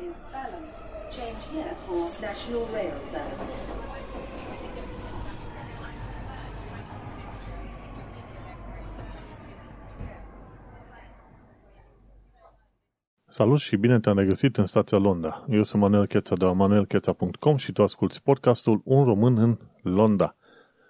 is 0.00 0.14
Balham. 0.32 0.64
Change 1.10 1.42
here 1.52 1.74
for 1.86 2.02
National 2.20 2.64
Rail 2.72 2.96
Service. 3.10 3.86
Salut 13.28 13.58
și 13.58 13.76
bine 13.76 14.00
te-am 14.00 14.18
regăsit 14.18 14.56
în 14.56 14.66
stația 14.66 14.98
Londra. 14.98 15.44
Eu 15.48 15.62
sunt 15.62 15.82
Manuel 15.82 16.06
Cheța 16.06 16.34
de 16.34 16.44
la 16.44 16.52
manuelcheța.com 16.52 17.56
și 17.56 17.72
tu 17.72 17.82
asculti 17.82 18.20
podcastul 18.20 18.80
Un 18.84 19.04
român 19.04 19.36
în 19.38 19.58
Londra. 19.82 20.36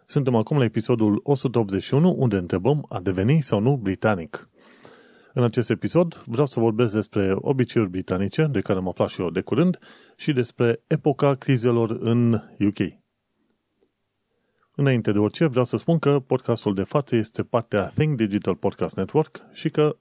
Suntem 0.07 0.35
acum 0.35 0.59
la 0.59 0.65
episodul 0.65 1.21
181 1.23 2.15
unde 2.19 2.37
întrebăm 2.37 2.87
a 2.89 3.01
deveni 3.01 3.41
sau 3.41 3.61
nu 3.61 3.77
britanic. 3.77 4.49
În 5.39 5.43
acest 5.43 5.71
episod 5.71 6.15
vreau 6.27 6.47
să 6.47 6.61
vorbesc 6.61 6.93
despre 6.93 7.37
obiceiuri 7.41 7.91
britanice, 7.91 8.47
de 8.47 8.61
care 8.61 8.79
am 8.79 8.89
aflat 8.89 9.09
și 9.09 9.21
eu 9.21 9.31
de 9.31 9.41
curând, 9.41 9.79
și 10.17 10.33
despre 10.33 10.83
epoca 10.87 11.35
crizelor 11.35 11.91
în 11.91 12.33
UK. 12.59 12.79
Înainte 14.75 15.13
de 15.13 15.19
orice, 15.19 15.47
vreau 15.47 15.65
să 15.65 15.77
spun 15.77 15.99
că 15.99 16.21
podcastul 16.21 16.75
de 16.75 16.83
față 16.83 17.17
este 17.17 17.43
partea 17.43 17.87
Think 17.87 18.17
Digital 18.17 18.55
Podcast 18.55 18.97
Network 18.97 19.41
și 19.53 19.71
că 19.71 19.97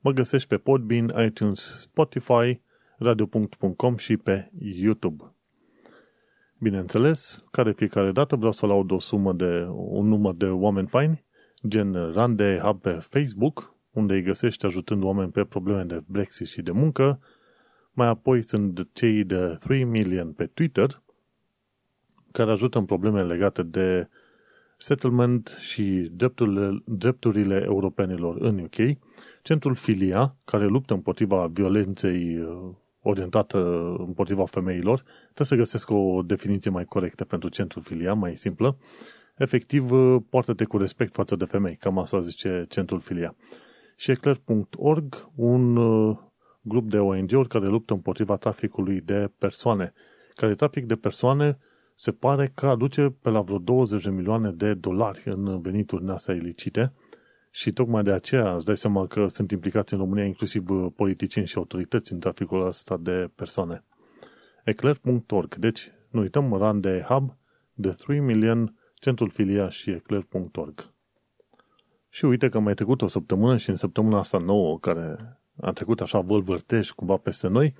mă 0.00 0.10
găsești 0.10 0.48
pe 0.48 0.56
Podbean, 0.56 1.12
iTunes, 1.26 1.78
Spotify, 1.78 2.60
radio.com 2.98 3.96
și 3.96 4.16
pe 4.16 4.50
YouTube. 4.58 5.34
Bineînțeles, 6.58 7.44
care 7.50 7.72
fiecare 7.72 8.12
dată 8.12 8.36
vreau 8.36 8.52
să 8.52 8.66
laud 8.66 8.90
o 8.90 8.98
sumă 8.98 9.32
de 9.32 9.66
un 9.70 10.08
număr 10.08 10.34
de 10.34 10.46
oameni 10.46 10.88
faini, 10.88 11.24
gen 11.68 12.12
Rande 12.12 12.60
Hub 12.62 12.80
pe 12.80 12.90
Facebook, 12.90 13.76
unde 13.98 14.14
îi 14.14 14.22
găsești 14.22 14.66
ajutând 14.66 15.02
oameni 15.02 15.30
pe 15.30 15.44
probleme 15.44 15.82
de 15.82 16.02
Brexit 16.06 16.46
și 16.46 16.62
de 16.62 16.70
muncă. 16.70 17.20
Mai 17.92 18.06
apoi 18.06 18.42
sunt 18.42 18.88
cei 18.92 19.24
de 19.24 19.56
3 19.60 19.84
million 19.84 20.32
pe 20.32 20.46
Twitter, 20.46 21.02
care 22.32 22.50
ajută 22.50 22.78
în 22.78 22.84
probleme 22.84 23.22
legate 23.22 23.62
de 23.62 24.08
settlement 24.76 25.56
și 25.60 26.08
drepturile, 26.12 26.82
drepturile 26.84 27.62
europenilor 27.64 28.36
în 28.40 28.58
UK, 28.58 28.98
centrul 29.42 29.74
Filia, 29.74 30.36
care 30.44 30.66
luptă 30.66 30.94
împotriva 30.94 31.46
violenței 31.46 32.38
uh, 32.38 32.74
orientată 33.02 33.58
împotriva 33.98 34.44
femeilor, 34.46 35.02
trebuie 35.22 35.46
să 35.46 35.56
găsesc 35.56 35.90
o 35.90 36.22
definiție 36.22 36.70
mai 36.70 36.84
corectă 36.84 37.24
pentru 37.24 37.48
centrul 37.48 37.82
Filia, 37.82 38.14
mai 38.14 38.36
simplă. 38.36 38.76
Efectiv, 39.36 39.90
uh, 39.90 40.22
poartă-te 40.30 40.64
cu 40.64 40.76
respect 40.76 41.14
față 41.14 41.36
de 41.36 41.44
femei, 41.44 41.76
cam 41.76 41.98
asta 41.98 42.20
zice 42.20 42.66
centrul 42.68 43.00
Filia 43.00 43.34
și 43.98 44.10
eclair.org, 44.10 45.28
un 45.34 45.76
uh, 45.76 46.18
grup 46.60 46.90
de 46.90 46.98
ONG-uri 46.98 47.48
care 47.48 47.66
luptă 47.66 47.92
împotriva 47.92 48.36
traficului 48.36 49.00
de 49.00 49.30
persoane, 49.38 49.92
care 50.34 50.54
trafic 50.54 50.86
de 50.86 50.94
persoane 50.94 51.58
se 51.94 52.12
pare 52.12 52.50
că 52.54 52.66
aduce 52.66 53.16
pe 53.22 53.30
la 53.30 53.40
vreo 53.40 53.58
20 53.58 54.02
de 54.02 54.10
milioane 54.10 54.50
de 54.50 54.74
dolari 54.74 55.22
în 55.24 55.60
venituri 55.60 56.10
astea 56.10 56.34
ilicite 56.34 56.92
și 57.50 57.72
tocmai 57.72 58.02
de 58.02 58.12
aceea 58.12 58.54
îți 58.54 58.64
dai 58.64 58.76
seama 58.76 59.06
că 59.06 59.26
sunt 59.26 59.50
implicați 59.50 59.92
în 59.92 59.98
România 59.98 60.24
inclusiv 60.24 60.70
uh, 60.70 60.92
politicieni 60.96 61.46
și 61.46 61.56
autorități 61.56 62.12
în 62.12 62.18
traficul 62.18 62.66
ăsta 62.66 62.96
de 62.96 63.30
persoane. 63.34 63.84
Eclair.org, 64.64 65.54
deci 65.54 65.92
nu 66.10 66.20
uităm, 66.20 66.52
run 66.52 66.80
de 66.80 67.04
hub, 67.08 67.36
de 67.74 67.88
3 67.88 68.20
million, 68.20 68.76
centrul 68.94 69.30
filia 69.30 69.68
și 69.68 69.90
eclair.org. 69.90 70.92
Și 72.08 72.24
uite 72.24 72.48
că 72.48 72.58
mai 72.58 72.74
trecut 72.74 73.02
o 73.02 73.06
săptămână 73.06 73.56
și 73.56 73.70
în 73.70 73.76
săptămâna 73.76 74.18
asta 74.18 74.38
nouă, 74.38 74.78
care 74.78 75.16
a 75.60 75.72
trecut 75.72 76.00
așa 76.00 76.20
vâlvârtești 76.20 76.94
cumva 76.94 77.16
peste 77.16 77.48
noi, 77.48 77.74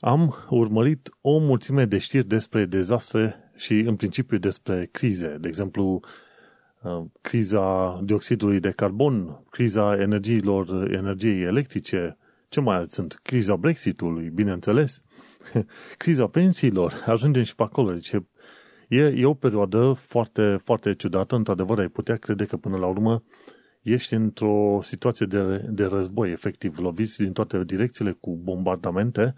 am 0.00 0.34
urmărit 0.50 1.10
o 1.20 1.38
mulțime 1.38 1.84
de 1.84 1.98
știri 1.98 2.26
despre 2.26 2.64
dezastre 2.64 3.52
și 3.56 3.78
în 3.78 3.96
principiu 3.96 4.38
despre 4.38 4.88
crize. 4.92 5.36
De 5.40 5.48
exemplu, 5.48 6.00
uh, 6.82 7.04
criza 7.20 8.00
dioxidului 8.04 8.60
de 8.60 8.70
carbon, 8.70 9.44
criza 9.50 9.96
energiilor, 10.00 10.90
energiei 10.90 11.42
electrice, 11.42 12.18
ce 12.48 12.60
mai 12.60 12.76
alt 12.76 12.90
sunt? 12.90 13.20
Criza 13.22 13.56
Brexitului, 13.56 14.30
bineînțeles. 14.30 15.02
criza 16.02 16.26
pensiilor, 16.26 17.02
ajungem 17.06 17.42
și 17.42 17.54
pe 17.54 17.62
acolo. 17.62 17.92
Deci 17.92 18.14
E, 18.88 19.12
e 19.16 19.24
o 19.24 19.34
perioadă 19.34 19.92
foarte, 19.92 20.60
foarte 20.64 20.94
ciudată. 20.94 21.36
Într-adevăr, 21.36 21.78
ai 21.78 21.88
putea 21.88 22.16
crede 22.16 22.44
că 22.44 22.56
până 22.56 22.76
la 22.76 22.86
urmă 22.86 23.22
ești 23.82 24.14
într-o 24.14 24.78
situație 24.82 25.26
de, 25.26 25.64
de 25.70 25.84
război, 25.84 26.30
efectiv, 26.30 26.78
loviți 26.78 27.22
din 27.22 27.32
toate 27.32 27.64
direcțiile 27.64 28.12
cu 28.12 28.36
bombardamente 28.36 29.34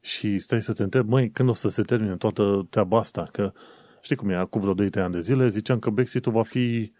și 0.00 0.38
stai 0.38 0.62
să 0.62 0.72
te 0.72 0.82
întrebi, 0.82 1.08
măi, 1.08 1.30
când 1.30 1.48
o 1.48 1.52
să 1.52 1.68
se 1.68 1.82
termine 1.82 2.16
toată 2.16 2.66
treaba 2.70 2.98
asta? 2.98 3.28
Că 3.32 3.52
știi 4.00 4.16
cum 4.16 4.28
e, 4.28 4.34
acum 4.34 4.60
vreo 4.60 4.88
2-3 4.88 4.90
ani 4.92 5.12
de 5.12 5.20
zile 5.20 5.48
ziceam 5.48 5.78
că 5.78 5.90
Brexit-ul 5.90 6.32
va 6.32 6.42
fi 6.42 6.92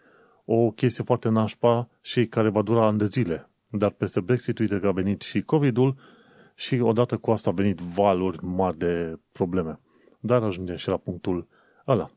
o 0.45 0.71
chestie 0.71 1.03
foarte 1.03 1.29
nașpa 1.29 1.89
și 2.01 2.25
care 2.25 2.49
va 2.49 2.61
dura 2.61 2.85
ani 2.85 2.97
de 2.97 3.05
zile. 3.05 3.49
Dar 3.69 3.89
peste 3.89 4.19
Brexit, 4.19 4.59
uite 4.59 4.79
că 4.79 4.87
a 4.87 4.91
venit 4.91 5.21
și 5.21 5.41
COVID-ul 5.41 5.95
și 6.55 6.79
odată 6.79 7.17
cu 7.17 7.31
asta 7.31 7.49
a 7.49 7.53
venit 7.53 7.79
valuri 7.79 8.45
mari 8.45 8.77
de 8.77 9.19
probleme. 9.31 9.79
Dar 10.19 10.43
ajungem 10.43 10.75
și 10.75 10.89
la 10.89 10.97
punctul 10.97 11.47
ăla. 11.89 12.09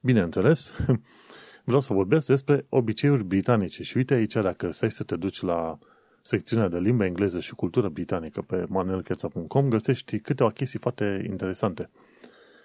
Bineînțeles, 0.00 0.76
vreau 1.64 1.80
să 1.80 1.92
vorbesc 1.92 2.26
despre 2.26 2.66
obiceiuri 2.68 3.24
britanice 3.24 3.82
și 3.82 3.96
uite 3.96 4.14
aici 4.14 4.32
dacă 4.32 4.70
stai 4.70 4.90
să 4.90 5.04
te 5.04 5.16
duci 5.16 5.40
la 5.40 5.78
secțiunea 6.22 6.68
de 6.68 6.78
limba 6.78 7.04
engleză 7.04 7.40
și 7.40 7.54
cultură 7.54 7.88
britanică 7.88 8.42
pe 8.42 8.64
manuelcheța.com 8.68 9.68
găsești 9.68 10.18
câteva 10.18 10.50
chestii 10.50 10.78
foarte 10.78 11.24
interesante. 11.28 11.90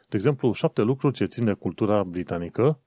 De 0.10 0.16
exemplu, 0.16 0.54
șapte 0.54 0.82
lucruri 0.82 1.14
ce 1.14 1.26
țin 1.26 1.46
de 1.46 1.54
cultura 1.54 2.04
britanică 2.04 2.80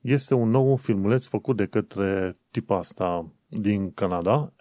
este 0.00 0.34
un 0.34 0.48
nou 0.48 0.76
filmuleț 0.76 1.24
făcut 1.24 1.56
de 1.56 1.66
către 1.66 2.36
tipa 2.50 2.76
asta 2.76 3.32
din 3.48 3.92
Canada, 3.92 4.52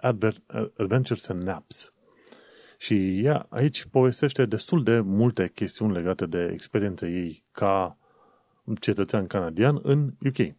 Adventures 0.77 1.29
and 1.29 1.43
Naps. 1.43 1.93
Și 2.81 3.19
ea 3.23 3.45
aici 3.49 3.85
povestește 3.85 4.45
destul 4.45 4.83
de 4.83 4.99
multe 4.99 5.51
chestiuni 5.55 5.93
legate 5.93 6.25
de 6.25 6.49
experiența 6.53 7.07
ei 7.07 7.43
ca 7.51 7.97
cetățean 8.79 9.25
canadian 9.25 9.79
în 9.83 10.13
UK. 10.25 10.55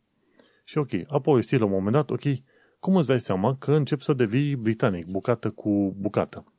Și 0.65 0.79
ok, 0.79 0.91
a 1.07 1.21
povestit 1.21 1.59
la 1.59 1.65
un 1.65 1.71
moment 1.71 1.93
dat, 1.93 2.11
ok, 2.11 2.23
cum 2.79 2.97
îți 2.97 3.09
dai 3.09 3.21
seama 3.21 3.57
că 3.57 3.73
începi 3.73 4.05
să 4.05 4.13
devii 4.13 4.57
britanic, 4.57 5.07
bucată 5.07 5.51
cu 5.51 5.95
bucată? 5.99 6.53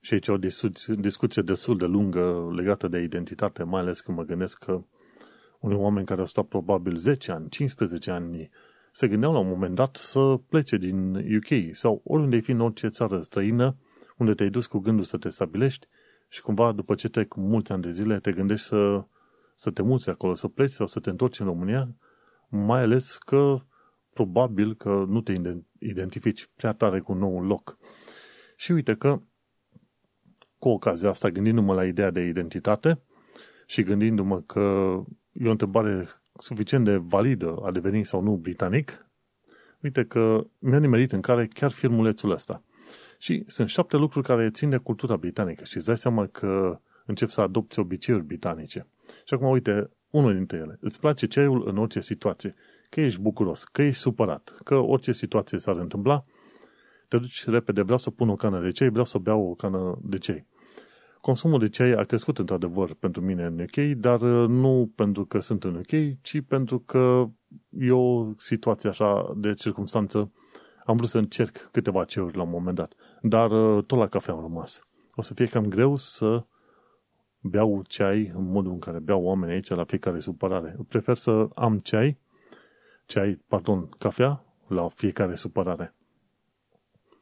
Și 0.00 0.12
aici 0.12 0.28
o 0.28 0.36
discuție, 0.36 0.94
discuție 0.98 1.42
destul 1.42 1.76
de 1.76 1.86
lungă 1.86 2.52
legată 2.56 2.88
de 2.88 2.98
identitate, 2.98 3.62
mai 3.62 3.80
ales 3.80 4.00
când 4.00 4.16
mă 4.16 4.24
gândesc 4.24 4.58
că 4.58 4.82
unii 5.60 5.78
oameni 5.78 6.06
care 6.06 6.20
au 6.20 6.26
stat 6.26 6.44
probabil 6.44 6.96
10 6.96 7.32
ani, 7.32 7.48
15 7.48 8.10
ani, 8.10 8.50
se 8.92 9.08
gândeau 9.08 9.32
la 9.32 9.38
un 9.38 9.48
moment 9.48 9.74
dat 9.74 9.96
să 9.96 10.40
plece 10.48 10.76
din 10.76 11.14
UK 11.14 11.74
sau 11.74 12.00
oriunde 12.04 12.34
ai 12.36 12.42
fi 12.42 12.50
în 12.50 12.60
orice 12.60 12.88
țară 12.88 13.20
străină, 13.20 13.76
unde 14.20 14.34
te-ai 14.34 14.50
dus 14.50 14.66
cu 14.66 14.78
gândul 14.78 15.04
să 15.04 15.16
te 15.16 15.28
stabilești 15.28 15.86
și 16.28 16.42
cumva 16.42 16.72
după 16.72 16.94
ce 16.94 17.08
trec 17.08 17.34
multe 17.34 17.72
ani 17.72 17.82
de 17.82 17.90
zile 17.90 18.18
te 18.18 18.32
gândești 18.32 18.66
să, 18.66 19.04
să 19.54 19.70
te 19.70 19.82
muți 19.82 20.10
acolo, 20.10 20.34
să 20.34 20.48
pleci 20.48 20.70
sau 20.70 20.86
să 20.86 21.00
te 21.00 21.10
întorci 21.10 21.40
în 21.40 21.46
România, 21.46 21.96
mai 22.48 22.82
ales 22.82 23.16
că 23.16 23.56
probabil 24.12 24.74
că 24.74 25.04
nu 25.08 25.20
te 25.20 25.60
identifici 25.78 26.50
prea 26.56 26.72
tare 26.72 27.00
cu 27.00 27.12
noul 27.12 27.46
loc. 27.46 27.78
Și 28.56 28.72
uite 28.72 28.94
că 28.94 29.20
cu 30.58 30.68
ocazia 30.68 31.08
asta, 31.08 31.28
gândindu-mă 31.28 31.74
la 31.74 31.84
ideea 31.84 32.10
de 32.10 32.20
identitate 32.20 33.02
și 33.66 33.82
gândindu-mă 33.82 34.40
că 34.40 34.60
e 35.32 35.48
o 35.48 35.50
întrebare 35.50 36.08
suficient 36.34 36.84
de 36.84 36.96
validă 36.96 37.56
a 37.62 37.70
deveni 37.70 38.04
sau 38.04 38.22
nu 38.22 38.36
britanic, 38.36 39.10
uite 39.82 40.04
că 40.04 40.46
mi-a 40.58 40.78
nimerit 40.78 41.12
în 41.12 41.20
care 41.20 41.46
chiar 41.46 41.70
filmulețul 41.70 42.30
ăsta. 42.30 42.62
Și 43.22 43.44
sunt 43.46 43.68
șapte 43.68 43.96
lucruri 43.96 44.26
care 44.26 44.50
țin 44.50 44.68
de 44.68 44.76
cultura 44.76 45.16
britanică 45.16 45.64
și 45.64 45.76
îți 45.76 45.86
dai 45.86 45.96
seama 45.96 46.26
că 46.26 46.80
încep 47.06 47.28
să 47.28 47.40
adopți 47.40 47.78
obiceiuri 47.78 48.24
britanice. 48.24 48.86
Și 49.24 49.34
acum, 49.34 49.48
uite, 49.48 49.90
unul 50.10 50.34
dintre 50.34 50.56
ele. 50.56 50.78
Îți 50.80 51.00
place 51.00 51.26
ceaiul 51.26 51.68
în 51.68 51.76
orice 51.76 52.00
situație. 52.00 52.54
Că 52.88 53.00
ești 53.00 53.20
bucuros, 53.20 53.64
că 53.64 53.82
ești 53.82 54.00
supărat, 54.00 54.60
că 54.64 54.74
orice 54.74 55.12
situație 55.12 55.58
s-ar 55.58 55.76
întâmpla, 55.76 56.24
te 57.08 57.18
duci 57.18 57.44
repede, 57.44 57.82
vreau 57.82 57.98
să 57.98 58.10
pun 58.10 58.28
o 58.28 58.36
cană 58.36 58.60
de 58.60 58.70
ceai, 58.70 58.88
vreau 58.90 59.04
să 59.04 59.18
beau 59.18 59.50
o 59.50 59.54
cană 59.54 59.98
de 60.02 60.18
ceai. 60.18 60.46
Consumul 61.20 61.58
de 61.58 61.68
ceai 61.68 61.92
a 61.92 62.04
crescut 62.04 62.38
într-adevăr 62.38 62.94
pentru 62.94 63.22
mine 63.22 63.44
în 63.44 63.60
UK, 63.60 63.96
dar 63.96 64.20
uh, 64.20 64.48
nu 64.48 64.92
pentru 64.94 65.24
că 65.24 65.40
sunt 65.40 65.64
în 65.64 65.74
UK, 65.74 66.20
ci 66.22 66.40
pentru 66.48 66.78
că 66.78 67.28
e 67.70 67.90
o 67.90 68.32
situație 68.36 68.88
așa 68.88 69.32
de 69.36 69.54
circunstanță. 69.54 70.32
Am 70.86 70.96
vrut 70.96 71.08
să 71.08 71.18
încerc 71.18 71.68
câteva 71.70 72.04
ceaiuri 72.04 72.36
la 72.36 72.42
un 72.42 72.50
moment 72.50 72.76
dat. 72.76 72.94
Dar 73.22 73.50
uh, 73.50 73.84
tot 73.84 73.98
la 73.98 74.06
cafea 74.06 74.34
am 74.34 74.40
rămas. 74.40 74.84
O 75.14 75.22
să 75.22 75.34
fie 75.34 75.46
cam 75.46 75.66
greu 75.66 75.96
să 75.96 76.44
beau 77.40 77.82
ceai 77.86 78.32
în 78.34 78.50
modul 78.50 78.72
în 78.72 78.78
care 78.78 78.98
beau 78.98 79.22
oamenii 79.22 79.54
aici 79.54 79.68
la 79.68 79.84
fiecare 79.84 80.20
supărare. 80.20 80.76
Prefer 80.88 81.16
să 81.16 81.48
am 81.54 81.78
ceai, 81.78 82.18
ceai, 83.06 83.42
pardon, 83.46 83.88
cafea 83.98 84.44
la 84.66 84.88
fiecare 84.88 85.34
supărare. 85.34 85.94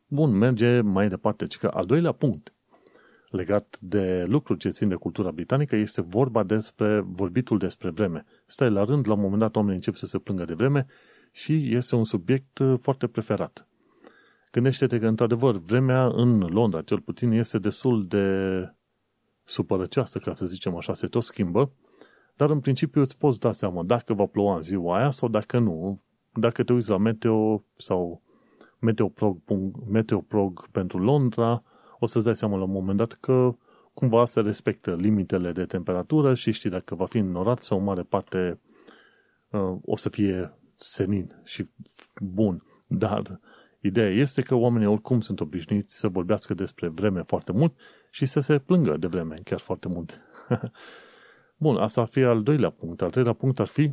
Bun, 0.06 0.30
merge 0.30 0.80
mai 0.80 1.08
departe. 1.08 1.46
Ci 1.46 1.58
că 1.58 1.66
al 1.66 1.86
doilea 1.86 2.12
punct 2.12 2.52
legat 3.30 3.78
de 3.80 4.24
lucruri 4.24 4.58
ce 4.58 4.70
țin 4.70 4.88
de 4.88 4.94
cultura 4.94 5.30
britanică, 5.30 5.76
este 5.76 6.00
vorba 6.00 6.42
despre 6.42 7.00
vorbitul 7.00 7.58
despre 7.58 7.90
vreme. 7.90 8.24
Stai 8.46 8.70
la 8.70 8.84
rând, 8.84 9.08
la 9.08 9.14
un 9.14 9.20
moment 9.20 9.40
dat 9.40 9.56
oamenii 9.56 9.76
încep 9.76 9.94
să 9.94 10.06
se 10.06 10.18
plângă 10.18 10.44
de 10.44 10.54
vreme 10.54 10.86
și 11.32 11.74
este 11.74 11.96
un 11.96 12.04
subiect 12.04 12.58
uh, 12.58 12.78
foarte 12.80 13.06
preferat. 13.06 13.68
Gândește-te 14.58 14.98
că, 14.98 15.06
într-adevăr, 15.06 15.56
vremea 15.56 16.06
în 16.06 16.38
Londra, 16.38 16.82
cel 16.82 17.00
puțin, 17.00 17.30
este 17.30 17.58
destul 17.58 18.06
de 18.06 18.26
supărăceastă, 19.44 20.18
ca 20.18 20.34
să 20.34 20.46
zicem 20.46 20.76
așa, 20.76 20.94
se 20.94 21.06
tot 21.06 21.22
schimbă, 21.22 21.70
dar 22.36 22.50
în 22.50 22.60
principiu 22.60 23.00
îți 23.00 23.18
poți 23.18 23.40
da 23.40 23.52
seama 23.52 23.82
dacă 23.82 24.14
va 24.14 24.26
ploua 24.26 24.54
în 24.54 24.62
ziua 24.62 24.96
aia 24.98 25.10
sau 25.10 25.28
dacă 25.28 25.58
nu. 25.58 26.00
Dacă 26.32 26.62
te 26.62 26.72
uiți 26.72 26.90
la 26.90 26.96
meteo 26.96 27.64
sau 27.76 28.22
meteoprog, 28.78 29.38
meteoprog 29.90 30.68
pentru 30.68 30.98
Londra, 30.98 31.62
o 31.98 32.06
să-ți 32.06 32.24
dai 32.24 32.36
seama 32.36 32.56
la 32.56 32.64
un 32.64 32.72
moment 32.72 32.98
dat 32.98 33.12
că 33.12 33.56
cumva 33.94 34.24
se 34.24 34.40
respectă 34.40 34.94
limitele 34.94 35.52
de 35.52 35.64
temperatură 35.64 36.34
și 36.34 36.52
știi 36.52 36.70
dacă 36.70 36.94
va 36.94 37.06
fi 37.06 37.18
înnorat 37.18 37.62
sau 37.62 37.78
o 37.78 37.82
mare 37.82 38.02
parte 38.02 38.60
uh, 39.50 39.76
o 39.84 39.96
să 39.96 40.08
fie 40.08 40.52
senin 40.74 41.40
și 41.44 41.68
bun. 42.20 42.62
Dar 42.86 43.40
ideea 43.80 44.10
este 44.10 44.42
că 44.42 44.54
oamenii 44.54 44.86
oricum 44.86 45.20
sunt 45.20 45.40
obișnuiți 45.40 45.98
să 45.98 46.08
vorbească 46.08 46.54
despre 46.54 46.88
vreme 46.88 47.22
foarte 47.22 47.52
mult 47.52 47.74
și 48.10 48.26
să 48.26 48.40
se 48.40 48.58
plângă 48.58 48.96
de 48.96 49.06
vreme 49.06 49.40
chiar 49.44 49.58
foarte 49.58 49.88
mult. 49.88 50.20
Bun, 51.56 51.76
asta 51.76 52.00
ar 52.00 52.06
fi 52.06 52.22
al 52.22 52.42
doilea 52.42 52.70
punct. 52.70 53.02
Al 53.02 53.10
treilea 53.10 53.32
punct 53.32 53.60
ar 53.60 53.66
fi 53.66 53.92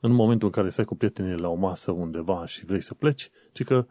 în 0.00 0.12
momentul 0.12 0.46
în 0.46 0.52
care 0.52 0.68
stai 0.68 0.84
cu 0.84 0.94
prietenii 0.94 1.36
la 1.36 1.48
o 1.48 1.54
masă 1.54 1.90
undeva 1.90 2.46
și 2.46 2.64
vrei 2.64 2.80
să 2.80 2.94
pleci, 2.94 3.30
ci 3.52 3.64
că 3.64 3.86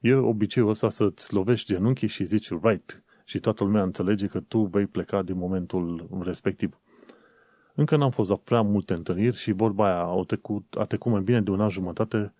e 0.00 0.14
obiceiul 0.14 0.68
ăsta 0.68 0.88
să-ți 0.88 1.34
lovești 1.34 1.72
genunchii 1.72 2.08
și 2.08 2.24
zici 2.24 2.48
right 2.62 3.02
și 3.24 3.40
toată 3.40 3.64
lumea 3.64 3.82
înțelege 3.82 4.26
că 4.26 4.40
tu 4.40 4.58
vei 4.58 4.86
pleca 4.86 5.22
din 5.22 5.36
momentul 5.36 6.08
respectiv. 6.22 6.78
Încă 7.74 7.96
n-am 7.96 8.10
fost 8.10 8.30
la 8.30 8.36
prea 8.36 8.62
multe 8.62 8.94
întâlniri 8.94 9.36
și 9.36 9.52
vorba 9.52 9.86
aia 9.86 10.20
a 10.20 10.22
trecut, 10.26 10.74
a 10.78 10.82
trecut 10.82 11.12
mai 11.12 11.20
bine 11.20 11.40
de 11.40 11.50
un 11.50 11.60
an 11.60 11.68
jumătate 11.68 12.34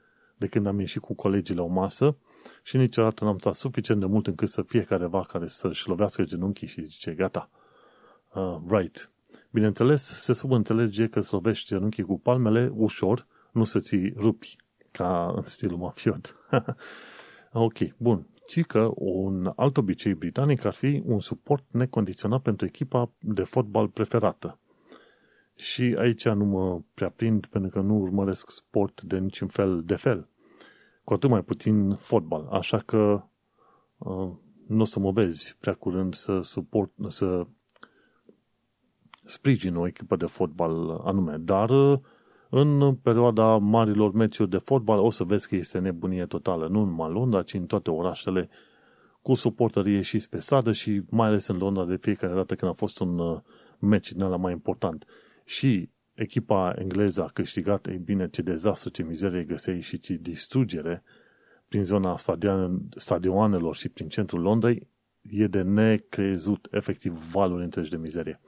de 0.44 0.50
când 0.50 0.66
am 0.66 0.80
ieșit 0.80 1.00
cu 1.00 1.14
colegii 1.14 1.54
la 1.54 1.62
o 1.62 1.66
masă 1.66 2.16
și 2.62 2.76
niciodată 2.76 3.24
n-am 3.24 3.38
stat 3.38 3.54
suficient 3.54 4.00
de 4.00 4.06
mult 4.06 4.26
încât 4.26 4.48
să 4.48 4.62
fie 4.62 4.82
careva 4.82 5.20
care 5.22 5.46
să-și 5.46 5.88
lovească 5.88 6.22
genunchii 6.22 6.66
și 6.66 6.84
zice, 6.84 7.12
gata, 7.12 7.50
uh, 8.34 8.56
right. 8.68 9.10
Bineînțeles, 9.50 10.02
se 10.02 10.32
subînțelege 10.32 11.06
că 11.06 11.20
să 11.20 11.34
lovești 11.34 11.68
genunchii 11.68 12.02
cu 12.02 12.18
palmele 12.18 12.70
ușor, 12.74 13.26
nu 13.52 13.64
să 13.64 13.78
ți 13.78 14.12
rupi, 14.16 14.56
ca 14.90 15.32
în 15.36 15.42
stilul 15.42 15.78
mafiot. 15.78 16.36
ok, 17.52 17.78
bun. 17.96 18.26
Ci 18.46 18.64
că 18.64 18.90
un 18.94 19.52
alt 19.56 19.76
obicei 19.76 20.14
britanic 20.14 20.64
ar 20.64 20.74
fi 20.74 21.02
un 21.04 21.20
suport 21.20 21.64
necondiționat 21.70 22.42
pentru 22.42 22.66
echipa 22.66 23.10
de 23.18 23.42
fotbal 23.42 23.88
preferată. 23.88 24.58
Și 25.56 25.96
aici 25.98 26.28
nu 26.28 26.44
mă 26.44 26.80
prea 26.94 27.10
prind 27.10 27.46
pentru 27.46 27.70
că 27.70 27.80
nu 27.80 27.94
urmăresc 27.94 28.50
sport 28.50 29.02
de 29.02 29.18
niciun 29.18 29.48
fel 29.48 29.82
de 29.84 29.94
fel. 29.94 30.28
Cu 31.04 31.14
atât 31.14 31.30
mai 31.30 31.42
puțin 31.42 31.94
fotbal. 31.94 32.48
Așa 32.50 32.78
că 32.78 33.22
uh, 33.98 34.30
nu 34.66 34.80
o 34.80 34.84
să 34.84 35.00
mă 35.00 35.10
vezi 35.10 35.56
prea 35.60 35.74
curând 35.74 36.14
să 36.14 36.40
suport, 36.40 36.90
să 37.08 37.46
sprijin 39.24 39.76
o 39.76 39.86
echipă 39.86 40.16
de 40.16 40.26
fotbal 40.26 41.00
anume. 41.04 41.36
Dar 41.36 41.70
uh, 41.70 41.98
în 42.50 42.94
perioada 42.94 43.56
marilor 43.56 44.12
meciuri 44.12 44.50
de 44.50 44.58
fotbal 44.58 44.98
o 44.98 45.10
să 45.10 45.24
vezi 45.24 45.48
că 45.48 45.56
este 45.56 45.78
nebunie 45.78 46.26
totală. 46.26 46.68
Nu 46.68 46.84
numai 46.84 47.08
în 47.08 47.14
Londra, 47.14 47.42
ci 47.42 47.54
în 47.54 47.66
toate 47.66 47.90
orașele 47.90 48.48
cu 49.22 49.34
suportărie 49.34 50.00
și 50.00 50.26
pe 50.30 50.38
stradă 50.38 50.72
și 50.72 51.02
mai 51.10 51.28
ales 51.28 51.46
în 51.46 51.56
Londra 51.56 51.84
de 51.84 51.96
fiecare 51.96 52.34
dată 52.34 52.54
când 52.54 52.70
a 52.70 52.74
fost 52.74 53.00
un 53.00 53.18
uh, 53.18 53.40
meci 53.78 54.12
din 54.12 54.22
ăla 54.22 54.36
mai 54.36 54.52
important 54.52 55.06
și 55.44 55.90
echipa 56.14 56.74
engleză 56.78 57.22
a 57.22 57.28
câștigat, 57.28 57.86
ei 57.86 57.98
bine, 57.98 58.28
ce 58.28 58.42
dezastru, 58.42 58.88
ce 58.88 59.02
mizerie 59.02 59.42
găseai 59.42 59.80
și 59.80 60.00
ce 60.00 60.14
distrugere 60.14 61.02
prin 61.68 61.84
zona 61.84 62.16
stadioanelor 62.96 63.76
și 63.76 63.88
prin 63.88 64.08
centrul 64.08 64.40
Londrei, 64.40 64.88
e 65.30 65.46
de 65.46 65.62
necrezut, 65.62 66.68
efectiv, 66.70 67.30
valuri 67.32 67.62
întregi 67.62 67.90
de 67.90 67.96
mizerie. 67.96 68.40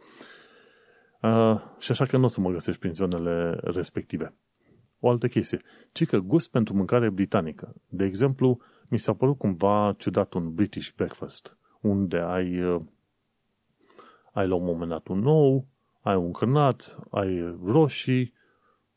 Uh, 1.22 1.60
și 1.78 1.90
așa 1.90 2.04
că 2.04 2.16
nu 2.16 2.24
o 2.24 2.28
să 2.28 2.40
mă 2.40 2.50
găsești 2.50 2.80
prin 2.80 2.94
zonele 2.94 3.58
respective. 3.62 4.34
O 5.00 5.08
altă 5.08 5.28
chestie, 5.28 5.58
ci 5.92 6.06
că 6.06 6.18
gust 6.18 6.50
pentru 6.50 6.74
mâncare 6.74 7.10
britanică. 7.10 7.74
De 7.88 8.04
exemplu, 8.04 8.60
mi 8.88 8.98
s-a 8.98 9.14
părut 9.14 9.38
cumva 9.38 9.94
ciudat 9.98 10.32
un 10.32 10.54
British 10.54 10.90
breakfast, 10.96 11.58
unde 11.80 12.16
ai, 12.16 12.62
uh, 12.62 12.80
ai 14.32 14.48
la 14.48 14.54
un 14.54 14.64
moment 14.64 14.90
dat 14.90 15.08
un 15.08 15.18
nou, 15.18 15.66
ai 16.06 16.16
un 16.16 16.32
cârnat, 16.32 16.98
ai 17.10 17.58
roșii, 17.64 18.32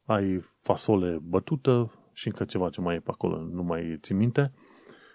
ai 0.06 0.42
fasole 0.62 1.20
bătută 1.22 1.92
și 2.14 2.28
încă 2.28 2.44
ceva 2.44 2.70
ce 2.70 2.82
mai 2.82 2.96
e 2.96 3.00
pe 3.00 3.12
acolo, 3.12 3.42
nu 3.42 3.64
mai 3.64 3.98
țin 4.02 4.18
minte. 4.18 4.54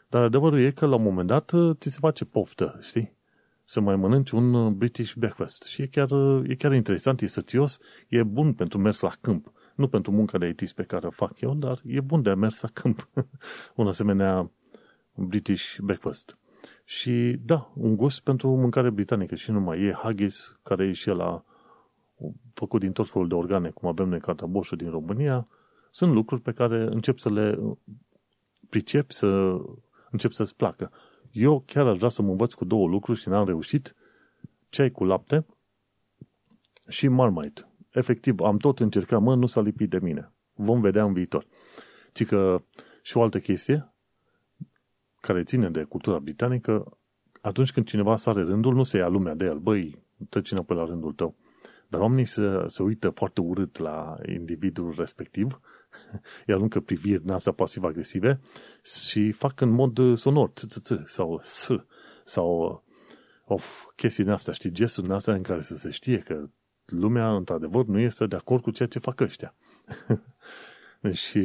Dar 0.09 0.23
adevărul 0.23 0.59
e 0.59 0.71
că 0.71 0.87
la 0.87 0.97
un 0.97 1.03
moment 1.03 1.29
dat 1.29 1.51
uh, 1.51 1.77
ți 1.77 1.91
se 1.91 1.99
face 2.01 2.25
poftă, 2.25 2.79
știi? 2.81 3.17
Să 3.65 3.81
mai 3.81 3.97
mănânci 3.97 4.31
un 4.31 4.55
uh, 4.55 4.73
British 4.73 5.15
breakfast. 5.15 5.63
Și 5.63 5.83
e 5.83 5.87
chiar, 5.87 6.11
uh, 6.11 6.49
e 6.49 6.55
chiar 6.55 6.73
interesant, 6.73 7.21
e 7.21 7.27
sățios, 7.27 7.79
e 8.09 8.23
bun 8.23 8.53
pentru 8.53 8.79
mers 8.79 9.01
la 9.01 9.11
câmp. 9.21 9.53
Nu 9.75 9.89
pentru 9.89 10.13
munca 10.13 10.39
de 10.39 10.47
IT 10.47 10.73
pe 10.73 10.83
care 10.83 11.07
o 11.07 11.11
fac 11.11 11.41
eu, 11.41 11.55
dar 11.55 11.81
e 11.85 12.01
bun 12.01 12.23
de 12.23 12.35
mers 12.35 12.61
la 12.61 12.69
câmp. 12.73 13.09
un 13.75 13.87
asemenea 13.87 14.51
British 15.15 15.79
breakfast. 15.79 16.39
Și 16.85 17.37
da, 17.41 17.73
un 17.75 17.97
gust 17.97 18.21
pentru 18.21 18.57
mâncare 18.57 18.91
britanică 18.91 19.35
și 19.35 19.51
numai. 19.51 19.81
E 19.83 19.99
haggis, 20.03 20.59
care 20.63 20.87
e 20.87 20.93
și 20.93 21.09
la 21.09 21.45
făcut 22.55 22.81
din 22.81 22.93
tot 22.93 23.09
felul 23.09 23.29
de 23.29 23.35
organe, 23.35 23.71
cum 23.71 23.89
avem 23.89 24.09
noi 24.09 24.21
cataboșul 24.21 24.77
din 24.77 24.91
România, 24.91 25.49
sunt 25.91 26.13
lucruri 26.13 26.41
pe 26.41 26.53
care 26.53 26.83
încep 26.83 27.19
să 27.19 27.31
le 27.31 27.59
pricep, 28.69 29.11
să 29.11 29.57
încep 30.11 30.33
să-ți 30.33 30.57
placă. 30.57 30.91
Eu 31.31 31.63
chiar 31.67 31.87
aș 31.87 31.97
vrea 31.97 32.09
să 32.09 32.23
mă 32.23 32.31
învăț 32.31 32.53
cu 32.53 32.65
două 32.65 32.89
lucruri 32.89 33.19
și 33.19 33.29
n-am 33.29 33.47
reușit. 33.47 33.95
Ceai 34.69 34.91
cu 34.91 35.05
lapte 35.05 35.47
și 36.89 37.09
marmite. 37.09 37.69
Efectiv, 37.91 38.41
am 38.41 38.57
tot 38.57 38.81
încercat, 38.81 39.21
mă, 39.21 39.35
nu 39.35 39.47
s-a 39.47 39.61
lipit 39.61 39.91
de 39.91 39.99
mine. 39.99 40.33
Vom 40.53 40.81
vedea 40.81 41.05
în 41.05 41.13
viitor. 41.13 41.47
Ci 42.13 42.27
că 42.27 42.63
și 43.03 43.17
o 43.17 43.23
altă 43.23 43.41
chestie 43.41 43.93
care 45.21 45.43
ține 45.43 45.71
de 45.71 45.83
cultura 45.83 46.19
britanică, 46.19 46.99
atunci 47.41 47.73
când 47.73 47.87
cineva 47.87 48.17
sare 48.17 48.43
rândul, 48.43 48.75
nu 48.75 48.83
se 48.83 48.97
ia 48.97 49.09
lumea 49.09 49.35
de 49.35 49.45
el. 49.45 49.59
Băi, 49.59 50.05
treci 50.29 50.53
înapoi 50.53 50.77
la 50.77 50.85
rândul 50.85 51.13
tău. 51.13 51.35
Dar 51.89 52.01
oamenii 52.01 52.25
se, 52.25 52.65
se 52.67 52.83
uită 52.83 53.11
foarte 53.11 53.41
urât 53.41 53.79
la 53.79 54.17
individul 54.27 54.95
respectiv, 54.97 55.61
îi 56.47 56.55
aruncă 56.55 56.81
priviri 56.81 57.23
din 57.23 57.31
astea 57.31 57.53
pasiv-agresive 57.53 58.41
și 58.83 59.33
fac 59.33 59.61
în 59.61 59.71
mod 59.71 60.17
sonor, 60.17 60.49
ț, 60.49 60.67
ț, 60.67 60.81
ț, 60.81 60.93
sau 61.05 61.41
s, 61.43 61.69
sau 62.25 62.83
of, 63.45 63.85
chestii 63.97 64.25
din 64.25 64.33
astea, 64.33 64.53
știi, 64.53 64.71
gesturi 64.71 65.07
din 65.07 65.15
astea 65.15 65.35
în 65.35 65.43
care 65.43 65.61
să 65.61 65.77
se 65.77 65.91
știe 65.91 66.19
că 66.19 66.49
lumea, 66.85 67.35
într-adevăr, 67.35 67.85
nu 67.85 67.99
este 67.99 68.27
de 68.27 68.37
acord 68.37 68.63
cu 68.63 68.71
ceea 68.71 68.89
ce 68.89 68.99
fac 68.99 69.21
ăștia. 69.21 69.55
și 71.13 71.39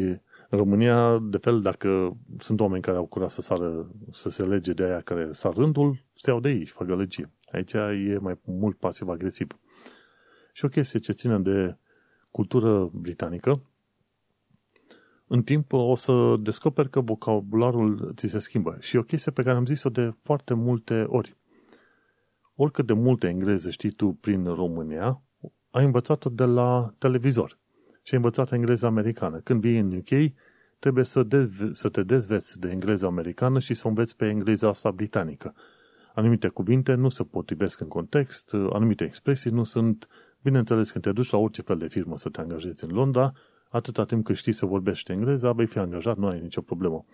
în 0.50 0.58
România, 0.58 1.20
de 1.22 1.38
fel, 1.38 1.62
dacă 1.62 2.18
sunt 2.38 2.60
oameni 2.60 2.82
care 2.82 2.98
au 2.98 3.06
curaj 3.06 3.32
să 3.32 3.42
sară, 3.42 3.92
să 4.12 4.30
se 4.30 4.44
lege 4.44 4.74
de 4.74 4.84
aia 4.84 5.02
care 5.02 5.32
sar 5.32 5.54
rândul, 5.54 6.04
se 6.16 6.30
iau 6.30 6.40
de 6.40 6.50
ei 6.50 6.66
și 6.66 6.74
fac 6.74 6.88
gălăgie. 6.88 7.32
Aici 7.52 7.74
e 7.74 8.18
mai 8.22 8.40
mult 8.46 8.78
pasiv-agresiv. 8.78 9.60
Și 10.60 10.66
o 10.66 10.68
chestie 10.68 11.00
ce 11.00 11.12
ține 11.12 11.40
de 11.40 11.78
cultură 12.32 12.90
britanică, 12.94 13.62
în 15.28 15.44
timp 15.44 15.74
o 15.74 15.96
să 15.96 16.36
descoperi 16.40 16.90
că 16.90 17.02
vocabularul 17.02 18.14
ți 18.16 18.28
se 18.28 18.40
schimbă. 18.40 18.78
Și 18.80 18.96
o 18.96 19.04
chestie 19.04 19.32
pe 19.32 19.44
care 19.44 19.58
am 19.58 19.66
zis-o 19.66 19.90
de 19.90 20.14
foarte 20.22 20.54
multe 20.54 21.06
ori. 21.08 21.36
Oricât 22.56 22.86
de 22.86 22.94
multe 22.94 23.28
engleze 23.28 23.70
știi 23.70 23.92
tu 23.92 24.12
prin 24.12 24.44
România, 24.44 25.22
ai 25.70 25.86
învățat-o 25.86 26.30
de 26.30 26.46
la 26.46 26.94
televizor. 26.98 27.58
Și 28.04 28.14
ai 28.14 28.20
învățat 28.20 28.52
engleza 28.52 28.88
americană. 28.88 29.38
Când 29.38 29.62
vii 29.62 29.80
în 29.80 29.96
UK, 29.96 30.34
trebuie 30.80 31.06
să, 31.06 31.24
dezve- 31.24 31.74
să 31.74 31.90
te 31.90 32.04
dezveți 32.04 32.60
de 32.60 32.70
engleza 32.70 33.08
americană 33.08 33.60
și 33.60 33.74
să 33.74 33.88
înveți 33.88 34.16
pe 34.16 34.28
engleza 34.28 34.68
asta 34.68 34.92
britanică. 34.92 35.56
Anumite 36.14 36.48
cuvinte 36.48 36.94
nu 36.94 37.10
se 37.10 37.24
potrivesc 37.24 37.80
în 37.80 37.88
context, 37.88 38.54
anumite 38.54 39.04
expresii 39.04 39.52
nu 39.52 39.64
sunt 39.64 40.08
Bineînțeles, 40.44 40.92
când 40.92 41.04
te 41.04 41.12
duci 41.12 41.30
la 41.30 41.38
orice 41.38 41.62
fel 41.62 41.78
de 41.78 41.88
firmă 41.88 42.18
să 42.18 42.30
te 42.30 42.42
angajezi 42.42 42.84
în 42.84 42.92
Londra, 42.92 43.34
atâta 43.70 44.06
timp 44.06 44.26
cât 44.26 44.36
știi 44.36 44.52
să 44.52 44.66
vorbești 44.66 45.12
engleza, 45.12 45.52
vei 45.52 45.66
fi 45.66 45.78
angajat, 45.78 46.18
nu 46.18 46.28
ai 46.28 46.40
nicio 46.40 46.62
problemă. 46.62 47.06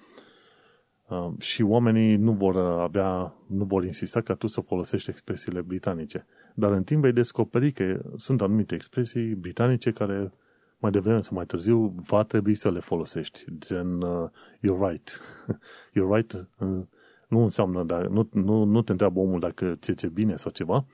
Uh, 1.10 1.32
și 1.40 1.62
oamenii 1.62 2.16
nu 2.16 2.32
vor 2.32 2.58
avea, 2.58 3.36
nu 3.48 3.64
vor 3.64 3.84
insista 3.84 4.22
ca 4.22 4.34
tu 4.34 4.48
să 4.48 4.62
folosești 4.62 5.10
expresiile 5.10 5.62
britanice. 5.62 6.26
Dar 6.56 6.72
în 6.72 6.84
timp 6.84 7.02
vei 7.02 7.12
descoperi 7.12 7.72
că 7.72 8.02
sunt 8.18 8.42
anumite 8.42 8.76
expresii 8.76 9.36
britanice 9.36 9.92
care 9.92 10.34
mai 10.78 10.92
devreme 10.92 11.22
sau 11.22 11.36
mai 11.36 11.46
târziu 11.46 11.96
va 12.08 12.24
trebui 12.24 12.56
să 12.56 12.72
le 12.72 12.80
folosești. 12.80 13.46
Gen, 13.58 14.02
uh, 14.02 14.30
you're 14.58 14.90
right. 14.90 15.22
you're 15.96 16.16
right 16.16 16.48
uh, 16.60 16.82
Nu 17.28 17.44
înseamnă, 17.44 17.84
dar 17.84 18.08
nu, 18.08 18.30
nu, 18.32 18.64
nu 18.64 18.82
te 18.82 18.92
întreabă 18.92 19.20
omul 19.20 19.40
dacă 19.40 19.72
ți 19.76 19.94
ți 19.94 20.08
bine 20.08 20.36
sau 20.36 20.52
ceva, 20.52 20.86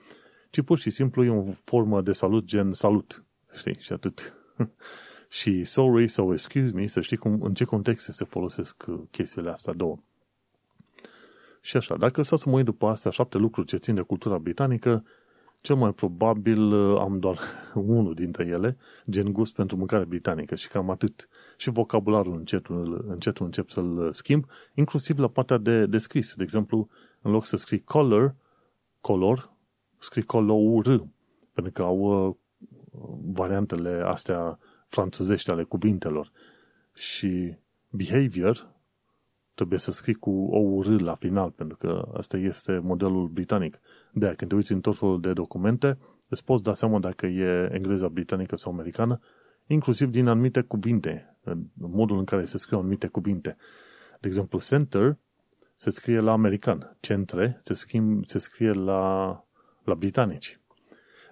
ci 0.52 0.60
pur 0.60 0.78
și 0.78 0.90
simplu 0.90 1.24
e 1.24 1.30
o 1.30 1.52
formă 1.64 2.02
de 2.02 2.12
salut 2.12 2.44
gen 2.44 2.72
salut. 2.72 3.24
Știi? 3.56 3.76
Și 3.78 3.92
atât. 3.92 4.38
și 5.38 5.64
sorry 5.64 6.08
sau 6.08 6.32
excuse 6.32 6.70
me, 6.74 6.86
să 6.86 7.00
știi 7.00 7.16
cum, 7.16 7.42
în 7.42 7.54
ce 7.54 7.64
context 7.64 8.12
se 8.12 8.24
folosesc 8.24 8.84
uh, 8.88 9.00
chestiile 9.10 9.50
astea 9.50 9.72
două. 9.72 9.98
Și 11.60 11.76
așa, 11.76 11.96
dacă 11.96 12.22
să 12.22 12.42
mă 12.44 12.52
uit 12.52 12.64
după 12.64 12.86
astea 12.86 13.10
șapte 13.10 13.38
lucruri 13.38 13.66
ce 13.66 13.76
țin 13.76 13.94
de 13.94 14.00
cultura 14.00 14.38
britanică, 14.38 15.04
cel 15.60 15.76
mai 15.76 15.92
probabil 15.92 16.72
uh, 16.72 17.00
am 17.00 17.18
doar 17.18 17.38
unul 17.74 18.14
dintre 18.14 18.46
ele, 18.46 18.76
gen 19.10 19.32
gust 19.32 19.54
pentru 19.54 19.76
mâncare 19.76 20.04
britanică 20.04 20.54
și 20.54 20.68
cam 20.68 20.90
atât. 20.90 21.28
Și 21.56 21.70
vocabularul 21.70 22.36
încetul, 22.36 23.04
încetul 23.08 23.46
încep 23.46 23.68
să-l 23.70 24.12
schimb, 24.12 24.44
inclusiv 24.74 25.18
la 25.18 25.28
partea 25.28 25.58
de, 25.58 25.86
de 25.86 25.98
scris. 25.98 26.34
De 26.34 26.42
exemplu, 26.42 26.88
în 27.22 27.30
loc 27.30 27.44
să 27.44 27.56
scrii 27.56 27.82
color, 27.82 28.34
color, 29.00 29.51
scrii 30.02 30.22
color, 30.22 31.06
pentru 31.52 31.72
că 31.72 31.82
au 31.82 31.98
uh, 31.98 32.34
variantele 33.32 34.02
astea 34.04 34.58
franțuzești 34.88 35.50
ale 35.50 35.62
cuvintelor. 35.62 36.32
Și 36.94 37.54
behavior 37.90 38.70
trebuie 39.54 39.78
să 39.78 39.90
scrii 39.90 40.14
cu 40.14 40.30
o 40.30 40.82
R 40.82 41.00
la 41.00 41.14
final, 41.14 41.50
pentru 41.50 41.76
că 41.76 42.08
asta 42.16 42.36
este 42.36 42.78
modelul 42.78 43.28
britanic. 43.28 43.78
De 44.12 44.24
aia, 44.24 44.34
când 44.34 44.50
te 44.50 44.56
uiți 44.56 44.72
în 44.72 44.80
tot 44.80 44.98
felul 44.98 45.20
de 45.20 45.32
documente, 45.32 45.98
îți 46.28 46.44
poți 46.44 46.62
da 46.62 46.74
seama 46.74 46.98
dacă 46.98 47.26
e 47.26 47.68
engleza 47.72 48.08
britanică 48.08 48.56
sau 48.56 48.72
americană, 48.72 49.20
inclusiv 49.66 50.10
din 50.10 50.26
anumite 50.26 50.60
cuvinte, 50.60 51.36
în 51.44 51.64
modul 51.74 52.18
în 52.18 52.24
care 52.24 52.44
se 52.44 52.58
scriu 52.58 52.78
anumite 52.78 53.06
cuvinte. 53.06 53.56
De 54.20 54.26
exemplu, 54.26 54.60
center 54.60 55.16
se 55.74 55.90
scrie 55.90 56.18
la 56.20 56.32
american, 56.32 56.96
centre 57.00 57.58
se, 57.62 57.74
schimb, 57.74 58.26
se 58.26 58.38
scrie 58.38 58.72
la, 58.72 59.44
la 59.84 59.94
britanici. 59.94 60.60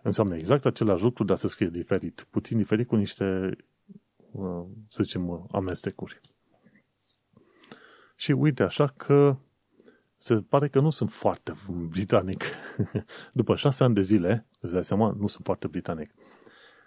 Înseamnă 0.02 0.36
exact 0.36 0.64
același 0.64 1.02
lucru, 1.02 1.24
dar 1.24 1.36
se 1.36 1.48
scrie 1.48 1.68
diferit, 1.68 2.26
puțin 2.30 2.56
diferit 2.56 2.86
cu 2.86 2.96
niște, 2.96 3.56
uh, 4.30 4.64
să 4.88 5.02
zicem, 5.02 5.46
amestecuri. 5.50 6.20
Și 8.16 8.32
uite 8.32 8.62
așa 8.62 8.86
că 8.86 9.36
se 10.16 10.34
pare 10.34 10.68
că 10.68 10.80
nu 10.80 10.90
sunt 10.90 11.10
foarte 11.10 11.54
britanic. 11.88 12.44
După 13.32 13.56
șase 13.56 13.84
ani 13.84 13.94
de 13.94 14.00
zile, 14.00 14.46
îți 14.60 14.72
dai 14.72 14.84
seama, 14.84 15.14
nu 15.18 15.26
sunt 15.26 15.44
foarte 15.44 15.66
britanic. 15.66 16.14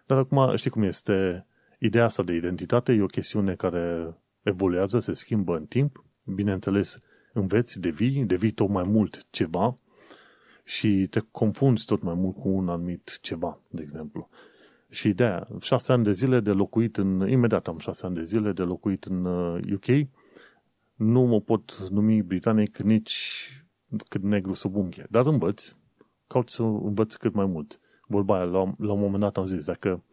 Dar 0.06 0.18
acum 0.18 0.56
știi 0.56 0.70
cum 0.70 0.84
este 0.84 1.46
ideea 1.80 2.04
asta 2.06 2.24
de 2.24 2.34
identitate, 2.34 2.94
e 2.94 3.02
o 3.02 3.06
chestiune 3.06 3.56
care 3.56 4.16
evoluează, 4.42 5.00
se 5.00 5.14
schimbă 5.14 5.56
în 5.56 5.66
timp. 5.66 6.06
Bineînțeles, 6.26 7.00
înveți, 7.34 7.80
devii, 7.80 8.26
devii 8.26 8.52
tot 8.52 8.70
mai 8.70 8.84
mult 8.84 9.26
ceva 9.30 9.78
și 10.64 11.08
te 11.10 11.20
confunzi 11.32 11.86
tot 11.86 12.02
mai 12.02 12.14
mult 12.14 12.36
cu 12.36 12.50
un 12.50 12.70
anumit 12.70 13.18
ceva, 13.22 13.60
de 13.70 13.82
exemplu. 13.82 14.30
Și 14.90 15.08
ideea, 15.08 15.48
șase 15.60 15.92
ani 15.92 16.04
de 16.04 16.12
zile 16.12 16.40
de 16.40 16.52
locuit 16.52 16.98
în, 16.98 17.30
imediat 17.30 17.68
am 17.68 17.78
șase 17.78 18.06
ani 18.06 18.16
de 18.16 18.24
zile 18.24 18.52
de 18.52 18.62
locuit 18.62 19.04
în 19.04 19.26
UK, 19.74 19.88
uh, 19.88 20.06
nu 20.96 21.22
mă 21.22 21.42
pot 21.42 21.88
numi 21.90 22.22
britanic 22.22 22.78
nici 22.78 23.48
cât 24.08 24.22
negru 24.22 24.54
sub 24.54 24.76
unghie. 24.76 25.08
Dar 25.10 25.26
învăț, 25.26 25.76
caut 26.28 26.50
să 26.50 26.62
învăț 26.62 27.16
cât 27.16 27.34
mai 27.34 27.46
mult. 27.46 27.80
Vorba 28.08 28.36
aia, 28.36 28.44
la, 28.44 28.74
la 28.78 28.92
un 28.92 29.00
moment 29.00 29.20
dat 29.20 29.38
am 29.38 29.46
zis, 29.46 29.66
dacă 29.66 30.04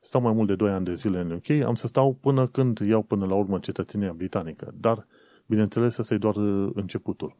stau 0.00 0.20
mai 0.20 0.32
mult 0.32 0.48
de 0.48 0.54
2 0.54 0.70
ani 0.70 0.84
de 0.84 0.94
zile 0.94 1.20
în 1.20 1.30
UK, 1.30 1.50
am 1.50 1.74
să 1.74 1.86
stau 1.86 2.14
până 2.14 2.46
când 2.46 2.78
iau 2.78 3.02
până 3.02 3.26
la 3.26 3.34
urmă 3.34 3.58
cetățenia 3.58 4.12
britanică. 4.12 4.74
Dar, 4.80 5.06
bineînțeles, 5.46 5.98
asta 5.98 6.14
e 6.14 6.18
doar 6.18 6.36
începutul. 6.74 7.36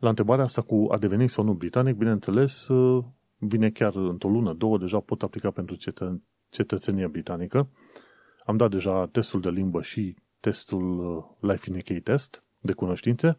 La 0.00 0.08
întrebarea 0.08 0.44
asta 0.44 0.62
cu 0.62 0.86
a 0.90 0.98
deveni 0.98 1.28
sau 1.28 1.44
nu 1.44 1.52
britanic, 1.52 1.96
bineînțeles, 1.96 2.68
vine 3.36 3.70
chiar 3.70 3.96
într-o 3.96 4.28
lună, 4.28 4.52
două, 4.52 4.78
deja 4.78 5.00
pot 5.00 5.22
aplica 5.22 5.50
pentru 5.50 5.76
cetăț- 5.76 6.20
cetățenia 6.48 7.08
britanică. 7.08 7.68
Am 8.44 8.56
dat 8.56 8.70
deja 8.70 9.06
testul 9.06 9.40
de 9.40 9.48
limbă 9.48 9.82
și 9.82 10.16
testul 10.40 11.16
uh, 11.16 11.50
Life 11.50 11.70
in 11.70 11.76
UK 11.76 12.02
test 12.02 12.42
de 12.60 12.72
cunoștințe. 12.72 13.38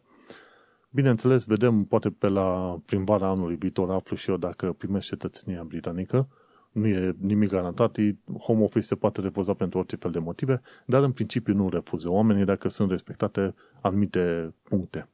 Bineînțeles, 0.90 1.44
vedem, 1.44 1.84
poate 1.84 2.10
pe 2.10 2.28
la 2.28 2.78
primăvara 2.86 3.28
anului 3.28 3.56
viitor 3.56 3.90
aflu 3.90 4.16
și 4.16 4.30
eu 4.30 4.36
dacă 4.36 4.72
primesc 4.72 5.06
cetățenia 5.06 5.62
britanică. 5.62 6.28
Nu 6.72 6.86
e 6.86 7.16
nimic 7.18 7.48
garantat, 7.48 7.96
home 8.38 8.62
office 8.62 8.86
se 8.86 8.94
poate 8.94 9.20
refuza 9.20 9.54
pentru 9.54 9.78
orice 9.78 9.96
fel 9.96 10.10
de 10.10 10.18
motive, 10.18 10.60
dar 10.86 11.02
în 11.02 11.12
principiu 11.12 11.54
nu 11.54 11.68
refuză 11.68 12.10
oamenii 12.10 12.44
dacă 12.44 12.68
sunt 12.68 12.90
respectate 12.90 13.54
anumite 13.80 14.54
puncte. 14.62 15.08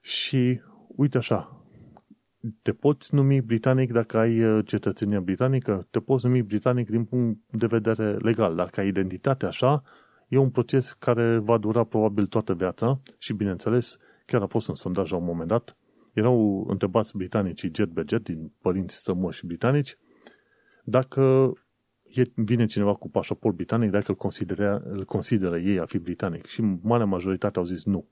Și 0.00 0.60
uite 0.86 1.18
așa, 1.18 1.66
te 2.62 2.72
poți 2.72 3.14
numi 3.14 3.40
britanic 3.40 3.92
dacă 3.92 4.18
ai 4.18 4.44
uh, 4.44 4.66
cetățenia 4.66 5.20
britanică, 5.20 5.86
te 5.90 6.00
poți 6.00 6.26
numi 6.26 6.42
britanic 6.42 6.90
din 6.90 7.04
punct 7.04 7.40
de 7.50 7.66
vedere 7.66 8.16
legal, 8.16 8.54
dar 8.54 8.68
ca 8.68 8.82
identitate 8.82 9.46
așa, 9.46 9.82
E 10.28 10.36
un 10.36 10.50
proces 10.50 10.92
care 10.92 11.38
va 11.38 11.58
dura 11.58 11.84
probabil 11.84 12.26
toată 12.26 12.54
viața 12.54 13.00
și, 13.18 13.32
bineînțeles, 13.32 13.96
chiar 14.26 14.42
a 14.42 14.46
fost 14.46 14.68
un 14.68 14.74
sondaj 14.74 15.10
la 15.10 15.16
un 15.16 15.24
moment 15.24 15.48
dat. 15.48 15.76
Erau 16.12 16.66
întrebați 16.68 17.16
britanicii 17.16 17.70
jet 17.74 17.88
be 17.88 18.04
jet 18.06 18.22
din 18.22 18.52
părinți 18.60 18.94
strămoși 18.94 19.46
britanici 19.46 19.96
dacă 20.84 21.52
vine 22.34 22.66
cineva 22.66 22.94
cu 22.94 23.10
pașaport 23.10 23.54
britanic, 23.54 23.90
dacă 23.90 24.04
îl 24.08 24.14
consideră, 24.14 24.82
îl 24.84 25.04
consideră 25.04 25.58
ei 25.58 25.78
a 25.78 25.84
fi 25.84 25.98
britanic. 25.98 26.46
Și 26.46 26.60
marea 26.82 27.06
majoritate 27.06 27.58
au 27.58 27.64
zis 27.64 27.84
nu. 27.84 28.08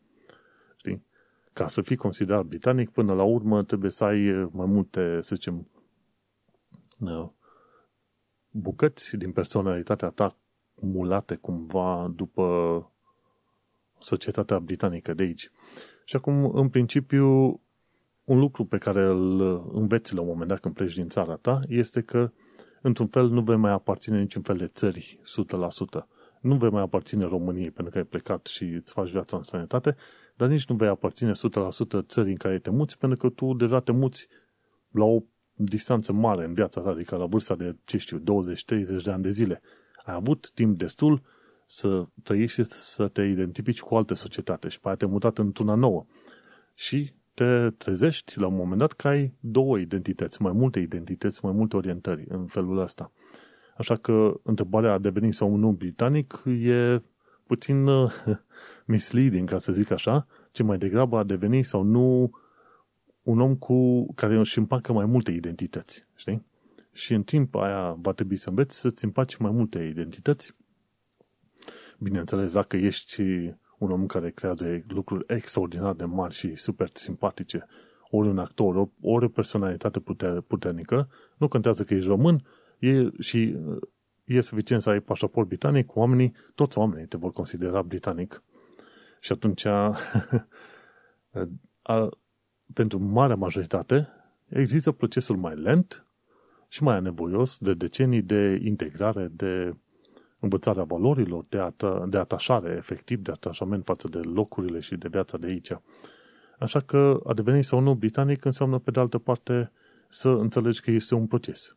Știi? 1.57 1.65
Ca 1.65 1.69
să 1.69 1.83
fii 1.83 1.97
considerat 1.97 2.45
britanic, 2.45 2.91
până 2.91 3.15
la 3.15 3.23
urmă 3.23 3.65
trebuie 3.65 3.91
să 3.91 4.05
ai 4.05 4.49
mai 4.53 4.67
multe, 4.67 5.19
să 5.21 5.35
zicem, 5.35 5.69
bucăți 8.51 9.17
din 9.17 9.33
personalitatea 9.33 10.09
ta 10.09 10.37
mulate 10.75 11.35
cumva 11.35 12.13
după 12.15 12.45
societatea 13.99 14.59
britanică 14.59 15.15
de 15.15 15.23
aici. 15.23 15.51
Și 16.05 16.17
acum, 16.17 16.51
în 16.55 16.69
principiu, 16.69 17.27
un 18.25 18.39
lucru 18.39 18.65
pe 18.65 18.79
care 18.79 19.03
îl 19.03 19.41
înveți 19.73 20.15
la 20.15 20.21
un 20.21 20.27
moment 20.27 20.49
dat 20.49 20.61
când 20.61 20.75
pleci 20.75 20.95
din 20.95 21.09
țara 21.09 21.37
ta 21.37 21.61
este 21.69 22.03
că, 22.03 22.31
într-un 22.83 23.07
fel, 23.07 23.29
nu 23.29 23.43
vei 23.43 23.57
mai 23.57 23.73
aparține 23.73 24.19
niciun 24.21 24.43
fel 24.43 24.57
de 24.57 24.67
țări 24.67 25.21
100%. 26.01 26.07
Nu 26.41 26.57
vei 26.57 26.71
mai 26.71 26.83
aparține 26.83 27.25
României 27.25 27.71
pentru 27.71 27.93
că 27.93 27.99
ai 27.99 28.05
plecat 28.05 28.47
și 28.47 28.65
îți 28.65 28.93
faci 28.93 29.11
viața 29.11 29.37
în 29.37 29.43
străinătate, 29.43 29.97
dar 30.37 30.49
nici 30.49 30.67
nu 30.67 30.77
vei 30.77 30.89
aparține 30.89 31.31
100% 31.31 32.07
țării 32.07 32.33
în 32.33 32.39
care 32.39 32.59
te 32.59 32.71
muți, 32.71 32.99
pentru 32.99 33.19
că 33.19 33.29
tu 33.29 33.55
deja 33.55 33.81
te 33.81 33.93
muți 33.93 34.29
la 34.91 35.05
o 35.05 35.23
distanță 35.55 36.13
mare 36.13 36.45
în 36.45 36.55
viața 36.55 36.81
ta, 36.81 36.91
adică 36.91 37.17
la 37.17 37.27
vârsta 37.27 37.55
de, 37.55 37.77
ce 37.85 37.99
știu, 37.99 38.19
20-30 38.19 38.23
de 39.05 39.11
ani 39.11 39.23
de 39.23 39.31
zile 39.31 39.63
ai 40.05 40.15
avut 40.15 40.51
timp 40.55 40.79
destul 40.79 41.23
să 41.67 42.07
trăiești 42.23 42.63
și 42.63 42.65
să 42.69 43.09
te 43.09 43.23
identifici 43.23 43.81
cu 43.81 43.95
alte 43.95 44.15
societate 44.15 44.69
și 44.69 44.81
pe 44.81 44.87
aia 44.87 44.97
te-ai 44.97 45.11
mutat 45.11 45.39
într-una 45.39 45.75
nouă. 45.75 46.07
Și 46.75 47.13
te 47.35 47.71
trezești 47.71 48.39
la 48.39 48.47
un 48.47 48.55
moment 48.55 48.79
dat 48.79 48.93
că 48.93 49.09
ai 49.09 49.33
două 49.41 49.79
identități, 49.79 50.43
mai 50.43 50.53
multe 50.53 50.79
identități, 50.79 51.45
mai 51.45 51.53
multe 51.53 51.77
orientări 51.77 52.25
în 52.29 52.47
felul 52.47 52.79
ăsta. 52.79 53.13
Așa 53.77 53.97
că 53.97 54.41
întrebarea 54.43 54.93
a 54.93 54.99
deveni 54.99 55.33
sau 55.33 55.57
nu 55.57 55.73
britanic 55.73 56.43
e 56.45 57.03
puțin 57.47 57.87
uh, 57.87 58.13
misleading, 58.85 59.49
ca 59.49 59.59
să 59.59 59.73
zic 59.73 59.91
așa, 59.91 60.27
ci 60.51 60.63
mai 60.63 60.79
degrabă 60.79 61.19
a 61.19 61.25
deveni 61.25 61.63
sau 61.63 61.83
nu 61.83 62.31
un 63.23 63.41
om 63.41 63.57
cu 63.57 64.07
care 64.15 64.39
își 64.39 64.59
împacă 64.59 64.93
mai 64.93 65.05
multe 65.05 65.31
identități, 65.31 66.07
știi? 66.15 66.45
și 66.97 67.15
în 67.15 67.23
timp 67.23 67.55
aia 67.55 67.97
va 68.01 68.13
trebui 68.13 68.37
să 68.37 68.49
înveți 68.49 68.81
să-ți 68.81 69.05
împaci 69.05 69.37
mai 69.37 69.51
multe 69.51 69.83
identități. 69.83 70.55
Bineînțeles, 71.99 72.53
dacă 72.53 72.77
ești 72.77 73.23
un 73.79 73.91
om 73.91 74.07
care 74.07 74.31
creează 74.31 74.85
lucruri 74.89 75.25
extraordinar 75.27 75.95
de 75.95 76.05
mari 76.05 76.35
și 76.35 76.55
super 76.55 76.89
simpatice, 76.93 77.67
ori 78.11 78.29
un 78.29 78.39
actor, 78.39 78.89
ori 79.01 79.25
o 79.25 79.29
personalitate 79.29 80.01
puternică, 80.47 81.09
nu 81.37 81.49
contează 81.49 81.83
că 81.83 81.95
ești 81.95 82.09
român 82.09 82.45
e, 82.79 83.09
și 83.19 83.57
e 84.27 84.41
suficient 84.41 84.83
să 84.83 84.91
ai 84.91 85.01
pașaport 85.01 85.49
britanic, 85.49 85.97
oamenii, 85.97 86.35
toți 86.55 86.79
oamenii 86.79 87.07
te 87.07 87.17
vor 87.17 87.33
considera 87.33 87.83
britanic. 87.83 88.43
Și 89.21 89.33
atunci, 89.33 89.65
a, 91.83 92.09
pentru 92.75 92.99
marea 92.99 93.37
majoritate, 93.37 94.09
există 94.49 94.93
procesul 94.93 95.37
mai 95.37 95.57
lent 95.57 96.07
și 96.69 96.83
mai 96.83 96.97
anevoios 96.97 97.59
de 97.59 97.75
decenii 97.75 98.23
de 98.23 98.61
integrare, 98.65 99.29
de 99.33 99.75
învățarea 100.39 100.83
valorilor, 100.83 101.45
de, 101.49 101.59
ata- 101.59 102.05
de 102.09 102.19
atașare, 102.19 102.75
efectiv, 102.77 103.19
de 103.19 103.31
atașament 103.31 103.85
față 103.85 104.09
de 104.09 104.19
locurile 104.19 104.81
și 104.81 104.97
de 104.97 105.09
viața 105.09 105.39
de 105.39 105.47
aici. 105.47 105.73
Așa 106.59 106.81
că 106.81 107.21
a 107.25 107.35
deveni 107.35 107.65
sau 107.65 107.81
nu 107.81 107.95
britanic 107.95 108.45
înseamnă, 108.45 108.79
pe 108.79 108.91
de 108.91 109.01
altă 109.01 109.19
parte, 109.19 109.73
să 110.09 110.29
înțelegi 110.29 110.81
că 110.81 110.91
este 110.91 111.15
un 111.15 111.27
proces. 111.27 111.77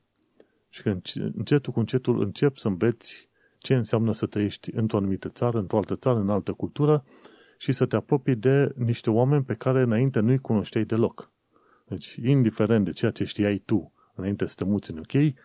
Și 0.70 0.82
că 0.82 0.98
încetul 1.36 1.74
cu 1.74 1.80
încetul 1.80 2.22
începi 2.22 2.60
să 2.60 2.68
înveți 2.68 3.30
ce 3.58 3.76
înseamnă 3.76 4.12
să 4.12 4.26
trăiești 4.26 4.76
într-o 4.76 4.98
anumită 4.98 5.30
țară, 5.30 5.58
într-o 5.58 5.78
altă 5.78 5.96
țară, 5.96 6.20
în 6.20 6.30
altă 6.30 6.52
cultură 6.52 7.06
și 7.58 7.72
să 7.72 7.86
te 7.86 7.96
apropii 7.96 8.36
de 8.36 8.72
niște 8.76 9.10
oameni 9.10 9.44
pe 9.44 9.54
care 9.54 9.82
înainte 9.82 10.20
nu-i 10.20 10.40
cunoșteai 10.40 10.84
deloc. 10.84 11.32
Deci, 11.88 12.16
indiferent 12.16 12.86
de 12.86 12.92
ceea 12.92 13.12
ce 13.12 13.24
știai 13.24 13.58
tu 13.58 13.94
înainte 14.16 14.46
să 14.46 14.56
te 14.58 14.64
muți 14.64 14.92
în 14.92 14.98
UK, 14.98 15.36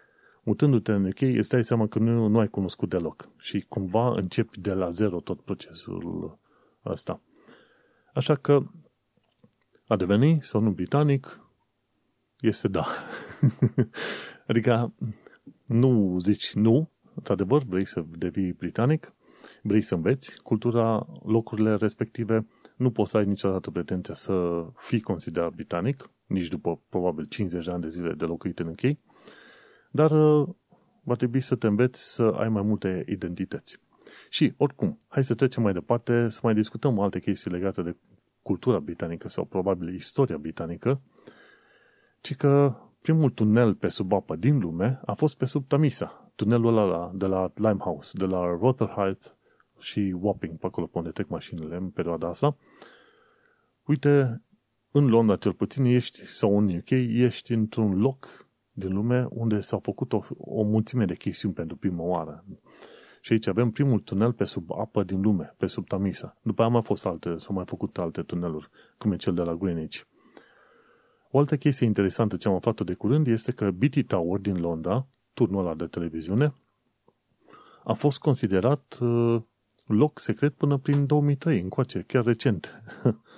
mutându-te 0.43 0.93
în 0.93 1.05
UK, 1.05 1.21
îți 1.21 1.49
dai 1.49 1.65
seama 1.65 1.87
că 1.87 1.99
nu, 1.99 2.27
nu 2.27 2.39
ai 2.39 2.49
cunoscut 2.49 2.89
deloc 2.89 3.29
și 3.39 3.65
cumva 3.69 4.15
începi 4.15 4.61
de 4.61 4.73
la 4.73 4.89
zero 4.89 5.21
tot 5.21 5.41
procesul 5.41 6.39
ăsta. 6.85 7.21
Așa 8.15 8.35
că 8.35 8.63
a 9.87 9.97
deveni 9.97 10.39
sau 10.43 10.61
nu 10.61 10.71
britanic 10.71 11.41
este 12.41 12.69
da. 12.69 12.87
adică 14.47 14.95
nu 15.65 16.17
zici 16.19 16.55
nu, 16.55 16.91
într-adevăr, 17.15 17.63
vrei 17.63 17.87
să 17.87 18.05
devii 18.19 18.53
britanic, 18.53 19.15
vrei 19.63 19.81
să 19.81 19.95
înveți 19.95 20.43
cultura, 20.43 21.07
locurile 21.25 21.75
respective, 21.75 22.47
nu 22.77 22.91
poți 22.91 23.11
să 23.11 23.17
ai 23.17 23.27
niciodată 23.27 23.71
pretenția 23.71 24.15
să 24.15 24.67
fii 24.77 25.01
considerat 25.01 25.53
britanic, 25.55 26.11
nici 26.27 26.49
după 26.49 26.81
probabil 26.89 27.25
50 27.25 27.65
de 27.65 27.71
ani 27.71 27.83
de 27.83 27.89
zile 27.89 28.13
de 28.13 28.25
locuit 28.25 28.59
în 28.59 28.67
UK, 28.67 28.97
dar 29.91 30.11
uh, 30.11 30.49
va 31.03 31.15
trebui 31.15 31.41
să 31.41 31.55
te 31.55 31.67
înveți 31.67 32.15
să 32.15 32.23
ai 32.23 32.49
mai 32.49 32.63
multe 32.63 33.05
identități. 33.09 33.81
Și, 34.29 34.55
oricum, 34.57 34.99
hai 35.09 35.25
să 35.25 35.35
trecem 35.35 35.63
mai 35.63 35.73
departe, 35.73 36.29
să 36.29 36.41
mai 36.43 36.55
discutăm 36.55 36.99
alte 36.99 37.19
chestii 37.19 37.51
legate 37.51 37.83
de 37.83 37.97
cultura 38.43 38.79
britanică 38.79 39.29
sau 39.29 39.45
probabil 39.45 39.95
istoria 39.95 40.37
britanică, 40.37 41.01
ci 42.21 42.35
că 42.35 42.77
primul 43.05 43.31
tunel 43.31 43.75
pe 43.75 43.89
sub 43.89 44.13
apă 44.13 44.37
din 44.37 44.59
lume 44.59 45.01
a 45.05 45.15
fost 45.15 45.37
pe 45.37 45.45
sub 45.45 45.67
Tamisa, 45.67 46.33
tunelul 46.35 46.77
ăla 46.77 47.11
de 47.15 47.27
la 47.27 47.53
Limehouse, 47.55 48.19
de 48.19 48.25
la 48.25 48.45
Rotherhithe 48.45 49.29
și 49.79 50.15
Wapping, 50.21 50.59
pe 50.59 50.67
acolo 50.67 50.87
pe 50.87 50.99
unde 50.99 51.11
trec 51.11 51.29
mașinile 51.29 51.77
în 51.77 51.91
perioada 51.91 52.29
asta. 52.29 52.57
Uite, 53.87 54.43
în 54.91 55.07
Londra 55.07 55.37
cel 55.37 55.53
puțin 55.53 55.85
ești, 55.85 56.27
sau 56.27 56.59
în 56.59 56.77
UK, 56.77 56.91
ești 56.91 57.53
într-un 57.53 58.01
loc 58.01 58.49
din 58.73 58.93
lume 58.95 59.27
unde 59.31 59.61
s-au 59.61 59.79
făcut 59.79 60.13
o, 60.13 60.21
o 60.39 60.63
mulțime 60.63 61.05
de 61.05 61.15
chestiuni 61.15 61.55
pentru 61.55 61.77
prima 61.77 62.03
oară. 62.03 62.45
Și 63.21 63.33
aici 63.33 63.47
avem 63.47 63.71
primul 63.71 64.01
tunel 64.01 64.33
pe 64.33 64.45
sub 64.45 64.73
apă 64.73 65.03
din 65.03 65.21
lume, 65.21 65.55
pe 65.57 65.67
sub 65.67 65.87
Tamisa. 65.87 66.39
După 66.43 66.63
aia 66.63 66.71
mai 66.71 66.83
fost 66.83 67.07
alte, 67.07 67.37
s-au 67.37 67.55
mai 67.55 67.65
făcut 67.67 67.99
alte 67.99 68.23
tuneluri, 68.23 68.69
cum 68.99 69.13
e 69.13 69.17
cel 69.17 69.35
de 69.35 69.43
la 69.43 69.55
Greenwich. 69.55 70.03
O 71.35 71.39
altă 71.39 71.57
chestie 71.57 71.87
interesantă 71.87 72.37
ce 72.37 72.49
am 72.49 72.55
aflat 72.55 72.81
de 72.81 72.95
curând 72.95 73.27
este 73.27 73.53
că 73.53 73.71
BT 73.71 74.07
Tower 74.07 74.41
din 74.41 74.61
Londra, 74.61 75.07
turnul 75.33 75.61
ăla 75.65 75.75
de 75.75 75.87
televiziune, 75.87 76.55
a 77.85 77.93
fost 77.93 78.19
considerat 78.19 78.99
uh, 79.01 79.43
loc 79.87 80.19
secret 80.19 80.55
până 80.55 80.79
prin 80.79 81.07
2003, 81.07 81.61
încoace, 81.61 82.05
chiar 82.07 82.25
recent. 82.25 82.83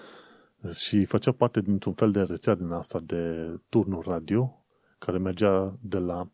și 0.82 1.04
făcea 1.04 1.32
parte 1.32 1.60
dintr-un 1.60 1.92
fel 1.92 2.10
de 2.10 2.22
rețea 2.22 2.54
din 2.54 2.70
asta 2.70 3.00
de 3.00 3.50
turnuri 3.68 4.08
radio, 4.08 4.64
care 4.98 5.18
mergea 5.18 5.78
de 5.80 5.98
la 5.98 6.28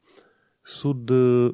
sud, 0.62 1.10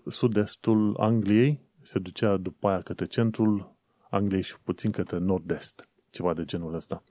sud-estul 0.06 0.96
Angliei, 0.98 1.60
se 1.82 1.98
ducea 1.98 2.36
după 2.36 2.68
aia 2.68 2.80
către 2.80 3.06
centrul 3.06 3.74
Angliei 4.10 4.42
și 4.42 4.60
puțin 4.60 4.90
către 4.90 5.18
nord-est, 5.18 5.88
ceva 6.10 6.34
de 6.34 6.44
genul 6.44 6.74
ăsta. 6.74 7.02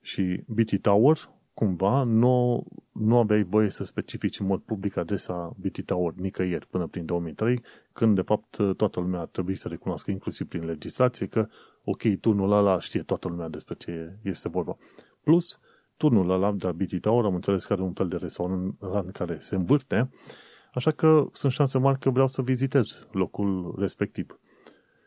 Și 0.00 0.42
BT 0.46 0.80
Tower, 0.80 1.34
cumva, 1.58 2.02
nu, 2.02 2.64
nu 2.92 3.18
aveai 3.18 3.42
voie 3.42 3.70
să 3.70 3.84
specifici 3.84 4.40
în 4.40 4.46
mod 4.46 4.60
public 4.60 4.96
adresa 4.96 5.54
BT 5.56 5.84
Tower 5.84 6.12
nicăieri 6.12 6.66
până 6.66 6.86
prin 6.86 7.04
2003, 7.04 7.62
când 7.92 8.14
de 8.14 8.20
fapt 8.20 8.56
toată 8.76 9.00
lumea 9.00 9.20
ar 9.20 9.26
trebui 9.26 9.56
să 9.56 9.68
recunoască, 9.68 10.10
inclusiv 10.10 10.48
prin 10.48 10.66
legislație, 10.66 11.26
că 11.26 11.48
ok, 11.84 12.02
turnul 12.20 12.52
ăla 12.52 12.78
știe 12.78 13.02
toată 13.02 13.28
lumea 13.28 13.48
despre 13.48 13.74
ce 13.74 14.18
este 14.22 14.48
vorba. 14.48 14.76
Plus, 15.22 15.60
turnul 15.96 16.30
ăla 16.30 16.52
de 16.52 16.66
la 16.66 16.72
BT 16.72 17.00
Tower 17.00 17.24
am 17.24 17.34
înțeles 17.34 17.64
că 17.64 17.72
are 17.72 17.82
un 17.82 17.92
fel 17.92 18.08
de 18.08 18.16
restaurant 18.16 19.12
care 19.12 19.38
se 19.40 19.54
învârte, 19.54 20.10
așa 20.74 20.90
că 20.90 21.26
sunt 21.32 21.52
șanse 21.52 21.78
mari 21.78 21.98
că 21.98 22.10
vreau 22.10 22.26
să 22.26 22.42
vizitez 22.42 23.08
locul 23.12 23.74
respectiv. 23.78 24.38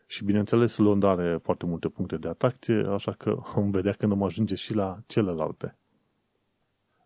Și 0.05 0.23
bineînțeles, 0.23 0.77
Londra 0.77 1.09
are 1.09 1.39
foarte 1.41 1.65
multe 1.65 1.88
puncte 1.88 2.17
de 2.17 2.27
atracție, 2.27 2.83
așa 2.88 3.12
că 3.12 3.38
vom 3.55 3.71
vedea 3.71 3.91
când 3.91 4.12
am 4.12 4.23
ajunge 4.23 4.55
și 4.55 4.73
la 4.73 4.99
celelalte. 5.07 5.78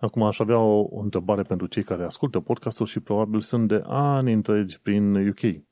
Acum 0.04 0.24
aș 0.24 0.40
avea 0.40 0.58
o, 0.60 0.88
o 0.90 1.00
întrebare 1.00 1.42
pentru 1.42 1.68
cei 1.68 1.84
care 1.84 2.04
ascultă 2.04 2.40
podcastul 2.40 2.86
și 2.86 3.00
probabil 3.00 3.40
sunt 3.40 3.68
de 3.68 3.84
ani 3.86 4.34
întregi 4.34 4.82
prin 4.82 5.28
UK. 5.28 5.64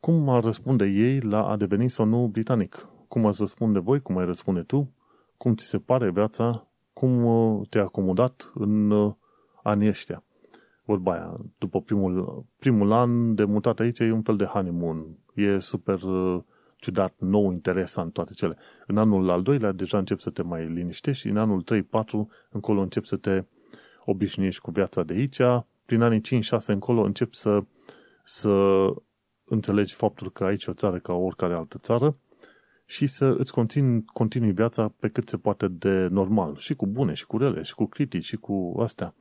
Cum 0.00 0.28
ar 0.28 0.42
răspunde 0.42 0.84
ei 0.84 1.20
la 1.20 1.48
a 1.48 1.56
deveni 1.56 1.90
sau 1.90 2.04
nu 2.06 2.26
britanic? 2.26 2.88
Cum 3.08 3.26
ați 3.26 3.40
răspunde 3.40 3.78
voi? 3.78 4.00
Cum 4.00 4.18
ai 4.18 4.24
răspunde 4.24 4.60
tu? 4.60 4.92
Cum 5.36 5.54
ți 5.54 5.66
se 5.66 5.78
pare 5.78 6.10
viața? 6.10 6.66
Cum 6.92 7.24
uh, 7.24 7.66
te-ai 7.68 7.84
acomodat 7.84 8.52
în 8.54 8.90
uh, 8.90 9.14
anii 9.62 9.88
ăștia? 9.88 10.24
Vorba 10.84 11.12
aia, 11.12 11.36
după 11.58 11.80
primul, 11.80 12.44
primul 12.58 12.92
an 12.92 13.34
de 13.34 13.44
mutat 13.44 13.78
aici 13.78 13.98
e 13.98 14.12
un 14.12 14.22
fel 14.22 14.36
de 14.36 14.44
honeymoon. 14.44 15.18
E 15.34 15.58
super 15.58 16.02
uh, 16.02 16.42
ciudat, 16.76 17.14
nou, 17.18 17.52
interesant, 17.52 18.12
toate 18.12 18.32
cele. 18.32 18.56
În 18.86 18.96
anul 18.96 19.30
al 19.30 19.42
doilea 19.42 19.72
deja 19.72 19.98
încep 19.98 20.20
să 20.20 20.30
te 20.30 20.42
mai 20.42 20.68
liniștești 20.68 21.20
și 21.22 21.28
în 21.28 21.36
anul 21.36 21.64
3-4 21.64 21.84
încolo 22.50 22.80
încep 22.80 23.04
să 23.04 23.16
te 23.16 23.44
obișnuiești 24.04 24.60
cu 24.60 24.70
viața 24.70 25.02
de 25.02 25.12
aici. 25.12 25.40
Prin 25.86 26.00
anii 26.00 26.20
5-6 26.20 26.66
încolo 26.66 27.02
încep 27.02 27.34
să, 27.34 27.64
să 28.24 28.50
înțelegi 29.44 29.94
faptul 29.94 30.30
că 30.30 30.44
aici 30.44 30.64
e 30.64 30.70
o 30.70 30.74
țară 30.74 30.98
ca 30.98 31.12
oricare 31.12 31.54
altă 31.54 31.78
țară 31.78 32.16
și 32.86 33.06
să 33.06 33.34
îți 33.38 33.52
continui, 33.52 34.04
continui 34.04 34.52
viața 34.52 34.92
pe 35.00 35.08
cât 35.08 35.28
se 35.28 35.36
poate 35.36 35.68
de 35.68 36.06
normal, 36.10 36.56
și 36.56 36.74
cu 36.74 36.86
bune, 36.86 37.12
și 37.12 37.26
cu 37.26 37.38
rele, 37.38 37.62
și 37.62 37.74
cu 37.74 37.86
critici, 37.86 38.24
și 38.24 38.36
cu 38.36 38.74
astea. 38.78 39.14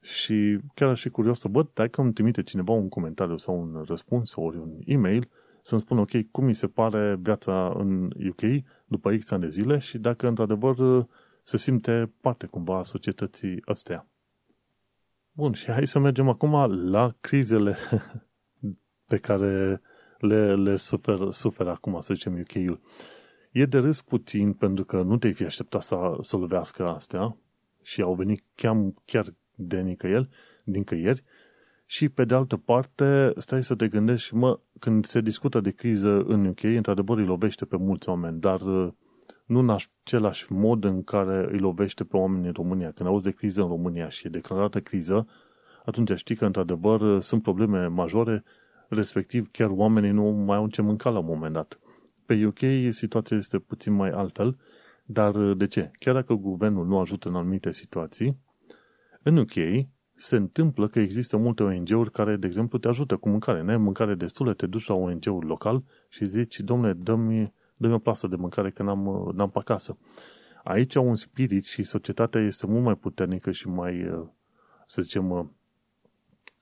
Și 0.00 0.58
chiar 0.74 0.88
aș 0.88 1.00
fi 1.00 1.08
curios 1.08 1.38
să 1.38 1.48
văd 1.48 1.68
dacă 1.74 2.00
îmi 2.00 2.12
trimite 2.12 2.42
cineva 2.42 2.72
un 2.72 2.88
comentariu 2.88 3.36
sau 3.36 3.60
un 3.60 3.84
răspuns 3.86 4.30
sau 4.30 4.44
ori 4.44 4.56
un 4.56 4.78
e-mail 4.84 5.28
să-mi 5.66 5.80
spună, 5.80 6.00
ok, 6.00 6.30
cum 6.30 6.44
mi 6.44 6.54
se 6.54 6.66
pare 6.66 7.16
viața 7.20 7.74
în 7.76 8.04
UK 8.04 8.64
după 8.84 9.16
X 9.16 9.30
ani 9.30 9.42
de 9.42 9.48
zile 9.48 9.78
și 9.78 9.98
dacă 9.98 10.28
într-adevăr 10.28 11.06
se 11.42 11.56
simte 11.56 12.12
parte 12.20 12.46
cumva 12.46 12.78
a 12.78 12.82
societății 12.82 13.62
astea. 13.64 14.06
Bun, 15.32 15.52
și 15.52 15.70
hai 15.70 15.86
să 15.86 15.98
mergem 15.98 16.28
acum 16.28 16.72
la 16.90 17.14
crizele 17.20 17.76
pe 19.10 19.16
care 19.16 19.80
le, 20.18 20.54
le 20.54 20.76
suferă, 20.76 21.30
suferă 21.30 21.70
acum, 21.70 22.00
să 22.00 22.14
zicem, 22.14 22.38
UK-ul. 22.40 22.80
E 23.50 23.64
de 23.64 23.78
râs 23.78 24.02
puțin 24.02 24.52
pentru 24.52 24.84
că 24.84 25.02
nu 25.02 25.16
te-ai 25.16 25.32
fi 25.32 25.44
așteptat 25.44 25.82
să, 25.82 26.18
să 26.20 26.36
lovească 26.36 26.86
astea 26.88 27.36
și 27.82 28.02
au 28.02 28.14
venit 28.14 28.44
chiar, 28.54 28.76
chiar 29.04 29.34
de 29.54 29.80
nicăieri, 29.80 30.28
din 30.64 30.84
căieri, 30.84 31.24
și 31.86 32.08
pe 32.08 32.24
de 32.24 32.34
altă 32.34 32.56
parte 32.56 33.32
stai 33.36 33.64
să 33.64 33.74
te 33.74 33.88
gândești, 33.88 34.34
mă, 34.34 34.58
când 34.78 35.04
se 35.04 35.20
discută 35.20 35.60
de 35.60 35.70
criză 35.70 36.22
în 36.22 36.46
UK, 36.46 36.62
într-adevăr 36.62 37.18
îi 37.18 37.24
lovește 37.24 37.64
pe 37.64 37.76
mulți 37.76 38.08
oameni, 38.08 38.40
dar 38.40 38.60
uh, 38.60 38.92
nu 39.44 39.58
în 39.58 39.70
același 39.70 40.52
mod 40.52 40.84
în 40.84 41.02
care 41.02 41.48
îi 41.50 41.58
lovește 41.58 42.04
pe 42.04 42.16
oameni 42.16 42.46
în 42.46 42.52
România. 42.52 42.92
Când 42.92 43.08
auzi 43.08 43.24
de 43.24 43.30
criză 43.30 43.62
în 43.62 43.68
România 43.68 44.08
și 44.08 44.26
e 44.26 44.30
declarată 44.30 44.80
criză, 44.80 45.28
atunci 45.84 46.12
știi 46.14 46.36
că 46.36 46.44
într-adevăr 46.44 47.00
uh, 47.00 47.22
sunt 47.22 47.42
probleme 47.42 47.86
majore, 47.86 48.44
respectiv 48.88 49.50
chiar 49.50 49.70
oamenii 49.70 50.10
nu 50.10 50.24
mai 50.24 50.56
au 50.56 50.68
ce 50.68 50.82
mânca 50.82 51.10
la 51.10 51.18
un 51.18 51.26
moment 51.26 51.52
dat. 51.52 51.78
Pe 52.26 52.46
UK 52.46 52.92
situația 52.92 53.36
este 53.36 53.58
puțin 53.58 53.92
mai 53.92 54.10
altfel, 54.10 54.56
dar 55.04 55.34
uh, 55.34 55.56
de 55.56 55.66
ce? 55.66 55.90
Chiar 55.98 56.14
dacă 56.14 56.34
guvernul 56.34 56.86
nu 56.86 56.98
ajută 56.98 57.28
în 57.28 57.34
anumite 57.34 57.72
situații, 57.72 58.38
în 59.22 59.36
UK 59.36 59.54
se 60.16 60.36
întâmplă 60.36 60.88
că 60.88 61.00
există 61.00 61.36
multe 61.36 61.62
ONG-uri 61.62 62.10
care, 62.10 62.36
de 62.36 62.46
exemplu, 62.46 62.78
te 62.78 62.88
ajută 62.88 63.16
cu 63.16 63.28
mâncare. 63.28 63.62
N-ai 63.62 63.76
mâncare 63.76 64.14
destulă, 64.14 64.54
te 64.54 64.66
duci 64.66 64.86
la 64.86 64.94
ONG-ul 64.94 65.44
local 65.44 65.82
și 66.08 66.24
zici, 66.24 66.60
domnule, 66.60 66.92
dă-mi, 66.92 67.52
dă 67.76 67.92
o 67.92 67.98
plasă 67.98 68.26
de 68.26 68.36
mâncare 68.36 68.70
că 68.70 68.82
n-am, 68.82 69.32
n-am 69.34 69.50
pe 69.50 69.58
acasă. 69.58 69.98
Aici 70.64 70.94
un 70.94 71.14
spirit 71.14 71.64
și 71.64 71.82
societatea 71.82 72.40
este 72.40 72.66
mult 72.66 72.84
mai 72.84 72.94
puternică 72.94 73.50
și 73.50 73.68
mai, 73.68 74.26
să 74.86 75.02
zicem, 75.02 75.52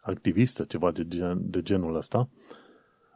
activistă, 0.01 0.64
ceva 0.64 0.90
de, 0.90 1.09
gen, 1.09 1.38
de 1.51 1.62
genul 1.62 1.97
ăsta, 1.97 2.29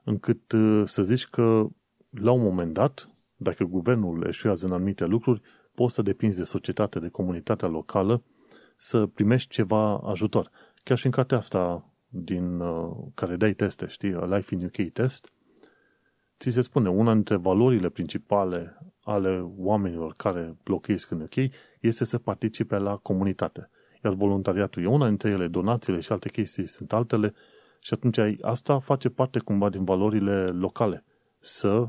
încât 0.04 0.54
să 0.84 1.02
zici 1.02 1.26
că 1.26 1.66
la 2.10 2.30
un 2.30 2.42
moment 2.42 2.72
dat, 2.72 3.08
dacă 3.36 3.64
guvernul 3.64 4.24
eșuează 4.26 4.66
în 4.66 4.72
anumite 4.72 5.04
lucruri, 5.04 5.40
poți 5.74 5.94
să 5.94 6.02
depinzi 6.02 6.38
de 6.38 6.44
societate, 6.44 6.98
de 6.98 7.08
comunitatea 7.08 7.68
locală, 7.68 8.22
să 8.80 9.06
primești 9.06 9.48
ceva 9.48 9.98
ajutor. 9.98 10.50
Chiar 10.82 10.98
și 10.98 11.06
în 11.06 11.12
cartea 11.12 11.38
asta 11.38 11.92
din 12.08 12.60
uh, 12.60 12.96
care 13.14 13.36
dai 13.36 13.52
teste, 13.52 13.86
știi, 13.86 14.14
A 14.14 14.24
Life 14.36 14.54
in 14.54 14.64
UK 14.64 14.92
test, 14.92 15.32
ți 16.38 16.50
se 16.50 16.60
spune, 16.60 16.88
una 16.88 17.12
dintre 17.12 17.36
valorile 17.36 17.88
principale 17.88 18.78
ale 19.02 19.52
oamenilor 19.56 20.14
care 20.16 20.56
locuiesc 20.64 21.10
în 21.10 21.20
UK 21.20 21.52
este 21.80 22.04
să 22.04 22.18
participe 22.18 22.76
la 22.76 22.96
comunitate. 22.96 23.70
Iar 24.04 24.14
voluntariatul 24.14 24.82
e 24.82 24.86
una 24.86 25.06
dintre 25.06 25.30
ele, 25.30 25.48
donațiile 25.48 26.00
și 26.00 26.12
alte 26.12 26.28
chestii 26.28 26.66
sunt 26.66 26.92
altele 26.92 27.34
și 27.80 27.94
atunci 27.94 28.18
asta 28.40 28.78
face 28.78 29.08
parte 29.08 29.38
cumva 29.38 29.68
din 29.68 29.84
valorile 29.84 30.46
locale. 30.46 31.04
Să 31.38 31.88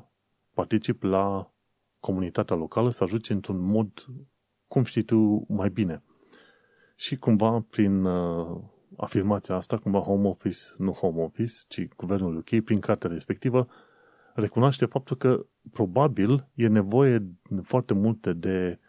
particip 0.53 1.03
la 1.03 1.51
comunitatea 1.99 2.55
locală 2.55 2.89
să 2.89 3.03
ajute 3.03 3.33
într-un 3.33 3.59
mod, 3.59 4.05
cum 4.67 4.83
știi 4.83 5.03
tu, 5.03 5.45
mai 5.47 5.69
bine. 5.69 6.03
Și 6.99 7.15
cumva, 7.15 7.65
prin 7.69 8.03
uh, 8.03 8.57
afirmația 8.97 9.55
asta, 9.55 9.77
cumva 9.77 9.99
Home 9.99 10.27
Office, 10.27 10.59
nu 10.77 10.91
Home 10.91 11.21
Office, 11.21 11.53
ci 11.67 11.87
Guvernul 11.95 12.35
UK, 12.35 12.63
prin 12.63 12.79
cartea 12.79 13.09
respectivă, 13.09 13.67
recunoaște 14.33 14.85
faptul 14.85 15.17
că 15.17 15.45
probabil 15.71 16.47
e 16.53 16.67
nevoie 16.67 17.25
foarte 17.63 17.93
multe 17.93 18.33
de 18.33 18.79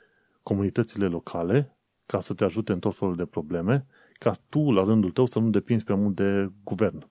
comunitățile 0.43 1.07
locale 1.07 1.77
ca 2.07 2.21
să 2.21 2.35
te 2.35 2.45
ajute 2.45 2.73
în 2.73 2.79
tot 2.79 2.97
felul 2.97 3.17
de 3.17 3.25
probleme, 3.25 3.87
ca 4.19 4.33
tu, 4.49 4.71
la 4.71 4.85
rândul 4.85 5.11
tău, 5.11 5.27
să 5.27 5.39
nu 5.39 5.51
depinzi 5.51 5.85
prea 5.85 5.97
mult 5.97 6.15
de 6.15 6.51
guvern. 6.65 7.09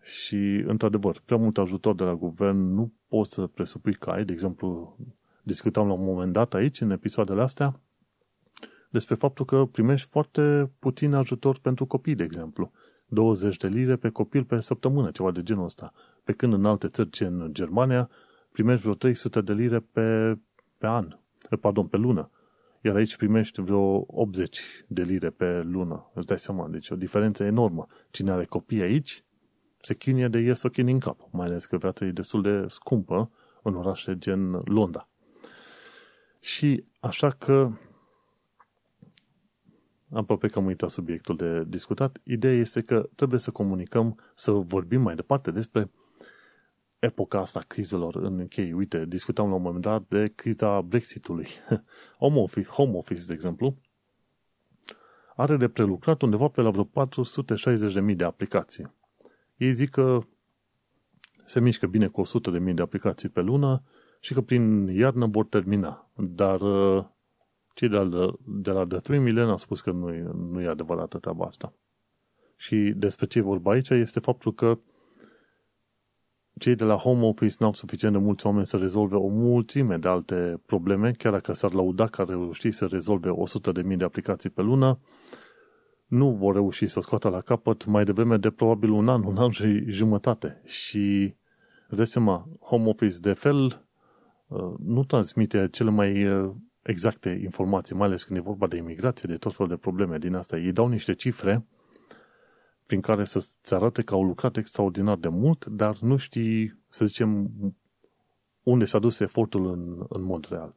Și, 0.00 0.64
într-adevăr, 0.66 1.22
prea 1.24 1.38
mult 1.38 1.58
ajutor 1.58 1.94
de 1.94 2.04
la 2.04 2.14
guvern 2.14 2.58
nu 2.58 2.92
poți 3.08 3.32
să 3.32 3.46
presupui 3.46 3.94
că 3.94 4.10
ai. 4.10 4.24
De 4.24 4.32
exemplu, 4.32 4.96
discutam 5.42 5.86
la 5.86 5.92
un 5.92 6.04
moment 6.04 6.32
dat 6.32 6.54
aici, 6.54 6.80
în 6.80 6.90
episoadele 6.90 7.42
astea, 7.42 7.80
despre 8.92 9.14
faptul 9.14 9.44
că 9.44 9.64
primești 9.64 10.08
foarte 10.08 10.70
puțin 10.78 11.14
ajutor 11.14 11.58
pentru 11.58 11.86
copii, 11.86 12.14
de 12.14 12.22
exemplu. 12.22 12.72
20 13.06 13.56
de 13.56 13.68
lire 13.68 13.96
pe 13.96 14.08
copil 14.08 14.44
pe 14.44 14.60
săptămână, 14.60 15.10
ceva 15.10 15.30
de 15.30 15.42
genul 15.42 15.64
ăsta. 15.64 15.92
Pe 16.24 16.32
când 16.32 16.52
în 16.52 16.64
alte 16.64 16.86
țări, 16.86 17.22
în 17.22 17.48
Germania, 17.52 18.10
primești 18.52 18.82
vreo 18.82 18.94
300 18.94 19.40
de 19.40 19.52
lire 19.52 19.80
pe, 19.92 20.38
pe 20.78 20.86
an, 20.86 21.18
eh, 21.50 21.58
pardon, 21.60 21.86
pe 21.86 21.96
lună. 21.96 22.30
Iar 22.80 22.96
aici 22.96 23.16
primești 23.16 23.62
vreo 23.62 24.04
80 24.06 24.60
de 24.86 25.02
lire 25.02 25.30
pe 25.30 25.62
lună. 25.62 26.10
Îți 26.14 26.26
dai 26.26 26.38
seama, 26.38 26.68
deci 26.68 26.90
o 26.90 26.96
diferență 26.96 27.44
enormă. 27.44 27.86
Cine 28.10 28.30
are 28.30 28.44
copii 28.44 28.82
aici, 28.82 29.24
se 29.80 29.94
chinie 29.94 30.28
de 30.28 30.38
ies 30.38 30.62
ochii 30.62 30.84
din 30.84 30.98
cap, 30.98 31.28
mai 31.30 31.46
ales 31.46 31.64
că 31.64 31.76
viața 31.76 32.04
e 32.04 32.10
destul 32.10 32.42
de 32.42 32.64
scumpă 32.68 33.30
în 33.62 33.74
orașe 33.74 34.18
gen 34.18 34.50
Londra. 34.64 35.08
Și 36.40 36.84
așa 37.00 37.28
că 37.28 37.70
aproape 40.12 40.46
că 40.46 40.58
am 40.58 40.66
uitat 40.66 40.90
subiectul 40.90 41.36
de 41.36 41.64
discutat, 41.66 42.18
ideea 42.22 42.54
este 42.54 42.80
că 42.80 43.08
trebuie 43.14 43.40
să 43.40 43.50
comunicăm, 43.50 44.18
să 44.34 44.50
vorbim 44.50 45.00
mai 45.00 45.14
departe 45.14 45.50
despre 45.50 45.90
epoca 46.98 47.40
asta 47.40 47.60
crizelor 47.66 48.16
în 48.16 48.40
UK. 48.40 48.76
Uite, 48.76 49.04
discutam 49.04 49.48
la 49.48 49.54
un 49.54 49.62
moment 49.62 49.82
dat 49.82 50.04
de 50.08 50.32
criza 50.34 50.80
Brexitului. 50.80 51.46
Home 52.18 52.40
Office, 52.40 52.68
Home 52.68 52.96
Office 52.96 53.24
de 53.26 53.32
exemplu, 53.32 53.76
are 55.36 55.56
de 55.56 55.68
prelucrat 55.68 56.22
undeva 56.22 56.48
pe 56.48 56.60
la 56.60 56.70
vreo 56.70 56.90
460.000 58.08 58.16
de 58.16 58.24
aplicații. 58.24 58.92
Ei 59.56 59.72
zic 59.72 59.90
că 59.90 60.18
se 61.44 61.60
mișcă 61.60 61.86
bine 61.86 62.06
cu 62.06 62.22
100.000 62.26 62.74
de 62.74 62.82
aplicații 62.82 63.28
pe 63.28 63.40
lună 63.40 63.82
și 64.20 64.34
că 64.34 64.40
prin 64.40 64.86
iarnă 64.86 65.26
vor 65.26 65.46
termina. 65.46 66.10
Dar 66.16 66.60
uh, 66.60 67.04
cei 67.74 67.88
de 67.88 67.96
la, 67.96 68.34
de 68.44 68.70
la 68.70 68.86
The 68.86 68.98
3 68.98 69.18
Million 69.18 69.48
au 69.48 69.56
spus 69.56 69.80
că 69.80 69.90
nu 69.90 70.12
e, 70.12 70.30
nu 70.34 70.60
e 70.60 70.66
adevărată 70.66 71.18
treaba 71.18 71.44
asta. 71.44 71.72
Și 72.56 72.92
despre 72.96 73.26
ce 73.26 73.38
e 73.38 73.42
vorba 73.42 73.70
aici 73.70 73.90
este 73.90 74.20
faptul 74.20 74.54
că 74.54 74.78
cei 76.58 76.74
de 76.74 76.84
la 76.84 76.96
Home 76.96 77.26
Office 77.26 77.56
n-au 77.58 77.72
suficient 77.72 78.14
de 78.14 78.20
mulți 78.20 78.46
oameni 78.46 78.66
să 78.66 78.76
rezolve 78.76 79.14
o 79.14 79.28
mulțime 79.28 79.96
de 79.96 80.08
alte 80.08 80.60
probleme, 80.66 81.12
chiar 81.12 81.32
dacă 81.32 81.52
s-ar 81.52 81.72
lauda 81.72 82.06
că 82.06 82.20
ar 82.20 82.28
reuși 82.28 82.70
să 82.70 82.86
rezolve 82.86 83.30
100.000 83.82 83.96
de 83.96 84.04
aplicații 84.04 84.50
pe 84.50 84.62
lună, 84.62 84.98
nu 86.06 86.30
vor 86.30 86.54
reuși 86.54 86.86
să 86.86 86.98
o 86.98 87.02
scoată 87.02 87.28
la 87.28 87.40
capăt 87.40 87.84
mai 87.84 88.04
devreme 88.04 88.36
de 88.36 88.50
probabil 88.50 88.90
un 88.90 89.08
an, 89.08 89.22
un 89.24 89.36
an 89.36 89.50
și 89.50 89.84
jumătate. 89.86 90.62
Și 90.64 91.34
îți 91.88 91.96
dai 91.96 92.06
seama, 92.06 92.48
Home 92.60 92.88
Office 92.88 93.18
de 93.18 93.32
fel 93.32 93.86
uh, 94.46 94.74
nu 94.78 95.04
transmite 95.04 95.68
cele 95.70 95.90
mai 95.90 96.26
uh, 96.26 96.50
exacte 96.82 97.40
informații, 97.42 97.94
mai 97.94 98.06
ales 98.06 98.22
când 98.22 98.38
e 98.38 98.42
vorba 98.42 98.66
de 98.66 98.76
imigrație, 98.76 99.28
de 99.28 99.36
tot 99.36 99.54
felul 99.54 99.72
de 99.72 99.78
probleme 99.78 100.18
din 100.18 100.34
asta. 100.34 100.58
Ei 100.58 100.72
dau 100.72 100.88
niște 100.88 101.12
cifre 101.12 101.66
prin 102.86 103.00
care 103.00 103.24
să-ți 103.24 103.74
arate 103.74 104.02
că 104.02 104.14
au 104.14 104.24
lucrat 104.24 104.56
extraordinar 104.56 105.16
de 105.16 105.28
mult, 105.28 105.64
dar 105.64 105.98
nu 105.98 106.16
știi, 106.16 106.78
să 106.88 107.04
zicem, 107.04 107.50
unde 108.62 108.84
s-a 108.84 108.98
dus 108.98 109.20
efortul 109.20 109.66
în, 109.66 110.06
în 110.08 110.22
mod 110.22 110.46
real. 110.50 110.74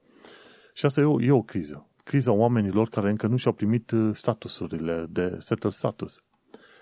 Și 0.73 0.85
asta 0.85 1.01
e 1.01 1.03
o, 1.03 1.21
e 1.21 1.31
o 1.31 1.41
criză. 1.41 1.89
Criza 2.03 2.31
oamenilor 2.31 2.89
care 2.89 3.09
încă 3.09 3.27
nu 3.27 3.37
și-au 3.37 3.53
primit 3.53 3.91
uh, 3.91 4.15
statusurile 4.15 5.05
de 5.09 5.37
settle 5.39 5.69
status. 5.69 6.23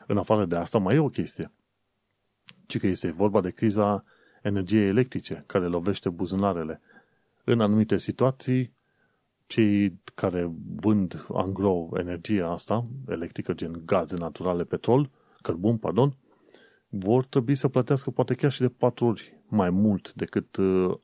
În 0.08 0.18
afară 0.18 0.46
de 0.46 0.56
asta 0.56 0.78
mai 0.78 0.96
e 0.96 1.00
o 1.00 1.10
chestie. 1.10 1.52
Ci 2.66 2.80
că 2.80 2.88
este 2.88 3.12
vorba 3.12 3.42
de 3.42 3.50
criza 3.50 4.04
energiei 4.42 4.88
electrice, 4.88 5.44
care 5.48 5.66
lovește 5.66 6.10
buzunarele. 6.10 6.82
În 7.44 7.62
anumite 7.62 7.98
situații, 7.98 8.74
cei 9.48 10.02
care 10.16 10.52
vând 10.76 11.26
angro 11.34 11.90
energia 11.98 12.48
asta, 12.48 12.88
electrică, 13.08 13.54
gen 13.54 13.82
gaze 13.86 14.16
naturale, 14.18 14.64
petrol, 14.64 15.10
cărbun, 15.42 15.78
pardon, 15.78 16.18
vor 16.88 17.26
trebui 17.26 17.56
să 17.56 17.68
plătească 17.68 18.12
poate 18.12 18.34
chiar 18.34 18.52
și 18.52 18.62
de 18.62 18.70
patru 18.70 19.06
ori 19.06 19.42
mai 19.48 19.70
mult 19.70 20.14
decât 20.14 20.56
uh, 20.56 20.98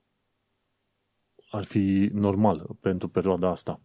ar 1.51 1.63
fi 1.63 2.09
normal 2.13 2.75
pentru 2.79 3.07
perioada 3.07 3.49
asta. 3.49 3.81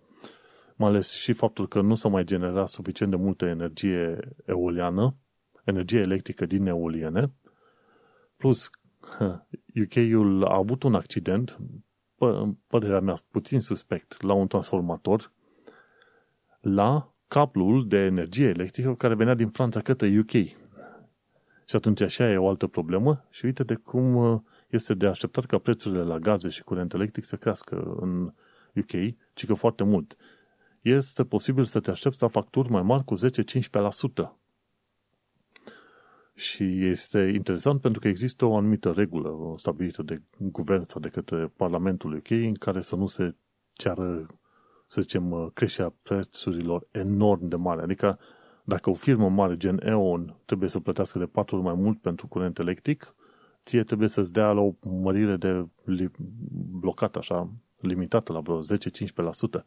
Mai 0.76 0.88
ales 0.88 1.12
și 1.12 1.32
faptul 1.32 1.68
că 1.68 1.80
nu 1.80 1.94
s-a 1.94 2.08
mai 2.08 2.24
generat 2.24 2.68
suficient 2.68 3.10
de 3.10 3.16
multă 3.16 3.44
energie 3.44 4.18
eoliană, 4.46 5.16
energie 5.64 6.00
electrică 6.00 6.46
din 6.46 6.66
eoliene, 6.66 7.32
plus 8.36 8.70
UK-ul 9.82 10.44
a 10.44 10.56
avut 10.56 10.82
un 10.82 10.94
accident 10.94 11.58
părerea 12.66 13.00
mea, 13.00 13.14
puțin 13.30 13.60
suspect, 13.60 14.22
la 14.22 14.32
un 14.32 14.46
transformator, 14.46 15.32
la 16.60 17.12
cablul 17.28 17.88
de 17.88 17.96
energie 17.96 18.46
electrică 18.46 18.94
care 18.94 19.14
venea 19.14 19.34
din 19.34 19.48
Franța 19.48 19.80
către 19.80 20.18
UK. 20.18 20.30
Și 21.66 21.76
atunci 21.76 22.00
așa 22.00 22.30
e 22.30 22.36
o 22.36 22.48
altă 22.48 22.66
problemă 22.66 23.26
și 23.30 23.44
uite 23.44 23.62
de 23.62 23.74
cum 23.74 24.14
uh, 24.14 24.40
este 24.68 24.94
de 24.94 25.06
așteptat 25.06 25.44
ca 25.44 25.58
prețurile 25.58 26.02
la 26.02 26.18
gaze 26.18 26.48
și 26.48 26.62
curent 26.62 26.92
electric 26.92 27.24
să 27.24 27.36
crească 27.36 27.96
în 28.00 28.32
UK, 28.74 29.16
ci 29.34 29.46
că 29.46 29.54
foarte 29.54 29.84
mult. 29.84 30.16
Este 30.80 31.24
posibil 31.24 31.64
să 31.64 31.80
te 31.80 31.90
aștepți 31.90 32.22
la 32.22 32.28
facturi 32.28 32.70
mai 32.70 32.82
mari 32.82 33.04
cu 33.04 33.14
10-15%. 33.14 34.43
Și 36.34 36.86
este 36.86 37.18
interesant 37.34 37.80
pentru 37.80 38.00
că 38.00 38.08
există 38.08 38.44
o 38.44 38.56
anumită 38.56 38.90
regulă 38.90 39.54
stabilită 39.56 40.02
de 40.02 40.22
guvern 40.38 40.82
sau 40.82 41.00
de 41.00 41.08
către 41.08 41.52
Parlamentul 41.56 42.14
UK 42.14 42.30
în 42.30 42.54
care 42.54 42.80
să 42.80 42.96
nu 42.96 43.06
se 43.06 43.34
ceară, 43.72 44.26
să 44.86 45.00
zicem, 45.00 45.50
creșterea 45.54 45.94
prețurilor 46.02 46.86
enorm 46.90 47.48
de 47.48 47.56
mare. 47.56 47.82
Adică 47.82 48.18
dacă 48.64 48.90
o 48.90 48.94
firmă 48.94 49.28
mare 49.28 49.56
gen 49.56 49.80
E.ON 49.84 50.36
trebuie 50.44 50.68
să 50.68 50.80
plătească 50.80 51.18
de 51.18 51.26
patru 51.26 51.56
ori 51.56 51.64
mai 51.64 51.74
mult 51.74 52.00
pentru 52.00 52.26
curent 52.26 52.58
electric, 52.58 53.14
ție 53.64 53.82
trebuie 53.82 54.08
să-ți 54.08 54.32
dea 54.32 54.52
la 54.52 54.60
o 54.60 54.72
mărire 54.80 55.36
de 55.36 55.66
li- 55.84 56.10
blocat 56.80 57.16
așa, 57.16 57.50
limitată 57.80 58.32
la 58.32 58.40
vreo 58.40 58.60
10-15%. 58.60 59.64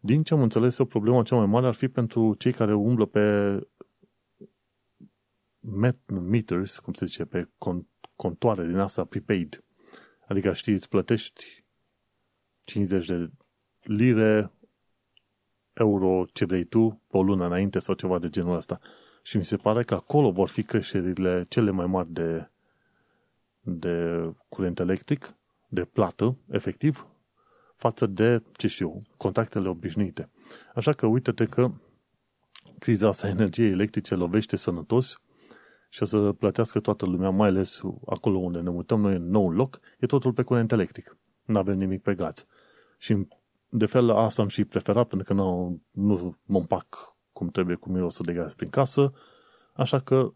Din 0.00 0.22
ce 0.22 0.34
am 0.34 0.42
înțeles, 0.42 0.78
o 0.78 0.84
problemă 0.84 1.22
cea 1.22 1.36
mai 1.36 1.46
mare 1.46 1.66
ar 1.66 1.74
fi 1.74 1.88
pentru 1.88 2.34
cei 2.34 2.52
care 2.52 2.74
umblă 2.74 3.04
pe 3.06 3.58
meters, 6.08 6.78
cum 6.78 6.92
se 6.92 7.04
zice, 7.04 7.24
pe 7.24 7.48
contoare 8.16 8.66
din 8.66 8.78
asta 8.78 9.04
prepaid. 9.04 9.64
Adică, 10.28 10.52
știți, 10.52 10.76
îți 10.76 10.88
plătești 10.88 11.64
50 12.64 13.06
de 13.06 13.30
lire, 13.80 14.52
euro, 15.72 16.24
ce 16.32 16.44
vrei 16.44 16.64
tu, 16.64 17.02
pe 17.08 17.16
o 17.16 17.22
lună 17.22 17.46
înainte 17.46 17.78
sau 17.78 17.94
ceva 17.94 18.18
de 18.18 18.28
genul 18.28 18.56
ăsta. 18.56 18.80
Și 19.22 19.36
mi 19.36 19.44
se 19.44 19.56
pare 19.56 19.82
că 19.82 19.94
acolo 19.94 20.30
vor 20.30 20.48
fi 20.48 20.62
creșterile 20.62 21.44
cele 21.48 21.70
mai 21.70 21.86
mari 21.86 22.12
de, 22.12 22.50
de 23.60 24.22
curent 24.48 24.78
electric, 24.78 25.34
de 25.68 25.84
plată, 25.84 26.36
efectiv, 26.50 27.06
față 27.76 28.06
de, 28.06 28.42
ce 28.52 28.66
știu, 28.66 29.02
contactele 29.16 29.68
obișnuite. 29.68 30.30
Așa 30.74 30.92
că 30.92 31.06
uite-te 31.06 31.44
că 31.44 31.72
criza 32.78 33.08
asta 33.08 33.28
energiei 33.28 33.70
electrice 33.70 34.14
lovește 34.14 34.56
sănătos 34.56 35.20
și 35.88 36.02
o 36.02 36.06
să 36.06 36.32
plătească 36.32 36.80
toată 36.80 37.06
lumea, 37.06 37.30
mai 37.30 37.48
ales 37.48 37.80
acolo 38.06 38.38
unde 38.38 38.60
ne 38.60 38.70
mutăm 38.70 39.00
noi 39.00 39.14
în 39.14 39.30
nou 39.30 39.50
loc, 39.50 39.80
e 39.98 40.06
totul 40.06 40.32
pe 40.32 40.42
curent 40.42 40.72
electric. 40.72 41.16
Nu 41.44 41.58
avem 41.58 41.78
nimic 41.78 42.02
pe 42.02 42.14
gaz. 42.14 42.46
Și 42.98 43.26
de 43.68 43.86
fel 43.86 44.10
asta 44.10 44.42
am 44.42 44.48
și 44.48 44.64
preferat, 44.64 45.08
pentru 45.08 45.26
că 45.26 45.32
nu, 45.32 45.80
nu 45.90 46.36
mă 46.44 46.58
împac 46.58 47.16
cum 47.32 47.48
trebuie 47.48 47.76
cu 47.76 47.90
mirosul 47.90 48.24
de 48.24 48.32
gaz 48.32 48.54
prin 48.54 48.70
casă, 48.70 49.12
așa 49.72 49.98
că 49.98 50.32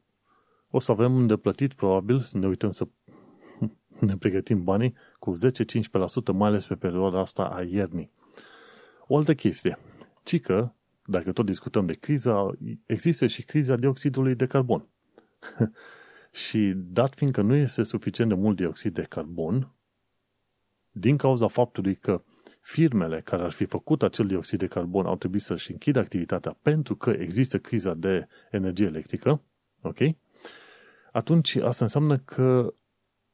o 0.71 0.79
să 0.79 0.93
avem 0.93 1.27
de 1.27 1.37
plătit, 1.37 1.75
probabil, 1.75 2.21
să 2.21 2.39
ne 2.39 2.47
uităm 2.47 2.71
să 2.71 2.89
ne 4.01 4.17
pregătim 4.17 4.65
banii 4.65 4.95
cu 5.19 5.33
10-15%, 5.37 6.33
mai 6.33 6.49
ales 6.49 6.67
pe 6.67 6.75
perioada 6.75 7.19
asta 7.19 7.43
a 7.43 7.63
iernii. 7.63 8.11
O 9.07 9.17
altă 9.17 9.35
chestie, 9.35 9.79
ci 10.23 10.41
că, 10.41 10.73
dacă 11.05 11.33
tot 11.33 11.45
discutăm 11.45 11.87
de 11.87 11.93
criza, 11.93 12.51
există 12.87 13.27
și 13.27 13.43
criza 13.43 13.77
dioxidului 13.77 14.35
de 14.35 14.47
carbon. 14.47 14.89
Și 16.45 16.73
dat 16.77 17.15
fiindcă 17.15 17.41
nu 17.43 17.55
este 17.55 17.83
suficient 17.83 18.31
de 18.31 18.37
mult 18.37 18.57
dioxid 18.57 18.95
de 18.95 19.03
carbon, 19.03 19.73
din 20.91 21.17
cauza 21.17 21.47
faptului 21.47 21.95
că 21.95 22.23
firmele 22.61 23.21
care 23.21 23.43
ar 23.43 23.51
fi 23.51 23.65
făcut 23.65 24.03
acel 24.03 24.27
dioxid 24.27 24.59
de 24.59 24.67
carbon 24.67 25.07
au 25.07 25.17
trebuit 25.17 25.43
să-și 25.43 25.71
închidă 25.71 25.99
activitatea 25.99 26.57
pentru 26.63 26.97
că 26.97 27.11
există 27.11 27.59
criza 27.59 27.95
de 27.95 28.29
energie 28.51 28.87
electrică, 28.87 29.43
ok? 29.81 29.99
Atunci 31.13 31.57
asta 31.57 31.85
înseamnă 31.85 32.19
că 32.19 32.75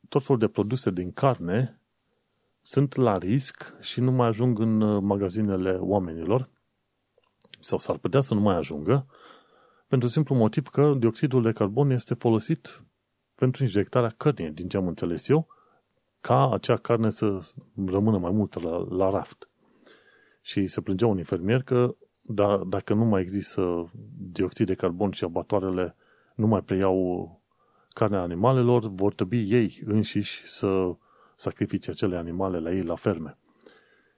tot 0.09 0.25
felul 0.25 0.41
de 0.41 0.49
produse 0.49 0.91
din 0.91 1.13
carne 1.13 1.81
sunt 2.63 2.95
la 2.95 3.19
risc 3.19 3.75
și 3.81 4.01
nu 4.01 4.11
mai 4.11 4.27
ajung 4.27 4.59
în 4.59 4.81
uh, 4.81 5.03
magazinele 5.03 5.71
oamenilor 5.71 6.49
sau 7.59 7.79
s-ar 7.79 7.97
putea 7.97 8.21
să 8.21 8.35
nu 8.35 8.41
mai 8.41 8.57
ajungă 8.57 9.07
pentru 9.89 10.09
simplu 10.09 10.35
motiv 10.35 10.67
că 10.67 10.95
dioxidul 10.99 11.43
de 11.43 11.53
carbon 11.53 11.91
este 11.91 12.15
folosit 12.15 12.85
pentru 13.35 13.63
injectarea 13.63 14.15
cărnii, 14.17 14.51
din 14.51 14.69
ce 14.69 14.77
am 14.77 14.87
înțeles 14.87 15.29
eu, 15.29 15.49
ca 16.21 16.53
acea 16.53 16.77
carne 16.77 17.11
să 17.11 17.39
rămână 17.87 18.19
mai 18.19 18.31
mult 18.31 18.63
la, 18.63 18.87
la 18.89 19.11
raft. 19.11 19.49
Și 20.41 20.67
se 20.67 20.81
plângea 20.81 21.07
un 21.07 21.19
infermier 21.19 21.63
că 21.63 21.97
da, 22.21 22.63
dacă 22.67 22.95
nu 22.95 23.05
mai 23.05 23.21
există 23.21 23.91
dioxid 24.33 24.67
de 24.67 24.75
carbon 24.75 25.11
și 25.11 25.25
abatoarele 25.25 25.97
nu 26.35 26.47
mai 26.47 26.63
preiau 26.63 27.41
carnea 27.89 28.21
animalelor, 28.21 28.87
vor 28.87 29.15
trebui 29.15 29.51
ei 29.51 29.83
înșiși 29.85 30.47
să 30.47 30.97
sacrifice 31.37 31.91
acele 31.91 32.17
animale 32.17 32.59
la 32.59 32.73
ei 32.73 32.83
la 32.83 32.95
ferme. 32.95 33.39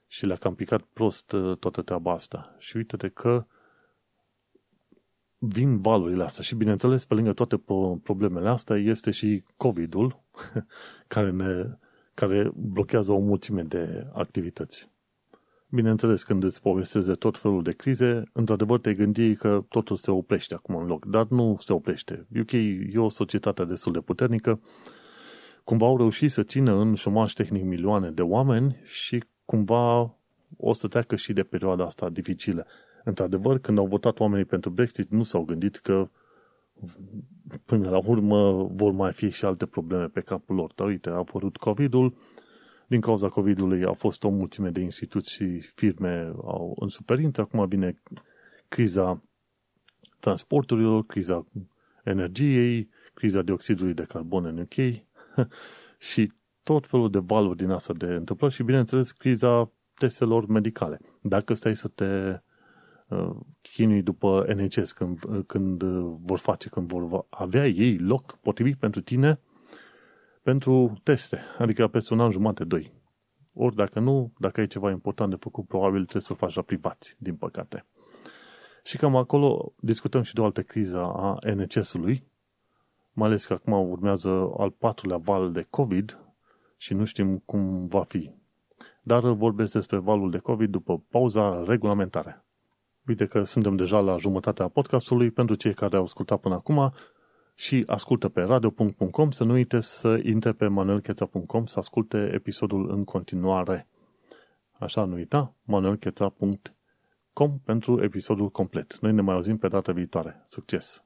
Și 0.07 0.27
le-a 0.27 0.37
cam 0.37 0.55
picat 0.55 0.81
prost 0.81 1.33
uh, 1.33 1.57
toată 1.57 1.83
treaba 1.83 2.13
asta. 2.13 2.55
Și 2.59 2.77
uite-te 2.77 3.09
că 3.09 3.47
vin 5.43 5.81
valurile 5.81 6.25
astea 6.25 6.43
și 6.43 6.55
bineînțeles 6.55 7.05
pe 7.05 7.15
lângă 7.15 7.33
toate 7.33 7.63
problemele 8.03 8.49
astea 8.49 8.77
este 8.77 9.11
și 9.11 9.45
COVID-ul 9.57 10.23
care, 11.15 11.31
ne, 11.31 11.79
care 12.15 12.51
blochează 12.55 13.13
o 13.13 13.19
mulțime 13.19 13.63
de 13.63 14.07
activități. 14.13 14.91
Bineînțeles, 15.69 16.23
când 16.23 16.45
îți 16.45 16.63
povesteze 16.63 17.15
tot 17.15 17.39
felul 17.39 17.63
de 17.63 17.73
crize, 17.73 18.23
într-adevăr 18.33 18.79
te 18.79 18.95
gândi 18.95 19.35
că 19.35 19.65
totul 19.69 19.97
se 19.97 20.11
oprește 20.11 20.55
acum 20.55 20.77
în 20.77 20.87
loc, 20.87 21.07
dar 21.07 21.27
nu 21.29 21.57
se 21.61 21.73
oprește. 21.73 22.27
UK 22.41 22.53
e 22.53 22.93
o 22.97 23.09
societate 23.09 23.65
destul 23.65 23.93
de 23.93 24.01
puternică, 24.01 24.61
cumva 25.65 25.87
au 25.87 25.97
reușit 25.97 26.31
să 26.31 26.43
țină 26.43 26.81
în 26.81 26.95
șomaș 26.95 27.33
tehnic 27.33 27.63
milioane 27.63 28.11
de 28.11 28.23
oameni 28.23 28.81
și 28.85 29.25
cumva 29.45 30.15
o 30.57 30.73
să 30.73 30.89
treacă 30.89 31.17
și 31.17 31.33
de 31.33 31.43
perioada 31.43 31.85
asta 31.85 32.09
dificilă. 32.09 32.67
Într-adevăr, 33.05 33.59
când 33.59 33.79
au 33.79 33.87
votat 33.87 34.21
oamenii 34.21 34.45
pentru 34.45 34.71
Brexit, 34.71 35.11
nu 35.11 35.23
s-au 35.23 35.45
gândit 35.45 35.77
că 35.77 36.09
până 37.65 37.91
la 37.91 37.99
urmă 38.07 38.65
vor 38.73 38.93
mai 38.93 39.13
fi 39.13 39.31
și 39.31 39.45
alte 39.45 39.67
probleme 39.67 40.07
pe 40.07 40.21
capul 40.21 40.55
lor. 40.57 40.73
Dar 40.75 40.87
uite, 40.87 41.09
a 41.09 41.13
apărut 41.13 41.57
COVID-ul, 41.57 42.15
din 42.87 43.01
cauza 43.01 43.29
COVID-ului 43.29 43.85
a 43.85 43.93
fost 43.93 44.25
o 44.25 44.29
mulțime 44.29 44.71
de 44.71 44.81
instituții 44.81 45.61
și 45.61 45.71
firme 45.75 46.33
au 46.37 46.77
în 46.81 46.89
suferință. 46.89 47.41
Acum 47.41 47.69
vine 47.69 48.03
criza 48.69 49.21
transporturilor, 50.21 51.07
criza 51.07 51.47
energiei, 52.05 52.89
criza 53.15 53.43
dioxidului 53.43 53.95
de 53.95 54.03
carbon 54.03 54.45
în 54.45 54.59
UK 54.59 55.03
și 56.11 56.33
tot 56.63 56.87
felul 56.87 57.11
de 57.11 57.19
valuri 57.19 57.57
din 57.57 57.71
asta 57.71 57.93
de 57.93 58.07
întâmplări 58.07 58.55
și, 58.55 58.63
bineînțeles, 58.63 59.11
criza 59.11 59.73
testelor 59.95 60.47
medicale. 60.47 61.01
Dacă 61.21 61.55
stai 61.55 61.77
să 61.77 61.89
te 61.89 62.05
uh, 62.05 62.39
chinui 63.63 64.03
după 64.03 64.47
NHS 64.57 64.93
când, 64.93 65.19
când 65.47 65.83
vor 66.23 66.39
face, 66.39 66.69
când 66.69 66.89
vor 66.89 67.27
avea 67.29 67.67
ei 67.67 67.99
loc 67.99 68.37
potrivit 68.37 68.77
pentru 68.77 69.01
tine, 69.01 69.41
pentru 70.43 71.01
teste, 71.03 71.41
adică 71.59 71.89
peste 71.89 72.15
un 72.15 72.21
an 72.21 72.31
jumate, 72.31 72.65
doi. 72.65 72.93
Ori 73.53 73.75
dacă 73.75 74.01
nu, 74.01 74.33
dacă 74.39 74.61
ai 74.61 74.67
ceva 74.67 74.91
important 74.91 75.31
de 75.31 75.37
făcut, 75.41 75.67
probabil 75.67 76.01
trebuie 76.01 76.23
să-l 76.23 76.37
faci 76.37 76.55
la 76.55 76.63
privați, 76.63 77.17
din 77.19 77.35
păcate. 77.35 77.87
Și 78.85 78.97
cam 78.97 79.17
acolo 79.17 79.73
discutăm 79.81 80.23
și 80.23 80.35
de 80.35 80.41
o 80.41 80.45
altă 80.45 80.63
criză 80.63 80.99
a 80.99 81.39
NHS-ului, 81.55 82.27
mai 83.13 83.29
ales 83.29 83.47
că 83.47 83.53
acum 83.53 83.91
urmează 83.91 84.51
al 84.59 84.71
patrulea 84.71 85.17
val 85.17 85.53
de 85.53 85.67
COVID 85.71 86.19
și 86.77 86.95
nu 86.95 87.05
știm 87.05 87.39
cum 87.39 87.87
va 87.87 88.03
fi. 88.03 88.31
Dar 89.03 89.21
vorbesc 89.21 89.73
despre 89.73 89.99
valul 89.99 90.31
de 90.31 90.39
COVID 90.39 90.71
după 90.71 90.99
pauza 91.09 91.65
regulamentare. 91.65 92.45
Uite 93.11 93.27
că 93.27 93.45
suntem 93.45 93.77
deja 93.77 94.01
la 94.01 94.17
jumătatea 94.17 94.69
podcastului. 94.69 95.31
Pentru 95.31 95.55
cei 95.55 95.75
care 95.75 95.97
au 95.97 96.03
ascultat 96.03 96.41
până 96.41 96.55
acum, 96.55 96.93
și 97.55 97.85
ascultă 97.87 98.29
pe 98.29 98.43
radio.com, 98.43 99.31
să 99.31 99.45
nu 99.45 99.53
uite 99.53 99.81
să 99.81 100.21
intre 100.23 100.53
pe 100.53 100.67
manuelcheța.com 100.67 101.67
să 101.67 101.79
asculte 101.79 102.31
episodul 102.33 102.91
în 102.91 103.05
continuare. 103.05 103.89
Așa, 104.73 105.05
nu 105.05 105.15
uita, 105.15 105.55
manuelcheța.com 105.63 107.59
pentru 107.65 108.03
episodul 108.03 108.49
complet. 108.49 108.99
Noi 109.01 109.13
ne 109.13 109.21
mai 109.21 109.35
auzim 109.35 109.57
pe 109.57 109.69
data 109.69 109.93
viitoare. 109.93 110.41
Succes! 110.45 111.05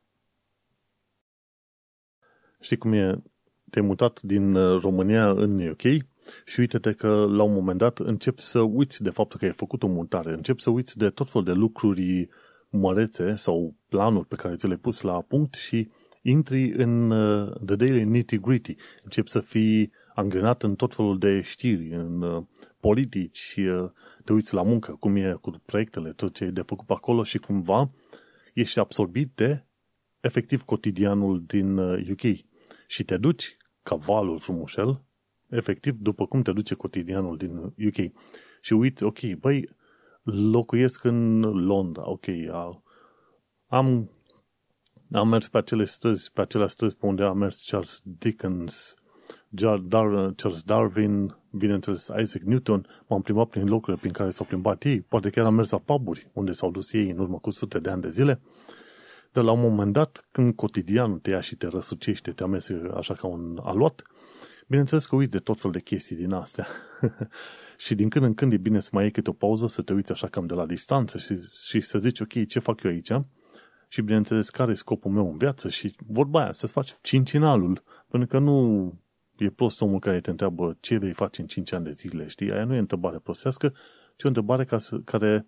Știi 2.60 2.76
cum 2.76 2.92
e? 2.92 3.22
Te-ai 3.70 3.86
mutat 3.86 4.20
din 4.20 4.54
uh, 4.54 4.80
România 4.80 5.30
în 5.30 5.68
UK 5.68 5.82
și 6.44 6.60
uite-te 6.60 6.92
că 6.92 7.08
la 7.08 7.42
un 7.42 7.52
moment 7.52 7.78
dat 7.78 7.98
încep 7.98 8.38
să 8.38 8.60
uiți 8.60 9.02
de 9.02 9.10
faptul 9.10 9.38
că 9.38 9.44
ai 9.44 9.52
făcut 9.52 9.82
o 9.82 9.86
mutare, 9.86 10.32
încep 10.32 10.58
să 10.58 10.70
uiți 10.70 10.98
de 10.98 11.10
tot 11.10 11.30
felul 11.30 11.46
de 11.46 11.52
lucruri 11.52 12.28
mărețe 12.68 13.34
sau 13.34 13.74
planuri 13.88 14.26
pe 14.26 14.36
care 14.36 14.56
ți 14.56 14.66
le-ai 14.66 14.78
pus 14.78 15.00
la 15.00 15.20
punct 15.20 15.54
și 15.54 15.88
intri 16.22 16.72
în 16.72 17.10
uh, 17.10 17.52
the 17.66 17.76
daily 17.76 18.04
nitty-gritty, 18.04 18.74
începi 19.02 19.30
să 19.30 19.40
fii 19.40 19.92
angrenat 20.14 20.62
în 20.62 20.74
tot 20.74 20.94
felul 20.94 21.18
de 21.18 21.40
știri, 21.40 21.90
în 21.92 22.22
uh, 22.22 22.42
politici, 22.80 23.54
uh, 23.58 23.90
te 24.24 24.32
uiți 24.32 24.54
la 24.54 24.62
muncă, 24.62 24.96
cum 25.00 25.16
e 25.16 25.36
cu 25.40 25.62
proiectele, 25.66 26.12
tot 26.12 26.34
ce 26.34 26.44
e 26.44 26.50
de 26.50 26.62
făcut 26.62 26.86
pe 26.86 26.92
acolo 26.92 27.22
și 27.22 27.38
cumva 27.38 27.90
ești 28.54 28.78
absorbit 28.78 29.30
de 29.34 29.64
efectiv 30.20 30.62
cotidianul 30.62 31.42
din 31.46 31.78
UK 31.78 32.22
uh, 32.22 32.38
și 32.86 33.04
te 33.04 33.16
duci 33.16 33.56
ca 33.82 33.94
valul 33.94 34.38
frumușel, 34.38 35.03
efectiv 35.54 35.94
după 35.98 36.26
cum 36.26 36.42
te 36.42 36.52
duce 36.52 36.74
cotidianul 36.74 37.36
din 37.36 37.74
UK 37.86 38.12
și 38.60 38.72
uiți, 38.72 39.04
ok, 39.04 39.20
băi, 39.38 39.68
locuiesc 40.22 41.04
în 41.04 41.40
Londra, 41.40 42.10
ok, 42.10 42.24
am 43.66 44.10
am 45.12 45.28
mers 45.28 45.48
pe 45.48 45.58
acele 45.58 45.84
străzi, 45.84 46.32
pe 46.32 46.40
acele 46.40 46.66
străzi 46.66 46.96
pe 46.96 47.06
unde 47.06 47.22
a 47.22 47.32
mers 47.32 47.64
Charles 47.70 48.02
Dickens, 48.04 48.94
Dar- 49.48 50.32
Charles 50.36 50.62
Darwin, 50.62 51.36
bineînțeles 51.50 52.10
Isaac 52.20 52.42
Newton, 52.42 52.86
m-am 53.06 53.22
plimbat 53.22 53.48
prin 53.48 53.68
locurile 53.68 54.00
prin 54.00 54.12
care 54.12 54.30
s-au 54.30 54.46
plimbat 54.46 54.84
ei, 54.84 55.00
poate 55.00 55.30
chiar 55.30 55.46
am 55.46 55.54
mers 55.54 55.70
la 55.70 55.78
puburi 55.78 56.30
unde 56.32 56.52
s-au 56.52 56.70
dus 56.70 56.92
ei 56.92 57.10
în 57.10 57.18
urmă 57.18 57.38
cu 57.38 57.50
sute 57.50 57.78
de 57.78 57.90
ani 57.90 58.02
de 58.02 58.08
zile, 58.08 58.40
dar 59.32 59.44
la 59.44 59.52
un 59.52 59.60
moment 59.60 59.92
dat, 59.92 60.28
când 60.30 60.54
cotidianul 60.54 61.18
te 61.18 61.30
ia 61.30 61.40
și 61.40 61.56
te 61.56 61.66
răsucește, 61.66 62.30
te 62.30 62.42
amese 62.42 62.90
așa 62.94 63.14
ca 63.14 63.26
un 63.26 63.58
aluat, 63.62 64.02
bineînțeles 64.66 65.06
că 65.06 65.16
uiți 65.16 65.30
de 65.30 65.38
tot 65.38 65.60
fel 65.60 65.70
de 65.70 65.80
chestii 65.80 66.16
din 66.16 66.32
astea. 66.32 66.66
și 67.84 67.94
din 67.94 68.08
când 68.08 68.24
în 68.24 68.34
când 68.34 68.52
e 68.52 68.56
bine 68.56 68.80
să 68.80 68.88
mai 68.92 69.02
iei 69.02 69.12
câte 69.12 69.30
o 69.30 69.32
pauză, 69.32 69.66
să 69.66 69.82
te 69.82 69.92
uiți 69.92 70.12
așa 70.12 70.26
cam 70.26 70.46
de 70.46 70.54
la 70.54 70.66
distanță 70.66 71.18
și, 71.18 71.36
și 71.66 71.80
să 71.80 71.98
zici, 71.98 72.20
ok, 72.20 72.46
ce 72.46 72.58
fac 72.58 72.82
eu 72.82 72.90
aici? 72.90 73.12
și, 73.94 74.02
bineînțeles, 74.02 74.50
care 74.50 74.70
e 74.70 74.74
scopul 74.74 75.10
meu 75.10 75.30
în 75.30 75.36
viață 75.36 75.68
și 75.68 75.94
vorba 76.06 76.42
aia, 76.42 76.52
să-ți 76.52 76.72
faci 76.72 76.94
cincinalul, 77.02 77.82
pentru 78.08 78.28
că 78.28 78.38
nu 78.38 78.92
e 79.36 79.50
prost 79.50 79.80
omul 79.80 79.98
care 79.98 80.20
te 80.20 80.30
întreabă 80.30 80.76
ce 80.80 80.96
vei 80.96 81.12
face 81.12 81.40
în 81.40 81.46
5 81.46 81.72
ani 81.72 81.84
de 81.84 81.90
zile, 81.90 82.26
știi? 82.26 82.52
Aia 82.52 82.64
nu 82.64 82.74
e 82.74 82.78
întrebare 82.78 83.18
prostească, 83.18 83.74
ci 84.16 84.24
o 84.24 84.26
întrebare 84.26 84.64
ca 84.64 84.78
să, 84.78 84.98
care 84.98 85.46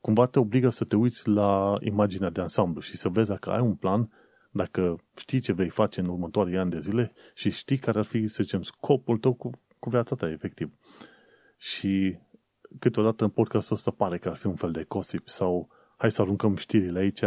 cumva 0.00 0.26
te 0.26 0.38
obligă 0.38 0.68
să 0.68 0.84
te 0.84 0.96
uiți 0.96 1.28
la 1.28 1.76
imaginea 1.80 2.30
de 2.30 2.40
ansamblu 2.40 2.80
și 2.80 2.96
să 2.96 3.08
vezi 3.08 3.28
dacă 3.28 3.50
ai 3.50 3.60
un 3.60 3.74
plan, 3.74 4.10
dacă 4.52 4.96
știi 5.16 5.40
ce 5.40 5.52
vei 5.52 5.68
face 5.68 6.00
în 6.00 6.06
următorii 6.06 6.56
ani 6.56 6.70
de 6.70 6.80
zile 6.80 7.12
și 7.34 7.50
știi 7.50 7.78
care 7.78 7.98
ar 7.98 8.04
fi, 8.04 8.28
să 8.28 8.42
zicem, 8.42 8.62
scopul 8.62 9.18
tău 9.18 9.34
cu, 9.34 9.50
cu 9.78 9.90
viața 9.90 10.14
ta, 10.14 10.30
efectiv. 10.30 10.72
Și 11.56 12.18
câteodată 12.78 13.24
în 13.24 13.30
podcastul 13.30 13.76
ăsta 13.76 13.90
pare 13.90 14.18
că 14.18 14.28
ar 14.28 14.36
fi 14.36 14.46
un 14.46 14.54
fel 14.54 14.70
de 14.70 14.84
gossip 14.88 15.28
sau 15.28 15.68
hai 15.96 16.10
să 16.10 16.22
aruncăm 16.22 16.56
știrile 16.56 16.98
aici, 16.98 17.22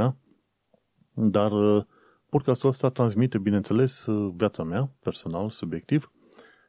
dar 1.13 1.51
uh, 1.51 1.83
podcastul 2.29 2.69
ăsta 2.69 2.89
transmite, 2.89 3.37
bineînțeles, 3.37 4.05
uh, 4.05 4.33
viața 4.37 4.63
mea, 4.63 4.91
personal, 4.99 5.49
subiectiv, 5.49 6.11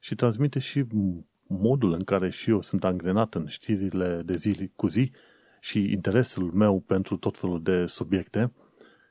și 0.00 0.14
transmite 0.14 0.58
și 0.58 0.84
modul 1.46 1.92
în 1.92 2.04
care 2.04 2.30
și 2.30 2.50
eu 2.50 2.60
sunt 2.60 2.84
angrenat 2.84 3.34
în 3.34 3.46
știrile 3.46 4.22
de 4.24 4.34
zi 4.34 4.70
cu 4.76 4.86
zi 4.86 5.12
și 5.60 5.90
interesul 5.92 6.52
meu 6.52 6.80
pentru 6.80 7.16
tot 7.16 7.36
felul 7.36 7.62
de 7.62 7.86
subiecte 7.86 8.52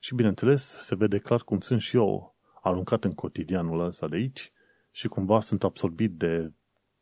și, 0.05 0.15
bineînțeles, 0.15 0.63
se 0.63 0.95
vede 0.95 1.17
clar 1.17 1.41
cum 1.41 1.59
sunt 1.59 1.81
și 1.81 1.95
eu 1.95 2.35
aruncat 2.61 3.03
în 3.03 3.13
cotidianul 3.13 3.79
ăsta 3.79 4.07
de 4.07 4.15
aici 4.15 4.51
și 4.91 5.07
cumva 5.07 5.39
sunt 5.39 5.63
absorbit 5.63 6.11
de 6.11 6.53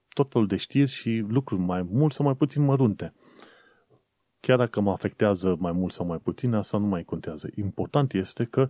tot 0.08 0.32
felul 0.32 0.48
de 0.48 0.56
știri 0.56 0.90
și 0.90 1.26
lucruri 1.28 1.62
mai 1.62 1.82
mult 1.82 2.14
sau 2.14 2.26
mai 2.26 2.36
puțin 2.36 2.62
mărunte. 2.62 3.14
Chiar 4.40 4.58
dacă 4.58 4.82
mă 4.82 4.92
afectează 4.92 5.56
mai 5.60 5.72
mult 5.72 5.92
sau 5.92 6.06
mai 6.06 6.18
puțin, 6.18 6.54
asta 6.54 6.78
nu 6.78 6.86
mai 6.86 7.04
contează. 7.04 7.50
Important 7.56 8.14
este 8.14 8.46
că 8.46 8.70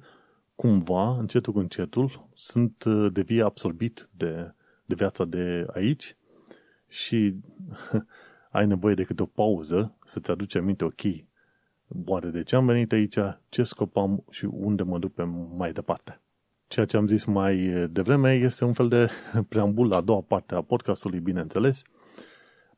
cumva, 0.55 1.17
încetul 1.17 1.53
cu 1.53 1.59
încetul, 1.59 2.29
sunt 2.33 2.83
uh, 2.83 3.11
de 3.11 3.21
vie 3.21 3.43
absorbit 3.43 4.09
de, 4.11 4.53
de 4.85 4.95
viața 4.95 5.25
de 5.25 5.65
aici 5.73 6.17
și 6.87 7.35
ai 8.57 8.67
nevoie 8.67 8.93
de 8.93 9.03
câte 9.03 9.21
o 9.21 9.25
pauză 9.25 9.97
să-ți 10.05 10.31
aduce 10.31 10.57
aminte, 10.57 10.85
ok, 10.85 11.01
oare 12.05 12.29
de 12.29 12.43
ce 12.43 12.55
am 12.55 12.65
venit 12.65 12.91
aici, 12.91 13.17
ce 13.49 13.63
scop 13.63 13.97
am 13.97 14.23
și 14.29 14.45
unde 14.45 14.83
mă 14.83 14.99
duc 14.99 15.13
pe 15.13 15.23
mai 15.57 15.71
departe. 15.71 16.21
Ceea 16.67 16.85
ce 16.85 16.97
am 16.97 17.07
zis 17.07 17.23
mai 17.23 17.87
devreme 17.89 18.33
este 18.33 18.65
un 18.65 18.73
fel 18.73 18.87
de 18.87 19.09
preambul 19.49 19.87
la 19.87 19.97
a 19.97 20.01
doua 20.01 20.21
parte 20.21 20.55
a 20.55 20.61
podcastului, 20.61 21.19
bineînțeles, 21.19 21.81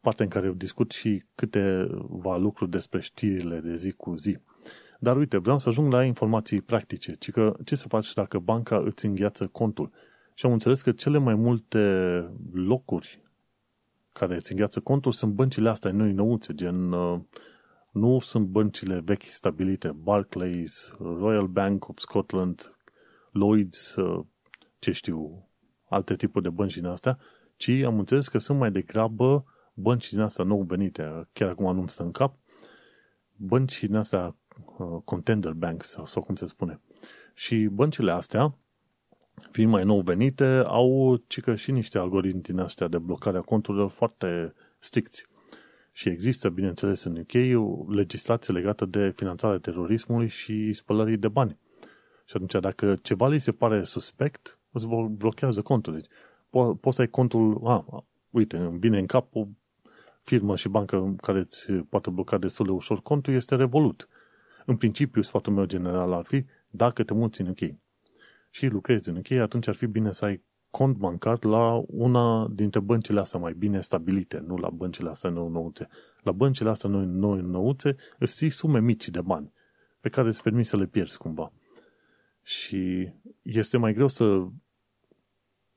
parte 0.02 0.24
în 0.24 0.30
care 0.30 0.46
eu 0.46 0.54
discut 0.54 0.92
și 0.92 1.24
câteva 1.36 2.38
lucruri 2.38 2.72
despre 2.72 3.00
știrile 3.02 3.60
de 3.60 3.76
zi 3.76 3.92
cu 3.92 4.16
zi. 4.16 4.38
Dar 5.00 5.18
uite, 5.18 5.38
vreau 5.38 5.60
să 5.60 5.70
ajung 5.70 5.94
la 5.94 6.04
informații 6.04 6.62
practice, 6.62 7.14
ci 7.14 7.32
că 7.32 7.56
ce 7.64 7.76
să 7.76 7.88
faci 7.88 8.14
dacă 8.14 8.40
banca 8.40 8.78
îți 8.78 9.06
îngheață 9.06 9.48
contul. 9.48 9.92
Și 10.34 10.46
am 10.46 10.52
înțeles 10.52 10.82
că 10.82 10.92
cele 10.92 11.18
mai 11.18 11.36
multe 11.36 11.80
locuri 12.54 13.24
care 14.12 14.36
îți 14.36 14.52
îngheață 14.52 14.80
contul 14.80 15.12
sunt 15.12 15.34
băncile 15.34 15.70
astea 15.70 15.92
noi 15.92 16.12
nouțe, 16.12 16.54
gen 16.54 16.92
uh, 16.92 17.20
nu 17.96 18.20
sunt 18.20 18.48
băncile 18.48 19.00
vechi 19.00 19.24
stabilite, 19.24 19.92
Barclays, 19.92 20.94
Royal 21.00 21.48
Bank 21.48 21.88
of 21.88 21.98
Scotland, 21.98 22.78
Lloyds, 23.32 23.96
uh, 23.96 24.26
ce 24.80 24.92
știu, 24.92 25.50
alte 25.90 26.16
tipuri 26.16 26.44
de 26.44 26.50
bănci 26.50 26.74
din 26.74 26.86
astea, 26.86 27.18
ci 27.56 27.70
am 27.70 28.00
înțeles 28.00 28.28
că 28.28 28.38
sunt 28.38 28.58
mai 28.60 28.72
degrabă 28.72 29.46
bănci 29.74 30.10
din 30.10 30.20
astea 30.20 30.44
nou 30.44 30.62
venite, 30.62 31.30
chiar 31.34 31.50
acum 31.50 31.76
nu 31.76 31.88
stă 31.88 32.04
în 32.04 32.12
cap, 32.12 32.38
bănci 33.36 33.84
din 33.84 33.96
astea 33.96 34.36
uh, 34.78 35.02
contender 35.06 35.52
banks, 35.52 35.90
sau, 35.90 36.06
sau 36.06 36.24
cum 36.24 36.36
se 36.36 36.46
spune. 36.46 36.82
Și 37.34 37.68
băncile 37.72 38.12
astea, 38.12 38.58
fiind 39.52 39.72
mai 39.72 39.84
nou 39.84 40.02
venite, 40.02 40.46
au 40.66 41.16
cică 41.28 41.56
și 41.56 41.72
niște 41.72 41.98
algoritmi 41.98 42.42
din 42.42 42.60
astea 42.60 42.88
de 42.88 42.98
blocare 42.98 43.38
a 43.38 43.42
conturilor 43.42 43.90
foarte 43.90 44.54
stricți. 44.80 45.34
Și 45.98 46.10
există, 46.10 46.50
bineînțeles, 46.50 47.04
în 47.04 47.18
UK 47.18 47.34
legislație 47.90 48.54
legată 48.54 48.86
de 48.86 49.14
finanțarea 49.16 49.58
terorismului 49.58 50.28
și 50.28 50.74
spălării 50.74 51.18
de 51.18 51.28
bani. 51.28 51.58
Și 52.26 52.34
atunci, 52.36 52.62
dacă 52.62 52.96
ceva 53.02 53.28
li 53.28 53.40
se 53.40 53.52
pare 53.52 53.84
suspect, 53.84 54.60
îți 54.72 54.88
blochează 55.10 55.62
contul. 55.62 55.94
Deci, 55.94 56.06
po- 56.48 56.80
poți 56.82 56.96
să 56.96 57.02
ai 57.02 57.08
contul, 57.08 57.62
a, 57.64 58.04
uite, 58.30 58.58
îmi 58.58 58.80
vine 58.80 59.00
în 59.00 59.06
cap 59.06 59.36
o 59.36 59.48
firmă 60.22 60.56
și 60.56 60.70
bancă 60.70 61.16
care 61.22 61.38
îți 61.40 61.72
poate 61.72 62.10
bloca 62.10 62.38
destul 62.38 62.66
de 62.66 62.72
ușor 62.72 63.02
contul 63.02 63.34
este 63.34 63.56
Revolut. 63.56 64.08
În 64.66 64.78
principiu, 64.78 65.22
sfatul 65.22 65.54
meu 65.54 65.66
general 65.66 66.14
ar 66.14 66.26
fi, 66.26 66.46
dacă 66.70 67.04
te 67.04 67.14
muți 67.14 67.42
în 67.42 67.48
UK 67.48 67.76
și 68.50 68.66
lucrezi 68.66 69.10
în 69.10 69.16
UK, 69.16 69.32
atunci 69.32 69.68
ar 69.68 69.76
fi 69.76 69.86
bine 69.86 70.12
să 70.12 70.26
ai 70.26 70.44
cont 70.76 70.98
bancar 70.98 71.44
la 71.44 71.84
una 71.88 72.48
dintre 72.52 72.80
băncile 72.80 73.20
astea 73.20 73.40
mai 73.40 73.54
bine 73.54 73.82
stabilite, 73.82 74.44
nu 74.48 74.56
la 74.58 74.70
băncile 74.70 75.10
astea 75.10 75.30
nou 75.30 75.50
nouțe. 75.50 75.88
La 76.24 76.32
băncile 76.32 76.70
astea 76.70 76.90
noi, 76.90 77.06
noi 77.06 77.42
nouțe 77.42 77.96
îți 78.20 78.36
ții 78.36 78.50
sume 78.50 78.80
mici 78.80 79.10
de 79.10 79.22
bani 79.22 79.52
pe 80.00 80.10
care 80.10 80.28
îți 80.28 80.42
permis 80.42 80.68
să 80.68 80.78
le 80.78 80.86
pierzi 80.86 81.18
cumva. 81.18 81.52
Și 82.44 83.10
este 83.42 83.78
mai 83.78 83.94
greu 83.94 84.08
să 84.08 84.48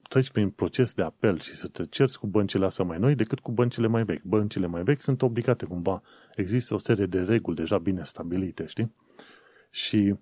treci 0.09 0.31
prin 0.31 0.51
proces 0.51 0.95
de 0.95 1.03
apel 1.03 1.39
și 1.39 1.55
să 1.55 1.69
te 1.69 1.87
cerți 1.87 2.19
cu 2.19 2.27
băncile 2.27 2.65
astea 2.65 2.85
mai 2.85 2.99
noi 2.99 3.15
decât 3.15 3.39
cu 3.39 3.53
băncile 3.53 3.87
mai 3.87 4.05
vechi. 4.05 4.23
Băncile 4.23 4.67
mai 4.67 4.83
vechi 4.83 5.01
sunt 5.01 5.23
obligate 5.23 5.65
cumva. 5.65 6.03
Există 6.37 6.75
o 6.75 6.79
serie 6.79 7.07
de 7.07 7.21
reguli 7.21 7.57
deja 7.57 7.79
bine 7.79 8.05
stabilite, 8.05 8.67
știi? 8.67 8.95
Și, 9.71 10.15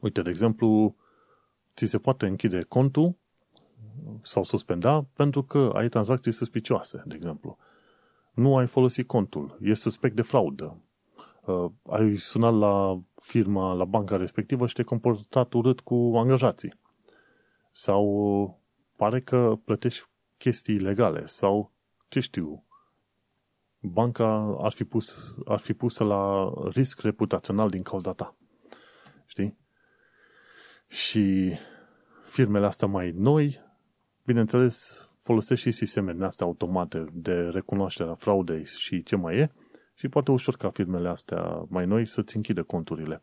uite, 0.00 0.22
de 0.22 0.30
exemplu, 0.30 0.96
ți 1.76 1.86
se 1.86 1.98
poate 1.98 2.26
închide 2.26 2.62
contul 2.62 3.20
sau 4.22 4.42
suspenda 4.42 5.06
pentru 5.12 5.42
că 5.42 5.70
ai 5.74 5.88
tranzacții 5.88 6.32
suspicioase, 6.32 7.02
de 7.06 7.14
exemplu. 7.14 7.58
Nu 8.32 8.56
ai 8.56 8.66
folosit 8.66 9.06
contul, 9.06 9.58
e 9.60 9.74
suspect 9.74 10.16
de 10.16 10.22
fraudă. 10.22 10.76
Uh, 11.44 11.70
ai 11.88 12.16
sunat 12.16 12.54
la 12.54 13.00
firma, 13.14 13.72
la 13.72 13.84
banca 13.84 14.16
respectivă 14.16 14.66
și 14.66 14.74
te-ai 14.74 14.86
comportat 14.86 15.52
urât 15.52 15.80
cu 15.80 16.12
angajații. 16.16 16.74
Sau 17.70 18.60
pare 18.96 19.20
că 19.20 19.58
plătești 19.64 20.08
chestii 20.36 20.74
ilegale 20.74 21.26
sau, 21.26 21.72
ce 22.08 22.20
știu, 22.20 22.64
banca 23.80 24.56
ar 24.60 24.72
fi, 24.72 24.84
pus, 24.84 25.34
ar 25.44 25.58
fi 25.58 25.72
pusă 25.72 26.04
la 26.04 26.52
risc 26.70 27.00
reputațional 27.00 27.70
din 27.70 27.82
cauza 27.82 28.12
ta. 28.12 28.36
Știi? 29.26 29.56
Și 30.88 31.54
firmele 32.24 32.66
astea 32.66 32.88
mai 32.88 33.10
noi, 33.10 33.60
bineînțeles, 34.24 35.06
folosește 35.22 35.70
și 35.70 35.76
sistemele 35.76 36.24
astea 36.24 36.46
automate 36.46 37.04
de 37.12 37.34
recunoaștere 37.34 38.10
a 38.10 38.14
fraudei 38.14 38.64
și 38.64 39.02
ce 39.02 39.16
mai 39.16 39.36
e 39.36 39.50
și 39.94 40.08
poate 40.08 40.30
ușor 40.30 40.56
ca 40.56 40.70
firmele 40.70 41.08
astea 41.08 41.64
mai 41.68 41.86
noi 41.86 42.06
să-ți 42.06 42.36
închidă 42.36 42.62
conturile. 42.62 43.22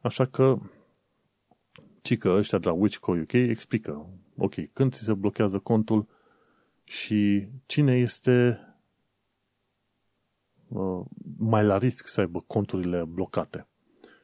Așa 0.00 0.26
că, 0.26 0.58
ci 2.02 2.18
că 2.18 2.28
ăștia 2.28 2.58
de 2.58 2.68
la 2.68 2.74
Witchco 2.74 3.12
UK 3.12 3.32
explică, 3.32 4.06
ok, 4.36 4.54
când 4.72 4.92
ți 4.92 5.02
se 5.02 5.14
blochează 5.14 5.58
contul 5.58 6.06
și 6.84 7.48
cine 7.66 7.96
este 7.96 8.60
uh, 10.68 11.04
mai 11.36 11.64
la 11.64 11.78
risc 11.78 12.06
să 12.06 12.20
aibă 12.20 12.40
conturile 12.40 13.04
blocate. 13.04 13.69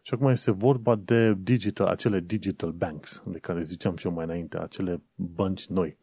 Și 0.06 0.14
acum 0.14 0.28
este 0.28 0.50
vorba 0.50 0.94
de 0.94 1.34
digital, 1.34 1.86
acele 1.86 2.20
digital 2.20 2.72
banks, 2.72 3.22
de 3.24 3.38
care 3.38 3.62
ziceam 3.62 3.96
și 3.96 4.06
eu 4.06 4.12
mai 4.12 4.24
înainte, 4.24 4.58
acele 4.58 5.02
bănci 5.14 5.66
noi. 5.66 5.98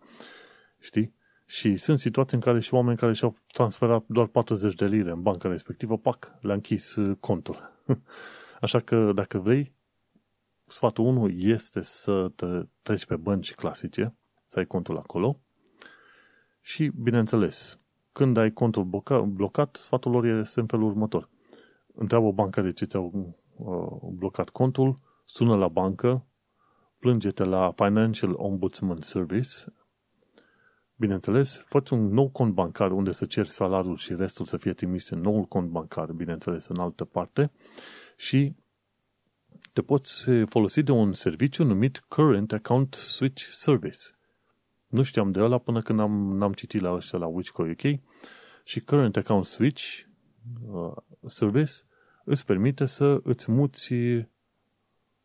Știi? 0.80 1.14
Și 1.46 1.78
sunt 1.78 2.00
situații 2.00 2.38
în 2.38 2.44
care 2.44 2.60
și 2.60 2.74
oameni 2.74 2.98
care 2.98 3.14
și-au 3.14 3.38
transferat 3.54 4.04
doar 4.08 4.28
40 4.28 4.76
de 4.76 4.86
lire 4.86 5.12
în 5.12 5.22
banca 5.22 5.50
respectivă, 5.50 5.98
pac, 5.98 6.38
le-a 6.42 6.54
închis 6.54 6.96
uh, 6.96 7.18
contul. 7.20 7.84
Așa 8.62 8.80
că 8.80 9.12
dacă 9.16 9.38
vrei, 9.38 9.74
sfatul 10.66 11.06
1 11.06 11.28
este 11.30 11.82
să 11.82 12.32
te 12.36 12.46
treci 12.82 13.06
pe 13.06 13.16
bănci 13.16 13.54
clasice, 13.54 14.16
să 14.46 14.60
ai 14.60 14.66
contul 14.66 14.98
acolo 14.98 15.40
și, 16.62 16.92
bineînțeles, 17.02 17.80
când 18.12 18.38
ai 18.38 18.52
contul 18.52 19.04
blocat, 19.26 19.76
sfatul 19.76 20.12
lor 20.12 20.26
este 20.26 20.60
în 20.60 20.66
felul 20.66 20.86
următor. 20.86 21.30
Întreabă 21.94 22.32
banca 22.32 22.62
de 22.62 22.72
ce 22.72 22.86
ți-au 22.86 23.12
uh, 23.14 23.42
blocat 24.12 24.50
contul, 24.50 24.96
sună 25.26 25.56
la 25.56 25.68
bancă, 25.68 26.26
plânge-te 27.00 27.44
la 27.44 27.72
Financial 27.76 28.34
Ombudsman 28.36 29.02
Service, 29.02 29.52
bineînțeles, 30.96 31.64
fă 31.66 31.84
un 31.92 32.14
nou 32.14 32.30
cont 32.30 32.54
bancar 32.54 32.92
unde 32.92 33.12
să 33.12 33.26
ceri 33.26 33.50
salariul 33.50 33.98
și 33.98 34.16
restul 34.16 34.46
să 34.46 34.58
fie 34.58 34.74
trimis 34.74 35.10
în 35.10 35.22
noul 35.22 35.44
cont 35.44 35.70
bancar, 35.70 36.12
bineînțeles, 36.12 36.68
în 36.68 36.80
altă 36.80 37.06
parte. 37.06 37.52
Și 38.16 38.56
te 39.74 39.82
poți 39.82 40.30
folosi 40.46 40.84
de 40.84 40.92
un 40.92 41.14
serviciu 41.14 41.64
numit 41.64 41.98
Current 42.08 42.54
Account 42.54 42.94
Switch 42.94 43.44
Service. 43.44 44.00
Nu 44.88 45.04
știam 45.04 45.32
de 45.32 45.40
ăla 45.40 45.58
până 45.58 45.82
când 45.82 46.00
am, 46.00 46.38
n-am 46.38 46.54
citit 46.54 46.82
la 46.82 46.94
ăștia 46.94 47.20
la 47.20 47.28
Witchco 47.28 47.64
UK 47.64 48.00
și 48.64 48.80
Current 48.80 49.18
Account 49.18 49.46
Switch 49.46 49.84
uh, 50.68 50.92
Service 51.26 51.74
îți 52.24 52.46
permite 52.46 52.86
să 52.86 53.20
îți 53.24 53.52
muți 53.52 53.94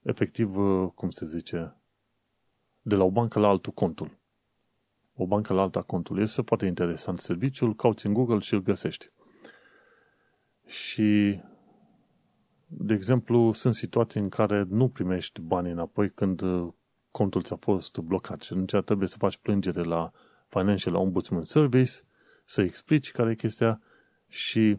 efectiv, 0.02 0.56
uh, 0.56 0.90
cum 0.94 1.10
se 1.10 1.26
zice, 1.26 1.76
de 2.82 2.94
la 2.94 3.04
o 3.04 3.10
bancă 3.10 3.38
la 3.38 3.48
altul 3.48 3.72
contul. 3.72 4.18
O 5.14 5.26
bancă 5.26 5.52
la 5.52 5.60
alta 5.60 5.82
contul. 5.82 6.20
Este 6.20 6.42
foarte 6.42 6.66
interesant 6.66 7.18
serviciul, 7.18 7.74
cauți 7.74 8.06
în 8.06 8.12
Google 8.12 8.38
și 8.38 8.54
îl 8.54 8.62
găsești. 8.62 9.10
Și 10.66 11.40
de 12.66 12.94
exemplu, 12.94 13.52
sunt 13.52 13.74
situații 13.74 14.20
în 14.20 14.28
care 14.28 14.66
nu 14.68 14.88
primești 14.88 15.40
banii 15.40 15.72
înapoi 15.72 16.10
când 16.10 16.40
uh, 16.40 16.68
contul 17.10 17.42
ți-a 17.42 17.56
fost 17.56 17.98
blocat 17.98 18.42
și 18.42 18.52
atunci 18.52 18.84
trebuie 18.84 19.08
să 19.08 19.16
faci 19.18 19.36
plângere 19.36 19.82
la 19.82 20.12
Financial 20.48 20.94
Ombudsman 20.94 21.42
Service, 21.42 21.92
să 22.44 22.62
explici 22.62 23.10
care 23.10 23.30
e 23.30 23.34
chestia 23.34 23.80
și 24.28 24.78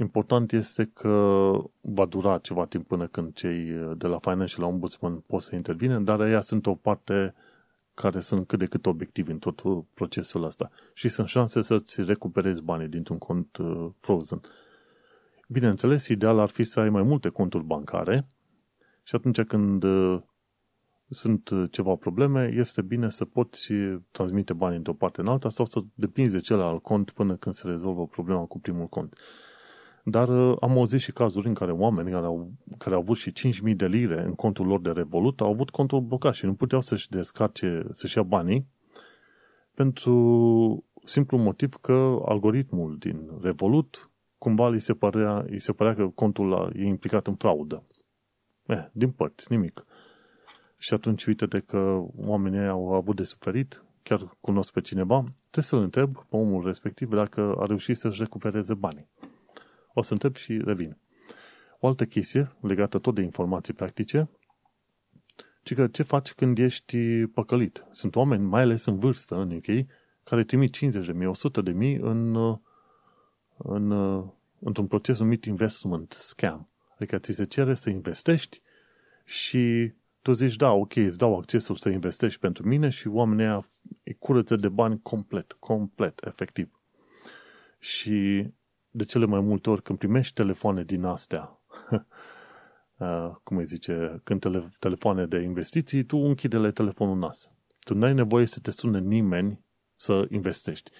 important 0.00 0.52
este 0.52 0.90
că 0.94 1.52
va 1.80 2.04
dura 2.04 2.38
ceva 2.38 2.66
timp 2.66 2.86
până 2.86 3.06
când 3.06 3.34
cei 3.34 3.70
uh, 3.70 3.96
de 3.96 4.06
la 4.06 4.18
Financial 4.18 4.66
Ombudsman 4.66 5.16
pot 5.26 5.40
să 5.40 5.54
intervine, 5.54 6.00
dar 6.00 6.20
ei 6.20 6.42
sunt 6.42 6.66
o 6.66 6.74
parte 6.74 7.34
care 7.94 8.20
sunt 8.20 8.46
cât 8.46 8.58
de 8.58 8.66
cât 8.66 8.86
obiectivi 8.86 9.30
în 9.30 9.38
tot 9.38 9.62
procesul 9.94 10.44
ăsta 10.44 10.70
și 10.94 11.08
sunt 11.08 11.28
șanse 11.28 11.62
să-ți 11.62 12.02
recuperezi 12.02 12.62
banii 12.62 12.88
dintr-un 12.88 13.18
cont 13.18 13.56
uh, 13.56 13.88
frozen. 14.00 14.40
Bineînțeles, 15.48 16.08
ideal 16.08 16.38
ar 16.38 16.48
fi 16.48 16.64
să 16.64 16.80
ai 16.80 16.90
mai 16.90 17.02
multe 17.02 17.28
conturi 17.28 17.64
bancare 17.64 18.28
și 19.02 19.14
atunci 19.14 19.42
când 19.42 19.82
uh, 19.82 20.20
sunt 21.08 21.48
uh, 21.48 21.70
ceva 21.70 21.94
probleme, 21.94 22.52
este 22.56 22.82
bine 22.82 23.10
să 23.10 23.24
poți 23.24 23.72
transmite 24.10 24.52
banii 24.52 24.76
într-o 24.76 24.92
parte 24.92 25.20
în 25.20 25.26
alta 25.26 25.48
sau 25.48 25.64
să 25.64 25.80
depinzi 25.94 26.32
de 26.32 26.40
celălalt 26.40 26.82
cont 26.82 27.10
până 27.10 27.36
când 27.36 27.54
se 27.54 27.66
rezolvă 27.66 28.06
problema 28.06 28.44
cu 28.44 28.58
primul 28.60 28.86
cont. 28.86 29.16
Dar 30.04 30.28
uh, 30.28 30.56
am 30.60 30.70
auzit 30.70 31.00
și 31.00 31.12
cazuri 31.12 31.46
în 31.46 31.54
care 31.54 31.72
oameni 31.72 32.10
care 32.10 32.26
au, 32.26 32.50
care 32.78 32.94
au 32.94 33.00
avut 33.00 33.16
și 33.16 33.32
5.000 33.68 33.76
de 33.76 33.86
lire 33.86 34.22
în 34.24 34.34
contul 34.34 34.66
lor 34.66 34.80
de 34.80 34.90
Revolut 34.90 35.40
au 35.40 35.50
avut 35.50 35.70
contul 35.70 36.00
blocat 36.00 36.34
și 36.34 36.44
nu 36.44 36.54
puteau 36.54 36.80
să-și 36.80 37.08
descarce, 37.08 37.86
să-și 37.90 38.16
ia 38.16 38.22
banii 38.22 38.66
pentru 39.74 40.84
simplu 41.04 41.38
motiv 41.38 41.74
că 41.74 42.18
algoritmul 42.24 42.96
din 42.98 43.30
Revolut 43.40 44.10
cumva 44.38 44.68
îi 44.68 44.80
se 44.80 44.94
părea, 44.94 45.44
îi 45.48 45.60
se 45.60 45.72
părea 45.72 45.94
că 45.94 46.06
contul 46.06 46.72
e 46.76 46.84
implicat 46.84 47.26
în 47.26 47.34
fraudă. 47.34 47.82
Eh, 48.66 48.86
din 48.92 49.10
părți, 49.10 49.52
nimic. 49.52 49.84
Și 50.76 50.94
atunci 50.94 51.26
uite 51.26 51.46
de 51.46 51.58
că 51.58 52.02
oamenii 52.16 52.66
au 52.66 52.92
avut 52.92 53.16
de 53.16 53.22
suferit, 53.22 53.84
chiar 54.02 54.36
cunosc 54.40 54.72
pe 54.72 54.80
cineva, 54.80 55.24
trebuie 55.50 55.64
să-l 55.64 55.82
întreb 55.82 56.16
pe 56.16 56.36
omul 56.36 56.64
respectiv 56.64 57.14
dacă 57.14 57.54
a 57.58 57.66
reușit 57.66 57.96
să-și 57.96 58.20
recupereze 58.20 58.74
banii. 58.74 59.08
O 59.94 60.02
să 60.02 60.12
întreb 60.12 60.34
și 60.34 60.60
revin. 60.64 60.96
O 61.78 61.86
altă 61.86 62.04
chestie 62.04 62.50
legată 62.60 62.98
tot 62.98 63.14
de 63.14 63.22
informații 63.22 63.74
practice, 63.74 64.28
ci 65.62 65.74
că 65.74 65.86
ce 65.86 66.02
faci 66.02 66.32
când 66.32 66.58
ești 66.58 67.26
păcălit? 67.26 67.84
Sunt 67.92 68.16
oameni, 68.16 68.46
mai 68.46 68.62
ales 68.62 68.84
în 68.84 68.98
vârstă, 68.98 69.34
în 69.34 69.50
UK, 69.50 69.86
care 70.24 70.44
trimit 70.44 70.72
50 70.72 71.06
de 71.06 71.12
mii, 71.12 71.26
100 71.26 71.60
de 71.60 71.70
mii 71.70 71.94
în, 71.94 72.36
în, 73.56 73.90
într-un 74.58 74.86
proces 74.86 75.18
numit 75.18 75.44
investment 75.44 76.12
scam. 76.12 76.68
Adică 76.94 77.18
ți 77.18 77.32
se 77.32 77.44
cere 77.44 77.74
să 77.74 77.90
investești 77.90 78.62
și 79.24 79.92
tu 80.22 80.32
zici, 80.32 80.56
da, 80.56 80.70
ok, 80.70 80.96
îți 80.96 81.18
dau 81.18 81.38
accesul 81.38 81.76
să 81.76 81.88
investești 81.88 82.40
pentru 82.40 82.68
mine 82.68 82.88
și 82.88 83.08
oamenii 83.08 83.44
aia 83.44 83.68
îi 84.04 84.16
curăță 84.18 84.56
de 84.56 84.68
bani 84.68 85.00
complet, 85.02 85.52
complet, 85.52 86.20
efectiv. 86.24 86.80
Și 87.78 88.46
de 88.90 89.04
cele 89.04 89.24
mai 89.24 89.40
multe 89.40 89.70
ori 89.70 89.82
când 89.82 89.98
primești 89.98 90.34
telefoane 90.34 90.82
din 90.82 91.04
astea, 91.04 91.58
uh, 92.98 93.30
cum 93.42 93.56
îi 93.56 93.64
zice, 93.64 94.20
când 94.24 94.40
tele, 94.40 94.72
telefoane 94.78 95.26
de 95.26 95.38
investiții, 95.38 96.04
tu 96.04 96.16
închide 96.16 96.70
telefonul 96.70 97.18
nas. 97.18 97.50
Tu 97.80 97.94
n-ai 97.94 98.14
nevoie 98.14 98.46
să 98.46 98.60
te 98.60 98.70
sune 98.70 98.98
nimeni 98.98 99.64
să 99.96 100.26
investești. 100.28 100.90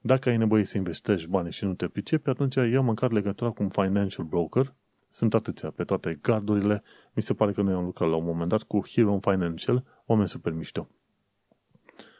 Dacă 0.00 0.28
ai 0.28 0.36
nevoie 0.36 0.64
să 0.64 0.76
investești 0.76 1.28
bani 1.28 1.52
și 1.52 1.64
nu 1.64 1.74
te 1.74 1.88
pricepi, 1.88 2.28
atunci 2.28 2.54
ia 2.54 2.80
măcar 2.80 3.12
legătura 3.12 3.50
cu 3.50 3.62
un 3.62 3.68
financial 3.68 4.24
broker. 4.24 4.74
Sunt 5.10 5.34
atâția 5.34 5.70
pe 5.70 5.84
toate 5.84 6.18
gardurile. 6.22 6.82
Mi 7.12 7.22
se 7.22 7.34
pare 7.34 7.52
că 7.52 7.62
noi 7.62 7.74
am 7.74 7.84
lucrat 7.84 8.08
la 8.08 8.16
un 8.16 8.24
moment 8.24 8.48
dat 8.48 8.62
cu 8.62 8.80
Hero 8.88 9.18
Financial, 9.20 9.84
oameni 10.06 10.28
super 10.28 10.52
mișto. 10.52 10.88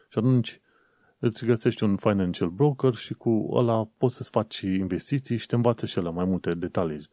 Și 0.08 0.18
atunci 0.18 0.60
îți 1.24 1.44
găsești 1.44 1.82
un 1.82 1.96
financial 1.96 2.48
broker 2.48 2.94
și 2.94 3.14
cu 3.14 3.48
ăla 3.52 3.88
poți 3.96 4.14
să-ți 4.14 4.30
faci 4.30 4.60
investiții 4.60 5.36
și 5.36 5.46
te 5.46 5.54
învață 5.54 5.86
și 5.86 5.98
la 5.98 6.10
mai 6.10 6.24
multe 6.24 6.54
detalii 6.54 7.08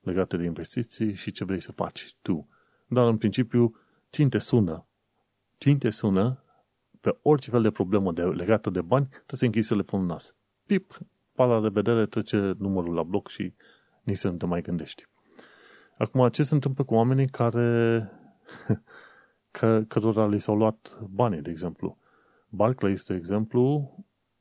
legate 0.00 0.36
de 0.36 0.44
investiții 0.44 1.14
și 1.14 1.30
ce 1.30 1.44
vrei 1.44 1.60
să 1.60 1.72
faci 1.72 2.16
tu. 2.22 2.48
Dar 2.86 3.06
în 3.06 3.16
principiu, 3.16 3.76
cine 4.10 4.28
te 4.28 4.38
sună, 4.38 4.86
cine 5.58 5.76
te 5.76 5.90
sună 5.90 6.44
pe 7.00 7.18
orice 7.22 7.50
fel 7.50 7.62
de 7.62 7.70
problemă 7.70 8.12
de, 8.12 8.22
legată 8.22 8.70
de 8.70 8.80
bani, 8.80 9.06
trebuie 9.06 9.38
să 9.38 9.44
închizi 9.44 9.68
telefonul 9.68 10.06
nas. 10.06 10.34
Pip, 10.66 10.98
pala 11.32 11.60
de 11.60 11.68
vedere 11.68 12.06
trece 12.06 12.54
numărul 12.58 12.94
la 12.94 13.02
bloc 13.02 13.28
și 13.28 13.54
nici 14.02 14.16
să 14.16 14.28
nu 14.28 14.36
te 14.36 14.46
mai 14.46 14.62
gândești. 14.62 15.06
Acum, 15.98 16.28
ce 16.28 16.42
se 16.42 16.54
întâmplă 16.54 16.84
cu 16.84 16.94
oamenii 16.94 17.28
care 17.28 18.10
că, 19.58 19.84
cărora 19.88 20.26
li 20.26 20.40
s-au 20.40 20.56
luat 20.56 20.98
banii, 21.10 21.40
de 21.40 21.50
exemplu? 21.50 22.00
Barclays, 22.54 23.06
de 23.06 23.14
exemplu, 23.14 23.94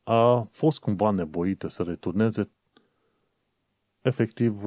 a 0.03 0.41
fost 0.41 0.79
cumva 0.79 1.11
nevoită 1.11 1.67
să 1.67 1.83
returneze 1.83 2.49
efectiv 4.01 4.63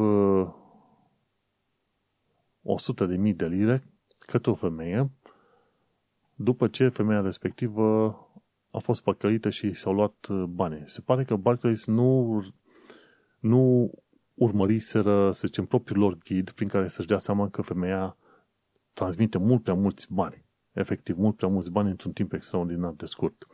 100 2.63 3.07
de 3.07 3.17
mii 3.17 3.35
de 3.35 3.47
lire 3.47 3.85
către 4.19 4.51
o 4.51 4.55
femeie 4.55 5.11
după 6.35 6.69
ce 6.69 6.89
femeia 6.89 7.21
respectivă 7.21 8.19
a 8.71 8.79
fost 8.79 9.03
păcălită 9.03 9.51
și 9.51 9.73
s-au 9.73 9.93
luat 9.93 10.29
bani. 10.49 10.83
Se 10.85 11.01
pare 11.01 11.25
că 11.25 11.37
Barclays 11.37 11.87
nu, 11.87 12.41
nu 13.39 13.91
urmăriseră, 14.35 15.31
să 15.33 15.47
zicem, 15.47 15.67
propriul 15.67 16.01
lor 16.01 16.19
ghid 16.19 16.51
prin 16.51 16.69
care 16.69 16.89
să-și 16.89 17.09
dea 17.09 17.19
seama 17.19 17.49
că 17.49 17.63
femeia 17.63 18.17
transmite 18.93 19.39
mult 19.39 19.63
prea 19.63 19.75
mulți 19.75 20.13
bani 20.13 20.44
efectiv 20.75 21.17
mult 21.17 21.37
prea 21.37 21.49
mulți 21.49 21.71
bani 21.71 21.91
într-un 21.91 22.13
timp 22.13 22.33
extraordinar 22.33 22.93
de 22.93 23.07
scurt. 23.07 23.47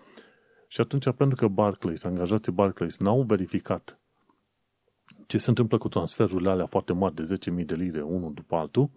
Și 0.66 0.80
atunci, 0.80 1.10
pentru 1.10 1.36
că 1.36 1.48
Barclays, 1.48 2.04
angajații 2.04 2.52
Barclays, 2.52 2.98
n-au 2.98 3.22
verificat 3.22 4.00
ce 5.26 5.38
se 5.38 5.48
întâmplă 5.48 5.78
cu 5.78 5.88
transferurile 5.88 6.50
alea 6.50 6.66
foarte 6.66 6.92
mari 6.92 7.14
de 7.14 7.38
10.000 7.60 7.64
de 7.64 7.74
lire, 7.74 8.02
unul 8.02 8.34
după 8.34 8.56
altul, 8.56 8.90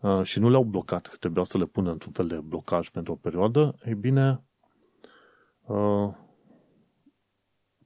uh, 0.00 0.22
și 0.22 0.38
nu 0.38 0.50
le-au 0.50 0.64
blocat, 0.64 1.16
trebuiau 1.20 1.44
să 1.44 1.58
le 1.58 1.64
pună 1.64 1.90
într-un 1.90 2.12
fel 2.12 2.26
de 2.26 2.36
blocaj 2.36 2.88
pentru 2.88 3.12
o 3.12 3.16
perioadă, 3.16 3.74
ei 3.84 3.94
bine, 3.94 4.42
uh, 5.60 6.14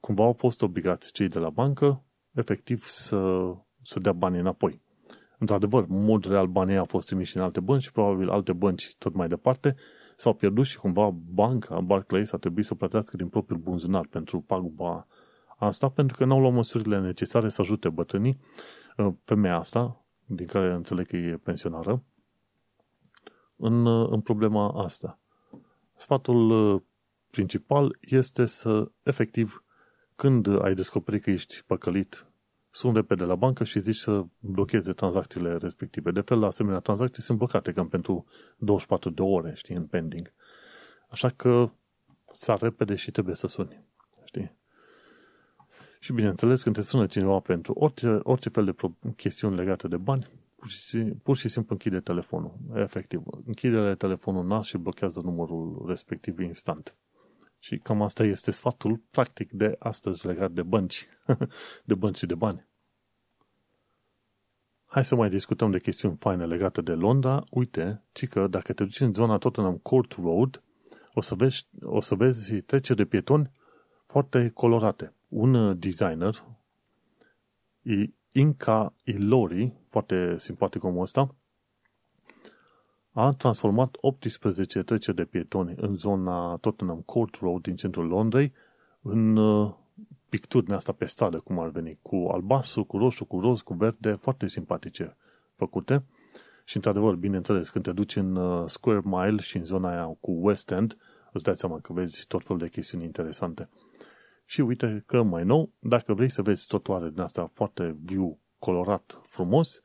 cumva 0.01 0.25
au 0.25 0.33
fost 0.33 0.63
obligați 0.63 1.13
cei 1.13 1.29
de 1.29 1.39
la 1.39 1.51
bancă, 1.51 2.03
efectiv, 2.33 2.85
să, 2.85 3.53
să 3.83 3.99
dea 3.99 4.13
banii 4.13 4.41
înapoi 4.41 4.83
într-adevăr, 5.45 5.87
în 5.89 6.05
mod 6.05 6.25
real 6.25 6.47
banii 6.47 6.77
au 6.77 6.85
fost 6.85 7.07
trimiși 7.07 7.37
în 7.37 7.43
alte 7.43 7.61
bănci 7.61 7.83
și 7.83 7.93
probabil 7.93 8.31
alte 8.31 8.53
bănci 8.53 8.95
tot 8.99 9.15
mai 9.15 9.29
departe 9.29 9.77
s-au 10.17 10.35
pierdut 10.35 10.65
și 10.65 10.79
cumva 10.79 11.11
banca 11.11 11.81
Barclays 11.81 12.33
a 12.33 12.37
trebuit 12.37 12.65
să 12.65 12.75
plătească 12.75 13.17
din 13.17 13.29
propriul 13.29 13.61
bunzunar 13.61 14.07
pentru 14.07 14.41
paguba 14.41 15.07
asta, 15.57 15.89
pentru 15.89 16.17
că 16.17 16.25
n-au 16.25 16.41
luat 16.41 16.53
măsurile 16.53 17.01
necesare 17.01 17.49
să 17.49 17.61
ajute 17.61 17.89
bătrânii, 17.89 18.41
uh, 18.97 19.13
femeia 19.25 19.59
asta, 19.59 20.05
din 20.27 20.47
care 20.47 20.73
înțeleg 20.73 21.07
că 21.07 21.17
e 21.17 21.41
pensionară, 21.43 22.03
în, 23.57 23.87
uh, 23.87 24.09
în 24.11 24.21
problema 24.21 24.83
asta. 24.85 25.19
Sfatul 25.97 26.51
uh, 26.51 26.83
principal 27.31 27.99
este 28.01 28.47
să, 28.47 28.91
efectiv, 29.03 29.65
când 30.17 30.63
ai 30.63 30.75
descoperit 30.75 31.23
că 31.23 31.31
ești 31.31 31.63
păcălit 31.67 32.27
sun 32.75 32.95
repede 32.95 33.25
la 33.25 33.35
bancă 33.35 33.65
și 33.65 33.81
zici 33.81 33.97
să 33.97 34.25
blocheze 34.39 34.93
tranzacțiile 34.93 35.57
respective. 35.57 36.11
De 36.11 36.21
fel, 36.21 36.39
la 36.39 36.47
asemenea 36.47 36.79
tranzacții 36.79 37.23
sunt 37.23 37.39
blocate 37.39 37.73
cam 37.73 37.89
pentru 37.89 38.27
24 38.57 39.11
de 39.11 39.23
ore, 39.23 39.53
știi, 39.55 39.75
în 39.75 39.87
pending. 39.87 40.33
Așa 41.09 41.29
că 41.29 41.71
sar 42.33 42.59
repede 42.61 42.95
și 42.95 43.11
trebuie 43.11 43.35
să 43.35 43.47
suni, 43.47 43.85
știi? 44.25 44.57
Și 46.01 46.13
bineînțeles, 46.13 46.63
când 46.63 46.75
te 46.75 46.83
sună 46.83 47.07
cineva 47.07 47.39
pentru 47.39 47.73
orice, 47.73 48.21
orice 48.23 48.49
fel 48.49 48.65
de 48.65 48.75
chestiuni 49.17 49.57
legate 49.57 49.89
de 49.89 49.97
bani, 49.97 50.27
pur 50.57 50.69
și, 50.69 50.99
pur 50.99 51.37
și 51.37 51.49
simplu 51.49 51.73
închide 51.73 52.01
telefonul. 52.01 52.55
Efectiv, 52.75 53.23
închide 53.47 53.95
telefonul 53.95 54.47
nas 54.47 54.67
și 54.67 54.77
blochează 54.77 55.21
numărul 55.21 55.85
respectiv 55.87 56.39
instant. 56.39 56.97
Și 57.65 57.79
cam 57.79 58.03
asta 58.03 58.25
este 58.25 58.51
sfatul 58.51 59.01
practic 59.11 59.53
de 59.53 59.77
astăzi 59.79 60.27
legat 60.27 60.51
de 60.51 60.63
bănci, 60.63 61.07
de 61.85 61.95
bănci 61.95 62.17
și 62.17 62.27
de 62.27 62.35
bani. 62.35 62.67
Hai 64.87 65.05
să 65.05 65.15
mai 65.15 65.29
discutăm 65.29 65.71
de 65.71 65.79
chestiuni 65.79 66.17
faine 66.17 66.47
legate 66.47 66.81
de 66.81 66.93
Londra. 66.93 67.45
Uite, 67.51 68.03
ci 68.13 68.29
că 68.29 68.47
dacă 68.47 68.73
te 68.73 68.85
duci 68.85 69.01
în 69.01 69.15
zona 69.15 69.39
Tottenham 69.39 69.77
Court 69.77 70.13
Road, 70.13 70.63
o 71.13 71.21
să 71.21 71.35
vezi, 71.35 71.67
o 71.83 72.01
să 72.01 72.15
vezi 72.15 72.61
treceri 72.61 72.99
de 72.99 73.05
pietoni 73.05 73.51
foarte 74.07 74.51
colorate. 74.51 75.13
Un 75.29 75.79
designer, 75.79 76.45
Inca 78.33 78.95
Ilori, 79.05 79.73
foarte 79.89 80.39
simpatic 80.39 80.85
omul 80.85 81.03
ăsta, 81.03 81.35
a 83.17 83.33
transformat 83.33 83.97
18 84.01 84.83
treceri 84.83 85.17
de 85.17 85.25
pietoni 85.25 85.75
în 85.77 85.97
zona 85.97 86.57
Tottenham 86.57 87.01
Court 87.01 87.35
Road 87.35 87.63
din 87.63 87.77
centrul 87.77 88.07
Londrei 88.07 88.53
în 89.03 89.37
uh, 89.37 89.75
picturi 90.29 90.73
asta 90.73 90.93
pe 90.93 91.07
stradă, 91.07 91.39
cum 91.39 91.59
ar 91.59 91.69
veni, 91.69 91.99
cu 92.03 92.29
albastru, 92.33 92.85
cu 92.85 92.99
roșu, 92.99 93.25
cu 93.25 93.41
roz, 93.41 93.61
cu 93.61 93.75
verde, 93.75 94.13
foarte 94.13 94.47
simpatice 94.47 95.17
făcute. 95.57 96.05
Și, 96.65 96.77
într-adevăr, 96.77 97.15
bineînțeles, 97.15 97.69
când 97.69 97.85
te 97.85 97.93
duci 97.93 98.17
în 98.17 98.37
uh, 98.37 98.69
Square 98.69 99.01
Mile 99.05 99.37
și 99.41 99.57
în 99.57 99.65
zona 99.65 99.91
aia 99.91 100.17
cu 100.21 100.31
West 100.41 100.71
End, 100.71 100.97
îți 101.33 101.45
dai 101.45 101.57
seama 101.57 101.79
că 101.79 101.93
vezi 101.93 102.27
tot 102.27 102.45
felul 102.45 102.63
de 102.63 102.69
chestiuni 102.69 103.05
interesante. 103.05 103.69
Și 104.45 104.61
uite 104.61 105.03
că 105.07 105.23
mai 105.23 105.45
nou, 105.45 105.71
dacă 105.79 106.15
vrei 106.15 106.31
să 106.31 106.43
vezi 106.43 106.67
totoare 106.67 107.09
din 107.11 107.21
asta 107.21 107.51
foarte 107.53 107.97
viu, 108.05 108.39
colorat, 108.59 109.21
frumos, 109.29 109.83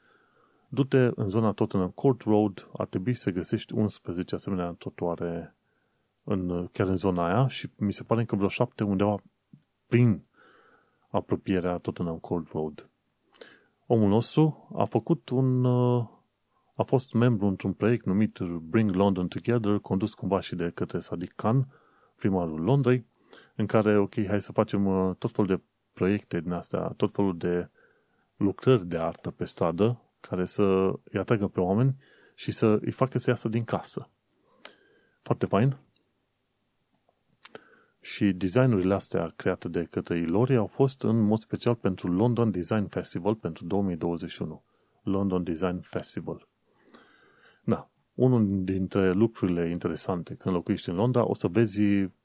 du-te 0.70 1.12
în 1.16 1.30
zona 1.30 1.52
Tottenham 1.52 1.90
Court 1.90 2.22
Road, 2.22 2.70
ar 2.78 2.88
trebui 2.88 3.14
să 3.14 3.32
găsești 3.32 3.74
11 3.74 4.36
asemenea 4.36 4.76
totoare 4.78 5.56
în, 6.24 6.68
chiar 6.68 6.88
în 6.88 6.98
zona 6.98 7.26
aia 7.26 7.48
și 7.48 7.70
mi 7.76 7.94
se 7.94 8.04
pare 8.04 8.26
că 8.26 8.36
vreo 8.36 8.48
șapte 8.48 8.84
undeva 8.84 9.16
prin 9.88 10.24
apropierea 11.10 11.78
Tottenham 11.78 12.18
Court 12.18 12.52
Road. 12.52 12.90
Omul 13.86 14.10
nostru 14.10 14.70
a 14.76 14.84
făcut 14.84 15.30
un 15.30 15.66
a 16.80 16.84
fost 16.84 17.14
membru 17.14 17.48
într-un 17.48 17.74
proiect 17.74 18.06
numit 18.06 18.40
Bring 18.40 18.96
London 18.96 19.28
Together, 19.28 19.78
condus 19.78 20.14
cumva 20.14 20.40
și 20.40 20.56
de 20.56 20.72
către 20.74 21.00
Sadiq 21.00 21.36
Khan, 21.36 21.68
primarul 22.16 22.62
Londrei, 22.62 23.06
în 23.56 23.66
care, 23.66 23.98
ok, 23.98 24.26
hai 24.26 24.42
să 24.42 24.52
facem 24.52 25.14
tot 25.20 25.32
felul 25.32 25.56
de 25.56 25.62
proiecte 25.94 26.40
din 26.40 26.52
astea, 26.52 26.88
tot 26.88 27.14
felul 27.14 27.38
de 27.38 27.70
lucrări 28.36 28.88
de 28.88 28.98
artă 28.98 29.32
pe 29.32 29.46
stradă, 29.46 30.02
care 30.20 30.46
să 30.46 30.64
îi 31.04 31.20
atragă 31.20 31.48
pe 31.48 31.60
oameni 31.60 31.96
și 32.36 32.52
să 32.52 32.66
îi 32.82 32.92
facă 32.92 33.18
să 33.18 33.30
iasă 33.30 33.48
din 33.48 33.64
casă. 33.64 34.10
Foarte 35.22 35.46
fain. 35.46 35.78
Și 38.02 38.32
designurile 38.32 38.94
astea 38.94 39.34
create 39.36 39.68
de 39.68 39.84
către 39.84 40.18
Ilori 40.18 40.56
au 40.56 40.68
fost 40.68 41.04
în 41.04 41.22
mod 41.22 41.38
special 41.38 41.76
pentru 41.76 42.12
London 42.12 42.52
Design 42.52 42.86
Festival 42.88 43.36
pentru 43.36 43.66
2021. 43.66 44.64
London 45.04 45.44
Design 45.44 45.80
Festival. 45.80 46.48
Da, 47.64 47.90
unul 48.14 48.64
dintre 48.64 49.12
lucrurile 49.12 49.70
interesante 49.70 50.36
când 50.36 50.56
locuiești 50.56 50.90
în 50.90 50.96
Londra, 50.96 51.28
o 51.28 51.34
să 51.34 51.48
vezi 51.48 51.82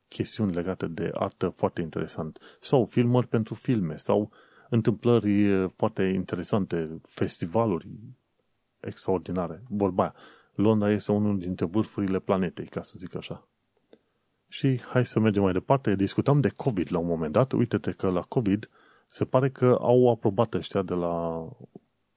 chestiuni 0.09 0.55
legate 0.55 0.87
de 0.87 1.11
artă 1.15 1.49
foarte 1.49 1.81
interesant. 1.81 2.39
Sau 2.61 2.85
filmări 2.85 3.27
pentru 3.27 3.55
filme, 3.55 3.97
sau 3.97 4.31
întâmplări 4.69 5.69
foarte 5.69 6.03
interesante, 6.03 7.01
festivaluri 7.03 7.89
extraordinare. 8.81 9.63
Vorba 9.69 10.03
aia. 10.03 10.15
Londra 10.55 10.91
este 10.91 11.13
unul 11.13 11.39
dintre 11.39 11.67
vârfurile 11.67 12.19
planetei, 12.19 12.67
ca 12.67 12.83
să 12.83 12.95
zic 12.97 13.17
așa. 13.17 13.49
Și 14.49 14.81
hai 14.81 15.07
să 15.07 15.21
mergem 15.21 15.43
mai 15.43 15.53
departe. 15.53 15.95
Discutam 15.95 16.41
de 16.41 16.49
COVID 16.49 16.89
la 16.91 16.99
un 16.99 17.07
moment 17.07 17.33
dat. 17.33 17.53
Uite-te 17.53 17.91
că 17.91 18.09
la 18.09 18.21
COVID 18.21 18.69
se 19.07 19.25
pare 19.25 19.51
că 19.51 19.79
au 19.81 20.11
aprobat 20.11 20.55
ăștia 20.55 20.83
de 20.83 20.95
la 20.95 21.47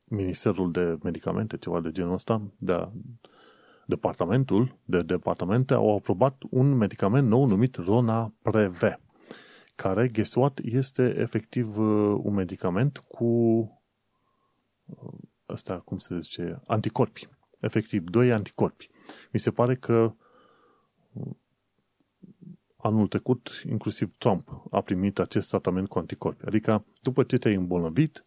Ministerul 0.07 0.71
de 0.71 0.97
Medicamente, 1.03 1.57
ceva 1.57 1.81
de 1.81 1.91
genul 1.91 2.13
ăsta, 2.13 2.41
de 2.57 2.89
departamentul 3.85 4.77
de 4.85 5.01
departamente 5.01 5.73
au 5.73 5.95
aprobat 5.95 6.41
un 6.49 6.73
medicament 6.73 7.27
nou 7.27 7.45
numit 7.45 7.75
Rona 7.75 8.33
Prev, 8.41 8.79
care, 9.77 10.07
guess 10.07 10.35
what, 10.35 10.59
este 10.63 11.15
efectiv 11.17 11.77
uh, 11.77 12.19
un 12.23 12.33
medicament 12.33 12.97
cu 12.97 13.61
ăsta, 15.49 15.73
uh, 15.73 15.79
cum 15.79 15.97
se 15.97 16.19
zice, 16.19 16.61
anticorpi. 16.67 17.27
Efectiv, 17.59 18.09
doi 18.09 18.31
anticorpi. 18.31 18.89
Mi 19.31 19.39
se 19.39 19.51
pare 19.51 19.75
că 19.75 20.13
anul 22.77 23.07
trecut, 23.07 23.61
inclusiv 23.69 24.13
Trump 24.17 24.63
a 24.71 24.81
primit 24.81 25.19
acest 25.19 25.49
tratament 25.49 25.87
cu 25.87 25.99
anticorpi. 25.99 26.45
Adică, 26.45 26.85
după 27.01 27.23
ce 27.23 27.37
te-ai 27.37 27.55
îmbolnăvit, 27.55 28.25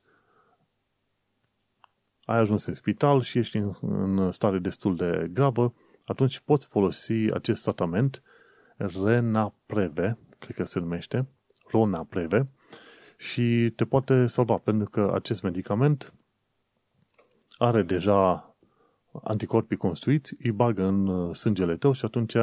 ai 2.24 2.38
ajuns 2.38 2.64
în 2.64 2.74
spital 2.74 3.20
și 3.20 3.38
ești 3.38 3.56
în, 3.56 3.72
în 3.80 4.32
stare 4.32 4.58
destul 4.58 4.96
de 4.96 5.28
gravă, 5.32 5.74
atunci 6.04 6.40
poți 6.40 6.66
folosi 6.66 7.12
acest 7.12 7.62
tratament 7.62 8.22
Renapreve, 8.76 10.18
cred 10.38 10.56
că 10.56 10.64
se 10.64 10.78
numește, 10.78 11.28
Ronapreve, 11.70 12.48
și 13.16 13.72
te 13.76 13.84
poate 13.84 14.26
salva, 14.26 14.56
pentru 14.56 14.88
că 14.88 15.10
acest 15.14 15.42
medicament 15.42 16.14
are 17.58 17.82
deja 17.82 18.54
anticorpii 19.22 19.76
construiți, 19.76 20.36
îi 20.42 20.50
bagă 20.50 20.84
în 20.84 21.06
uh, 21.06 21.34
sângele 21.34 21.76
tău 21.76 21.92
și 21.92 22.04
atunci 22.04 22.36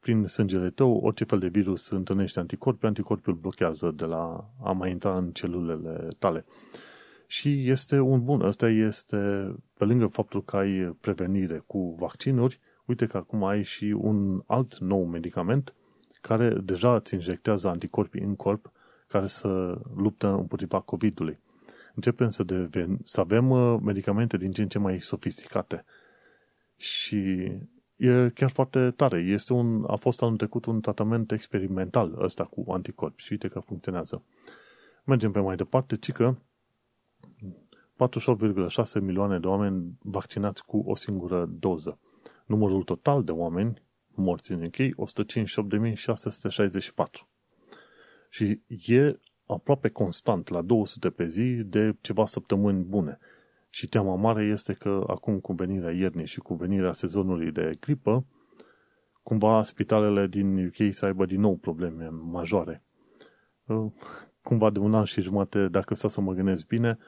prin 0.00 0.24
sângele 0.24 0.70
tău, 0.70 0.96
orice 0.96 1.24
fel 1.24 1.38
de 1.38 1.48
virus 1.48 1.88
întâlnește 1.88 2.38
anticorpi, 2.38 2.86
anticorpiul 2.86 3.34
blochează 3.34 3.90
de 3.90 4.04
la 4.04 4.50
a 4.62 4.72
mai 4.72 4.90
intra 4.90 5.16
în 5.16 5.30
celulele 5.30 6.08
tale. 6.18 6.44
Și 7.26 7.70
este 7.70 7.98
un 7.98 8.24
bun. 8.24 8.42
Asta 8.42 8.68
este, 8.68 9.16
pe 9.78 9.84
lângă 9.84 10.06
faptul 10.06 10.44
că 10.44 10.56
ai 10.56 10.96
prevenire 11.00 11.62
cu 11.66 11.94
vaccinuri, 11.98 12.60
uite 12.84 13.06
că 13.06 13.16
acum 13.16 13.44
ai 13.44 13.62
și 13.62 13.84
un 13.84 14.42
alt 14.46 14.78
nou 14.78 15.04
medicament 15.04 15.74
care 16.20 16.48
deja 16.48 16.94
îți 16.94 17.14
injectează 17.14 17.68
anticorpii 17.68 18.22
în 18.22 18.36
corp 18.36 18.72
care 19.06 19.26
să 19.26 19.80
luptă 19.96 20.28
împotriva 20.28 20.80
COVID-ului. 20.80 21.38
Începem 21.94 22.30
să, 22.30 22.42
deven, 22.42 22.98
să 23.04 23.20
avem 23.20 23.50
uh, 23.50 23.78
medicamente 23.82 24.36
din 24.36 24.52
ce 24.52 24.62
în 24.62 24.68
ce 24.68 24.78
mai 24.78 25.00
sofisticate. 25.00 25.84
Și 26.76 27.16
e 27.96 28.30
chiar 28.34 28.50
foarte 28.50 28.90
tare. 28.90 29.20
Este 29.20 29.52
un, 29.52 29.84
a 29.86 29.96
fost 29.96 30.22
anul 30.22 30.36
trecut 30.36 30.64
un 30.64 30.80
tratament 30.80 31.32
experimental 31.32 32.14
ăsta 32.22 32.44
cu 32.44 32.72
anticorpi 32.72 33.22
și 33.22 33.32
uite 33.32 33.48
că 33.48 33.60
funcționează. 33.60 34.22
Mergem 35.04 35.32
pe 35.32 35.40
mai 35.40 35.56
departe, 35.56 35.96
ci 35.96 36.12
că 36.12 36.36
48,6 38.08 39.00
milioane 39.00 39.38
de 39.38 39.46
oameni 39.46 39.98
vaccinați 40.02 40.64
cu 40.64 40.84
o 40.86 40.94
singură 40.94 41.48
doză. 41.58 41.98
Numărul 42.46 42.82
total 42.82 43.24
de 43.24 43.32
oameni 43.32 43.82
morți 44.20 44.52
în 44.52 44.62
UK, 44.62 44.76
158.664. 44.76 44.90
Și 48.30 48.60
e 48.86 49.20
aproape 49.46 49.88
constant, 49.88 50.48
la 50.48 50.62
200 50.62 51.10
pe 51.10 51.26
zi, 51.26 51.54
de 51.64 51.96
ceva 52.00 52.26
săptămâni 52.26 52.84
bune. 52.84 53.18
Și 53.68 53.88
teama 53.88 54.16
mare 54.16 54.44
este 54.44 54.72
că 54.72 55.04
acum 55.06 55.38
cu 55.38 55.52
venirea 55.52 55.90
iernii 55.90 56.26
și 56.26 56.40
cu 56.40 56.54
venirea 56.54 56.92
sezonului 56.92 57.52
de 57.52 57.76
gripă, 57.80 58.26
cumva 59.22 59.62
spitalele 59.62 60.26
din 60.26 60.66
UK 60.66 60.92
să 60.94 61.04
aibă 61.04 61.26
din 61.26 61.40
nou 61.40 61.56
probleme 61.56 62.08
majore. 62.08 62.84
Cumva 64.42 64.70
de 64.70 64.78
un 64.78 64.94
an 64.94 65.04
și 65.04 65.20
jumate, 65.20 65.68
dacă 65.68 65.94
stau 65.94 66.10
să 66.10 66.20
mă 66.20 66.32
gândesc 66.32 66.66
bine, 66.66 66.98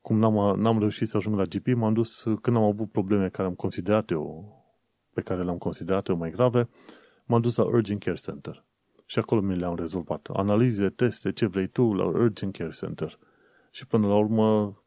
cum 0.00 0.18
n-am, 0.18 0.60
n-am 0.60 0.78
reușit 0.78 1.08
să 1.08 1.16
ajung 1.16 1.36
la 1.36 1.44
GP, 1.44 1.66
m-am 1.66 1.92
dus 1.92 2.22
când 2.22 2.56
am 2.56 2.62
avut 2.62 2.90
probleme 2.90 3.28
care 3.28 3.48
am 3.48 3.54
considerat 3.54 4.10
eu, 4.10 4.57
pe 5.18 5.24
care 5.24 5.42
le-am 5.42 5.58
considerat 5.58 6.08
eu 6.08 6.16
mai 6.16 6.30
grave, 6.30 6.68
m-am 7.26 7.40
dus 7.40 7.56
la 7.56 7.64
Urgent 7.64 8.02
Care 8.02 8.16
Center. 8.16 8.64
Și 9.06 9.18
acolo 9.18 9.40
mi 9.40 9.56
le-am 9.56 9.76
rezolvat. 9.76 10.28
Analize, 10.32 10.88
teste, 10.88 11.32
ce 11.32 11.46
vrei 11.46 11.66
tu 11.66 11.92
la 11.92 12.04
Urgent 12.04 12.56
Care 12.56 12.70
Center. 12.70 13.18
Și 13.70 13.86
până 13.86 14.06
la 14.06 14.16
urmă, 14.16 14.78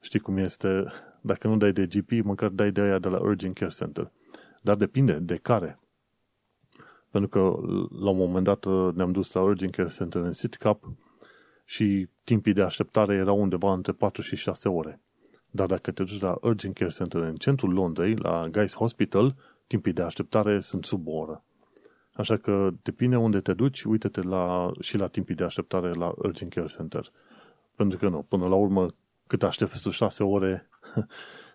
știi 0.00 0.18
cum 0.18 0.36
este, 0.36 0.84
dacă 1.20 1.48
nu 1.48 1.56
dai 1.56 1.72
de 1.72 1.86
GP, 1.86 2.24
măcar 2.24 2.48
dai 2.48 2.70
de 2.70 2.80
aia 2.80 2.98
de 2.98 3.08
la 3.08 3.20
Urgent 3.20 3.54
Care 3.54 3.70
Center. 3.70 4.10
Dar 4.60 4.76
depinde 4.76 5.12
de 5.12 5.36
care. 5.36 5.80
Pentru 7.10 7.28
că 7.30 7.38
la 8.02 8.10
un 8.10 8.16
moment 8.16 8.44
dat 8.44 8.64
ne-am 8.94 9.12
dus 9.12 9.32
la 9.32 9.40
Urgent 9.40 9.74
Care 9.74 9.88
Center 9.88 10.22
în 10.22 10.32
SitCap 10.32 10.92
și 11.64 12.08
timpii 12.24 12.52
de 12.52 12.62
așteptare 12.62 13.14
erau 13.14 13.40
undeva 13.40 13.72
între 13.72 13.92
4 13.92 14.22
și 14.22 14.36
6 14.36 14.68
ore. 14.68 15.00
Dar 15.54 15.66
dacă 15.66 15.90
te 15.90 16.02
duci 16.02 16.20
la 16.20 16.36
Urgent 16.40 16.74
Care 16.74 16.90
Center 16.90 17.20
în 17.20 17.34
centrul 17.34 17.72
Londrei, 17.72 18.14
la 18.14 18.48
Guy's 18.48 18.74
Hospital, 18.74 19.34
timpii 19.66 19.92
de 19.92 20.02
așteptare 20.02 20.60
sunt 20.60 20.84
sub 20.84 21.06
o 21.06 21.10
oră. 21.10 21.44
Așa 22.12 22.36
că 22.36 22.70
depinde 22.82 23.16
unde 23.16 23.40
te 23.40 23.52
duci, 23.52 23.82
uite-te 23.82 24.22
la, 24.22 24.72
și 24.80 24.96
la 24.96 25.06
timpii 25.06 25.34
de 25.34 25.44
așteptare 25.44 25.92
la 25.92 26.12
Urgent 26.16 26.52
Care 26.52 26.66
Center. 26.66 27.12
Pentru 27.76 27.98
că 27.98 28.08
nu, 28.08 28.22
până 28.28 28.46
la 28.46 28.54
urmă, 28.54 28.94
cât 29.26 29.42
aștepți 29.42 29.82
tu 29.82 29.90
6 29.90 30.22
ore 30.24 30.68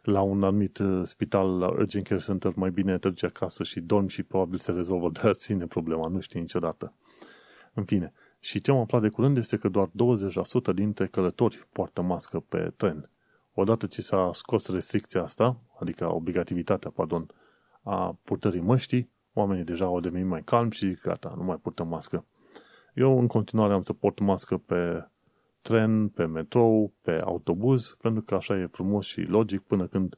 la 0.01 0.21
un 0.21 0.43
anumit 0.43 0.77
uh, 0.77 1.01
spital, 1.03 1.57
la 1.57 1.67
Urgent 1.67 2.07
Care 2.07 2.19
Center, 2.19 2.53
mai 2.55 2.69
bine 2.69 2.97
te 2.97 3.09
duci 3.09 3.23
acasă 3.23 3.63
și 3.63 3.79
dormi 3.79 4.09
și 4.09 4.23
probabil 4.23 4.57
se 4.57 4.71
rezolvă 4.71 5.09
de 5.21 5.31
ține 5.31 5.65
problema, 5.65 6.07
nu 6.07 6.19
știi 6.19 6.39
niciodată. 6.39 6.93
În 7.73 7.83
fine, 7.83 8.13
și 8.39 8.61
ce 8.61 8.71
am 8.71 8.77
aflat 8.77 9.01
de 9.01 9.09
curând 9.09 9.37
este 9.37 9.57
că 9.57 9.69
doar 9.69 9.87
20% 9.87 10.73
dintre 10.73 11.07
călători 11.07 11.67
poartă 11.71 12.01
mască 12.01 12.39
pe 12.39 12.73
tren. 12.77 13.09
Odată 13.59 13.85
ce 13.85 14.01
s-a 14.01 14.29
scos 14.33 14.67
restricția 14.67 15.23
asta, 15.23 15.59
adică 15.79 16.13
obligativitatea, 16.13 16.89
pardon, 16.89 17.27
a 17.83 18.17
purtării 18.23 18.61
măștii, 18.61 19.11
oamenii 19.33 19.63
deja 19.63 19.85
au 19.85 19.99
devenit 19.99 20.27
mai 20.27 20.43
calmi 20.43 20.71
și 20.71 20.87
zic, 20.87 21.01
gata, 21.01 21.33
nu 21.37 21.43
mai 21.43 21.55
purtăm 21.55 21.87
mască. 21.87 22.25
Eu 22.93 23.19
în 23.19 23.27
continuare 23.27 23.73
am 23.73 23.81
să 23.81 23.93
port 23.93 24.19
mască 24.19 24.57
pe 24.57 25.07
tren, 25.61 26.09
pe 26.09 26.25
metrou, 26.25 26.93
pe 27.01 27.19
autobuz, 27.23 27.97
pentru 28.01 28.21
că 28.21 28.35
așa 28.35 28.57
e 28.57 28.65
frumos 28.71 29.05
și 29.05 29.21
logic 29.21 29.61
până 29.61 29.87
când 29.87 30.17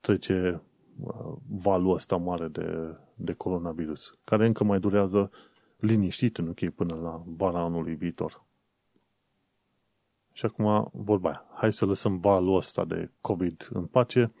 trece 0.00 0.62
uh, 1.00 1.32
valul 1.48 1.94
ăsta 1.94 2.16
mare 2.16 2.48
de, 2.48 2.96
de 3.14 3.32
coronavirus, 3.32 4.18
care 4.24 4.46
încă 4.46 4.64
mai 4.64 4.80
durează 4.80 5.30
liniștit 5.76 6.38
în 6.38 6.48
UK 6.48 6.68
până 6.68 6.94
la 6.94 7.22
vara 7.26 7.60
anului 7.60 7.94
viitor. 7.94 8.44
Și 10.32 10.44
acum 10.44 10.90
vorba 10.92 11.28
aia. 11.28 11.44
Hai 11.54 11.72
să 11.72 11.86
lăsăm 11.86 12.18
valul 12.18 12.56
ăsta 12.56 12.84
de 12.84 13.10
COVID 13.20 13.68
în 13.72 13.84
pace. 13.84 14.32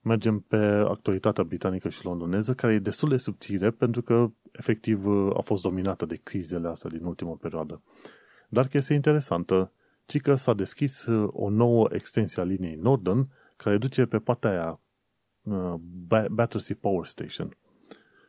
Mergem 0.00 0.38
pe 0.38 0.56
actualitatea 0.88 1.44
britanică 1.44 1.88
și 1.88 2.04
londoneză, 2.04 2.54
care 2.54 2.72
e 2.72 2.78
destul 2.78 3.08
de 3.08 3.16
subțire 3.16 3.70
pentru 3.70 4.02
că 4.02 4.30
efectiv 4.52 5.06
a 5.34 5.40
fost 5.40 5.62
dominată 5.62 6.06
de 6.06 6.20
crizele 6.22 6.68
astea 6.68 6.90
din 6.90 7.04
ultima 7.04 7.34
perioadă. 7.40 7.82
Dar 8.48 8.66
chestia 8.66 8.94
interesantă, 8.94 9.72
ci 10.06 10.20
că 10.20 10.34
s-a 10.34 10.54
deschis 10.54 11.06
o 11.26 11.48
nouă 11.48 11.88
extensie 11.92 12.42
a 12.42 12.44
liniei 12.44 12.74
Northern, 12.74 13.28
care 13.56 13.78
duce 13.78 14.06
pe 14.06 14.18
partea 14.18 14.50
aia 14.50 14.80
uh, 15.42 15.74
Battersea 16.30 16.76
Power 16.80 17.06
Station 17.06 17.56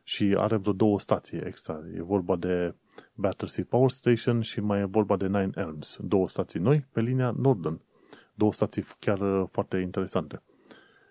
și 0.02 0.34
are 0.38 0.56
vreo 0.56 0.72
două 0.72 0.98
stații 0.98 1.38
extra. 1.38 1.80
E 1.94 2.02
vorba 2.02 2.36
de 2.36 2.74
Battersea 3.16 3.64
Power 3.68 3.90
Station 3.90 4.40
și 4.40 4.60
mai 4.60 4.80
e 4.80 4.84
vorba 4.84 5.16
de 5.16 5.26
Nine 5.26 5.50
Elms. 5.54 5.98
Două 6.00 6.28
stații 6.28 6.60
noi 6.60 6.86
pe 6.92 7.00
linia 7.00 7.34
Northern. 7.36 7.80
Două 8.34 8.52
stații 8.52 8.84
chiar 8.98 9.20
uh, 9.20 9.48
foarte 9.50 9.76
interesante. 9.76 10.42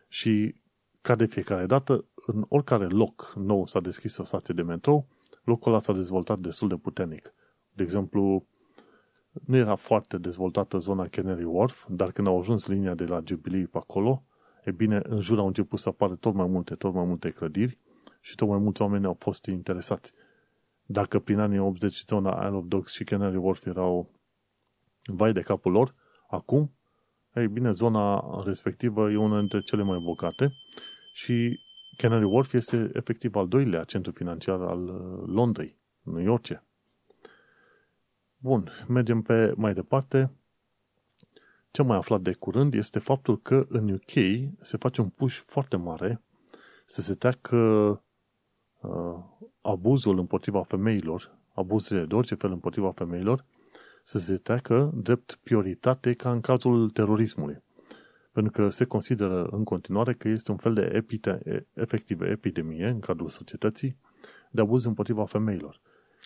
Și 0.07 0.55
ca 1.01 1.15
de 1.15 1.25
fiecare 1.25 1.65
dată, 1.65 2.05
în 2.25 2.45
oricare 2.47 2.87
loc 2.87 3.33
nou 3.35 3.65
s-a 3.65 3.79
deschis 3.79 4.17
o 4.17 4.23
stație 4.23 4.53
de 4.53 4.61
metrou, 4.61 5.07
locul 5.43 5.71
ăla 5.71 5.79
s-a 5.79 5.93
dezvoltat 5.93 6.39
destul 6.39 6.67
de 6.67 6.75
puternic. 6.75 7.33
De 7.73 7.83
exemplu, 7.83 8.45
nu 9.45 9.55
era 9.55 9.75
foarte 9.75 10.17
dezvoltată 10.17 10.77
zona 10.77 11.07
Canary 11.07 11.43
Wharf, 11.43 11.85
dar 11.89 12.11
când 12.11 12.27
au 12.27 12.39
ajuns 12.39 12.67
linia 12.67 12.95
de 12.95 13.05
la 13.05 13.21
Jubilee 13.25 13.65
pe 13.65 13.77
acolo, 13.77 14.23
e 14.63 14.71
bine, 14.71 15.01
în 15.03 15.19
jur 15.19 15.39
au 15.39 15.47
început 15.47 15.79
să 15.79 15.89
apară 15.89 16.15
tot 16.15 16.33
mai 16.33 16.47
multe, 16.47 16.75
tot 16.75 16.93
mai 16.93 17.05
multe 17.05 17.29
clădiri 17.29 17.77
și 18.21 18.35
tot 18.35 18.47
mai 18.47 18.57
mulți 18.57 18.81
oameni 18.81 19.05
au 19.05 19.15
fost 19.19 19.45
interesați 19.45 20.13
Dacă 20.91 21.19
prin 21.19 21.39
anii 21.39 21.59
80 21.59 22.05
zona 22.05 22.45
Isle 22.45 22.57
of 22.57 22.65
Dogs 22.67 22.91
și 22.91 23.03
Canary 23.03 23.35
Wharf 23.35 23.65
erau 23.65 24.09
vai 25.05 25.33
de 25.33 25.41
capul 25.41 25.71
lor, 25.71 25.95
acum, 26.29 26.71
ei 27.33 27.47
bine, 27.47 27.71
zona 27.71 28.23
respectivă 28.45 29.11
e 29.11 29.17
una 29.17 29.39
dintre 29.39 29.61
cele 29.61 29.83
mai 29.83 29.99
bogate 29.99 30.53
și 31.13 31.59
Canary 31.97 32.23
Wharf 32.23 32.53
este 32.53 32.89
efectiv 32.93 33.35
al 33.35 33.47
doilea 33.47 33.83
centru 33.83 34.11
financiar 34.11 34.61
al 34.61 34.87
uh, 34.87 35.23
Londrei, 35.25 35.77
New 36.01 36.23
York. 36.23 36.63
Bun, 38.37 38.71
mergem 38.87 39.21
pe 39.21 39.53
mai 39.55 39.73
departe. 39.73 40.31
Ce 41.71 41.83
mai 41.83 41.97
aflat 41.97 42.21
de 42.21 42.33
curând 42.33 42.73
este 42.73 42.99
faptul 42.99 43.41
că 43.41 43.65
în 43.69 43.89
UK 43.89 44.11
se 44.61 44.77
face 44.77 45.01
un 45.01 45.09
push 45.09 45.35
foarte 45.35 45.75
mare 45.75 46.21
să 46.85 47.01
se 47.01 47.13
treacă 47.13 47.57
uh, 48.81 49.30
abuzul 49.61 50.19
împotriva 50.19 50.63
femeilor, 50.63 51.37
abuzurile 51.53 52.05
de 52.05 52.15
orice 52.15 52.35
fel 52.35 52.51
împotriva 52.51 52.91
femeilor, 52.91 53.45
să 54.03 54.19
se 54.19 54.35
treacă 54.35 54.91
drept 54.95 55.39
prioritate 55.43 56.13
ca 56.13 56.31
în 56.31 56.41
cazul 56.41 56.89
terorismului. 56.89 57.63
Pentru 58.31 58.51
că 58.51 58.69
se 58.69 58.85
consideră 58.85 59.43
în 59.43 59.63
continuare 59.63 60.13
că 60.13 60.27
este 60.27 60.51
un 60.51 60.57
fel 60.57 60.73
de 60.73 60.89
epite, 60.93 61.65
efectivă 61.73 62.25
epidemie 62.25 62.87
în 62.87 62.99
cadrul 62.99 63.29
societății 63.29 63.97
de 64.51 64.61
abuz 64.61 64.85
împotriva 64.85 65.25
femeilor. 65.25 65.79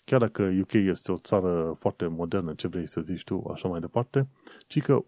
Chiar 0.06 0.20
dacă 0.20 0.52
UK 0.62 0.74
este 0.74 1.12
o 1.12 1.18
țară 1.18 1.76
foarte 1.80 2.08
modernă, 2.08 2.54
ce 2.54 2.68
vrei 2.68 2.88
să 2.88 3.02
zici 3.02 3.24
tu, 3.24 3.50
așa 3.54 3.68
mai 3.68 3.80
departe, 3.80 4.28
ci 4.68 4.82
că 4.82 5.04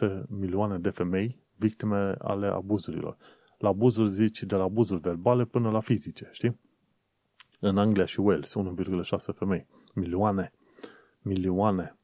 1,6 0.00 0.22
milioane 0.28 0.78
de 0.78 0.90
femei 0.90 1.38
victime 1.56 2.14
ale 2.18 2.46
abuzurilor. 2.46 3.16
La 3.58 3.68
abuzuri 3.68 4.10
zici 4.10 4.42
de 4.42 4.56
la 4.56 4.62
abuzuri 4.62 5.00
verbale 5.00 5.44
până 5.44 5.70
la 5.70 5.80
fizice, 5.80 6.28
știi? 6.32 6.58
În 7.58 7.78
Anglia 7.78 8.04
și 8.04 8.20
Wales, 8.20 8.54
1,6 8.58 9.34
femei. 9.34 9.66
Milioane. 9.94 10.52
Milioane. 11.20 11.96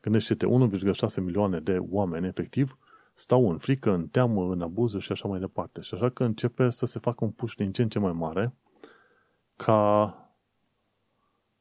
Gândește-te, 0.00 0.46
1,6 0.46 1.14
milioane 1.22 1.60
de 1.60 1.78
oameni, 1.90 2.26
efectiv, 2.26 2.78
stau 3.14 3.50
în 3.50 3.58
frică, 3.58 3.92
în 3.92 4.06
teamă, 4.06 4.52
în 4.52 4.60
abuzuri 4.60 5.04
și 5.04 5.12
așa 5.12 5.28
mai 5.28 5.40
departe. 5.40 5.80
Și 5.80 5.94
așa 5.94 6.10
că 6.10 6.24
începe 6.24 6.70
să 6.70 6.86
se 6.86 6.98
facă 6.98 7.24
un 7.24 7.30
push 7.30 7.54
din 7.54 7.72
ce 7.72 7.82
în 7.82 7.88
ce 7.88 7.98
mai 7.98 8.12
mare 8.12 8.54
ca 9.56 10.14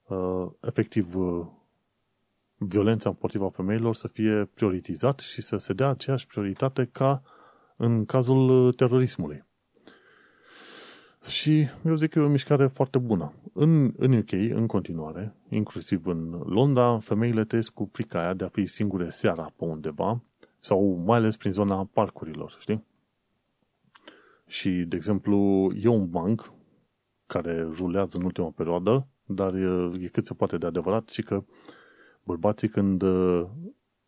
uh, 0.03 0.47
efectiv 0.61 1.15
uh, 1.15 1.47
violența 2.55 3.09
împotriva 3.09 3.49
femeilor 3.49 3.95
să 3.95 4.07
fie 4.07 4.45
prioritizat 4.53 5.19
și 5.19 5.41
să 5.41 5.57
se 5.57 5.73
dea 5.73 5.87
aceeași 5.87 6.27
prioritate 6.27 6.89
ca 6.91 7.21
în 7.75 8.05
cazul 8.05 8.49
uh, 8.49 8.75
terorismului. 8.75 9.47
Și 11.25 11.67
eu 11.85 11.95
zic 11.95 12.09
că 12.09 12.19
e 12.19 12.21
o 12.21 12.27
mișcare 12.27 12.67
foarte 12.67 12.97
bună. 12.97 13.33
În, 13.53 13.93
în 13.97 14.13
UK, 14.13 14.31
în 14.31 14.67
continuare, 14.67 15.35
inclusiv 15.49 16.05
în 16.05 16.29
Londra, 16.45 16.99
femeile 16.99 17.45
trăiesc 17.45 17.73
cu 17.73 17.89
frica 17.91 18.19
aia 18.19 18.33
de 18.33 18.43
a 18.43 18.49
fi 18.49 18.65
singure 18.65 19.09
seara 19.09 19.53
pe 19.55 19.65
undeva 19.65 20.21
sau 20.59 21.03
mai 21.05 21.17
ales 21.17 21.37
prin 21.37 21.51
zona 21.51 21.89
parcurilor, 21.93 22.57
știi? 22.59 22.85
Și, 24.47 24.69
de 24.69 24.95
exemplu, 24.95 25.69
e 25.75 25.87
un 25.87 26.09
banc 26.09 26.53
care 27.25 27.61
rulează 27.61 28.17
în 28.17 28.23
ultima 28.23 28.49
perioadă, 28.49 29.07
dar 29.25 29.53
e, 29.53 29.91
e 29.99 30.07
cât 30.07 30.25
se 30.25 30.33
poate 30.33 30.57
de 30.57 30.65
adevărat 30.65 31.09
și 31.09 31.21
că 31.21 31.43
bărbații 32.23 32.67
când, 32.67 33.03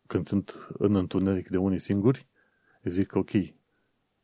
când 0.06 0.26
sunt 0.26 0.68
în 0.72 0.94
întuneric 0.94 1.48
de 1.48 1.56
unii 1.56 1.78
singuri, 1.78 2.26
zic 2.82 3.14
ok, 3.14 3.30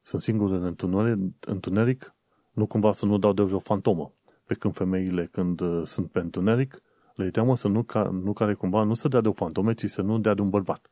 sunt 0.03 0.23
singuri 0.23 0.53
în 0.53 0.65
întuneric, 0.65 1.19
întuneric, 1.41 2.15
nu 2.59 2.67
cumva 2.67 2.93
să 2.93 3.07
nu 3.07 3.19
dau 3.19 3.33
de 3.33 3.43
vreo 3.43 3.59
fantomă. 3.59 4.13
Pe 4.45 4.55
când 4.55 4.75
femeile 4.75 5.29
când 5.33 5.61
sunt 5.85 6.11
pe 6.11 6.19
întuneric, 6.19 6.83
le 7.15 7.31
teamă 7.31 7.57
să 7.57 7.69
nu, 7.69 7.83
ca, 7.83 8.03
nu 8.03 8.33
care 8.33 8.55
cumva 8.55 8.83
nu 8.83 8.95
să 8.95 9.09
dea 9.09 9.21
de 9.21 9.29
o 9.29 9.33
fantomă, 9.33 9.73
ci 9.73 9.85
să 9.85 10.03
nu 10.03 10.19
dea 10.19 10.35
de 10.35 10.41
un 10.41 10.49
bărbat. 10.49 10.91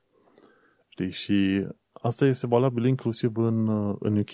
Știi? 0.88 1.10
Și 1.10 1.66
asta 1.92 2.26
este 2.26 2.46
valabil 2.46 2.84
inclusiv 2.84 3.36
în, 3.36 3.68
în 3.98 4.18
UK. 4.18 4.30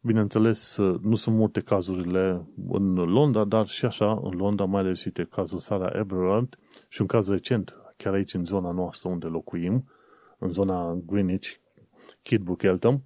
Bineînțeles, 0.00 0.76
nu 1.00 1.14
sunt 1.14 1.36
multe 1.36 1.60
cazurile 1.60 2.48
în 2.68 2.94
Londra, 2.94 3.44
dar 3.44 3.66
și 3.66 3.84
așa, 3.84 4.20
în 4.22 4.36
Londra, 4.36 4.64
mai 4.64 4.80
ales 4.80 5.04
uite, 5.04 5.24
cazul 5.24 5.58
Sarah 5.58 5.94
Everard 5.94 6.58
și 6.88 7.00
un 7.00 7.06
caz 7.06 7.28
recent, 7.28 7.74
chiar 7.96 8.14
aici 8.14 8.34
în 8.34 8.44
zona 8.44 8.70
noastră 8.70 9.08
unde 9.08 9.26
locuim, 9.26 9.84
în 10.38 10.52
zona 10.52 10.98
Greenwich, 11.06 11.48
Kidbrook, 12.22 12.62
Eltham, 12.62 13.02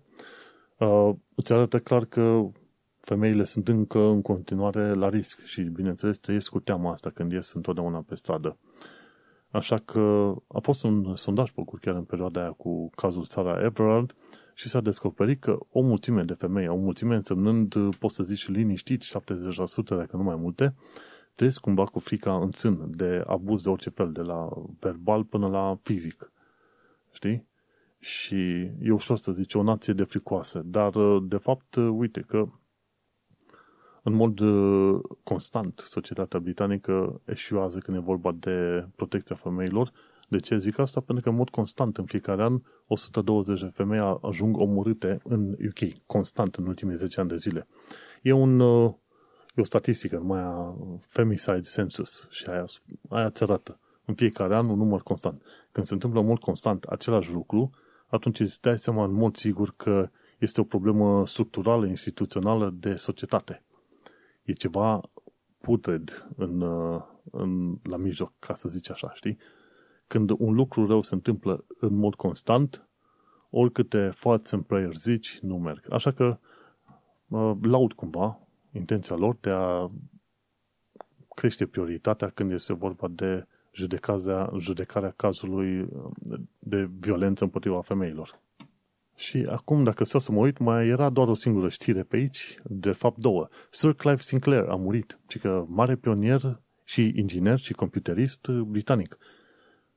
uh, 0.79 1.11
îți 1.35 1.53
arată 1.53 1.79
clar 1.79 2.05
că 2.05 2.51
femeile 3.05 3.45
sunt 3.45 3.69
încă 3.69 3.99
în 3.99 4.23
continuare 4.23 4.95
la 4.95 5.09
risc 5.09 5.43
și, 5.45 5.63
bineînțeles, 5.63 6.19
trăiesc 6.19 6.51
cu 6.51 6.61
teama 6.61 6.91
asta 6.91 7.11
când 7.11 7.33
ies 7.33 7.53
întotdeauna 7.53 8.05
pe 8.09 8.15
stradă. 8.15 8.59
Așa 9.51 9.79
că 9.79 10.35
a 10.49 10.59
fost 10.59 10.85
un 10.85 11.15
sondaj 11.15 11.51
făcut 11.51 11.81
chiar 11.81 11.95
în 11.95 12.05
perioada 12.05 12.41
aia 12.41 12.51
cu 12.51 12.91
cazul 12.91 13.25
Sarah 13.25 13.63
Everard 13.63 14.15
și 14.55 14.69
s-a 14.69 14.81
descoperit 14.81 15.41
că 15.41 15.59
o 15.71 15.81
mulțime 15.81 16.23
de 16.23 16.33
femei, 16.33 16.69
o 16.69 16.77
mulțime 16.77 17.15
însemnând, 17.15 17.97
poți 17.99 18.15
să 18.15 18.23
zici, 18.23 18.49
liniștit, 18.49 19.03
70% 19.03 19.05
dacă 19.89 20.17
nu 20.17 20.23
mai 20.23 20.37
multe, 20.37 20.75
trăiesc 21.35 21.61
cumva 21.61 21.85
cu 21.85 21.99
frica 21.99 22.37
în 22.37 22.51
țân 22.51 22.91
de 22.91 23.23
abuz 23.27 23.63
de 23.63 23.69
orice 23.69 23.91
fel, 23.91 24.13
de 24.13 24.21
la 24.21 24.49
verbal 24.81 25.25
până 25.25 25.49
la 25.49 25.79
fizic. 25.83 26.33
Știi? 27.13 27.47
Și 27.99 28.71
e 28.81 28.91
ușor 28.91 29.17
să 29.17 29.33
zici 29.33 29.55
o 29.55 29.63
nație 29.63 29.93
de 29.93 30.05
fricoase, 30.05 30.61
dar 30.65 30.93
de 31.23 31.37
fapt, 31.37 31.77
uite 31.77 32.21
că 32.21 32.49
în 34.03 34.13
mod 34.13 34.39
uh, 34.39 35.01
constant 35.23 35.83
societatea 35.85 36.39
britanică 36.39 37.21
eșuează 37.25 37.79
când 37.79 37.97
e 37.97 38.01
vorba 38.01 38.33
de 38.33 38.87
protecția 38.97 39.37
femeilor. 39.37 39.93
De 40.29 40.39
ce 40.39 40.59
zic 40.59 40.79
asta? 40.79 41.01
Pentru 41.01 41.25
că 41.25 41.31
în 41.31 41.37
mod 41.37 41.49
constant 41.49 41.99
în 41.99 42.05
fiecare 42.05 42.43
an 42.43 42.61
120 42.87 43.61
de 43.61 43.71
femei 43.75 44.19
ajung 44.23 44.57
omorâte 44.57 45.21
în 45.25 45.51
UK, 45.51 46.07
constant 46.07 46.55
în 46.55 46.67
ultimii 46.67 46.97
10 46.97 47.21
ani 47.21 47.29
de 47.29 47.37
zile. 47.37 47.67
E, 48.23 48.33
un, 48.33 48.61
uh, 48.61 48.93
e 49.55 49.61
o 49.61 49.65
statistică, 49.65 50.17
numai 50.17 50.75
Femicide 50.99 51.61
Census 51.61 52.27
și 52.31 52.47
aia, 52.49 52.65
aia 53.09 53.31
ți 53.31 53.43
arată. 53.43 53.79
În 54.05 54.15
fiecare 54.15 54.57
an 54.57 54.69
un 54.69 54.77
număr 54.77 55.03
constant. 55.03 55.43
Când 55.73 55.87
se 55.87 55.95
întâmplă 55.95 56.21
în 56.21 56.27
mod 56.27 56.39
constant 56.39 56.85
același 56.85 57.33
lucru, 57.33 57.71
atunci 58.07 58.41
îți 58.41 58.61
dai 58.61 58.79
seama 58.79 59.05
în 59.05 59.13
mod 59.13 59.37
sigur 59.37 59.75
că 59.77 60.09
este 60.39 60.61
o 60.61 60.65
problemă 60.65 61.27
structurală, 61.27 61.87
instituțională 61.87 62.75
de 62.79 62.95
societate 62.95 63.63
e 64.43 64.53
ceva 64.53 65.01
putred 65.61 66.29
în, 66.37 66.61
uh, 66.61 67.03
în, 67.31 67.79
la 67.83 67.97
mijloc, 67.97 68.33
ca 68.39 68.55
să 68.55 68.69
zici 68.69 68.91
așa, 68.91 69.13
știi? 69.15 69.39
Când 70.07 70.31
un 70.39 70.55
lucru 70.55 70.87
rău 70.87 71.01
se 71.01 71.15
întâmplă 71.15 71.65
în 71.79 71.95
mod 71.95 72.15
constant, 72.15 72.89
oricâte 73.51 74.09
thoughts 74.09 74.53
and 74.53 74.65
prayers 74.65 75.03
zici, 75.03 75.39
nu 75.43 75.59
merg. 75.59 75.93
Așa 75.93 76.11
că 76.11 76.39
uh, 77.29 77.57
laud 77.63 77.93
cumva 77.93 78.41
intenția 78.73 79.17
lor 79.17 79.37
de 79.41 79.51
a 79.51 79.91
crește 81.35 81.67
prioritatea 81.67 82.29
când 82.29 82.53
este 82.53 82.73
vorba 82.73 83.09
de 83.09 83.47
judecarea, 83.73 84.51
judecarea 84.59 85.11
cazului 85.11 85.81
uh, 85.81 86.41
de 86.59 86.91
violență 86.99 87.45
împotriva 87.45 87.81
femeilor. 87.81 88.41
Și 89.17 89.47
acum, 89.51 89.85
dacă 89.85 90.05
să 90.05 90.33
mă 90.33 90.39
uit, 90.39 90.59
mai 90.59 90.89
era 90.89 91.11
doar 91.11 91.29
o 91.29 91.35
singură 91.35 91.69
știre 91.69 92.03
pe 92.03 92.17
aici, 92.17 92.55
de 92.65 92.93
fapt 92.93 93.19
două. 93.19 93.49
Sir 93.71 93.93
Clive 93.93 94.21
Sinclair 94.21 94.65
a 94.69 94.75
murit, 94.75 95.19
ci 95.27 95.39
că 95.39 95.65
mare 95.69 95.97
pionier 95.97 96.61
și 96.85 97.13
inginer 97.15 97.59
și 97.59 97.73
computerist 97.73 98.49
britanic. 98.49 99.19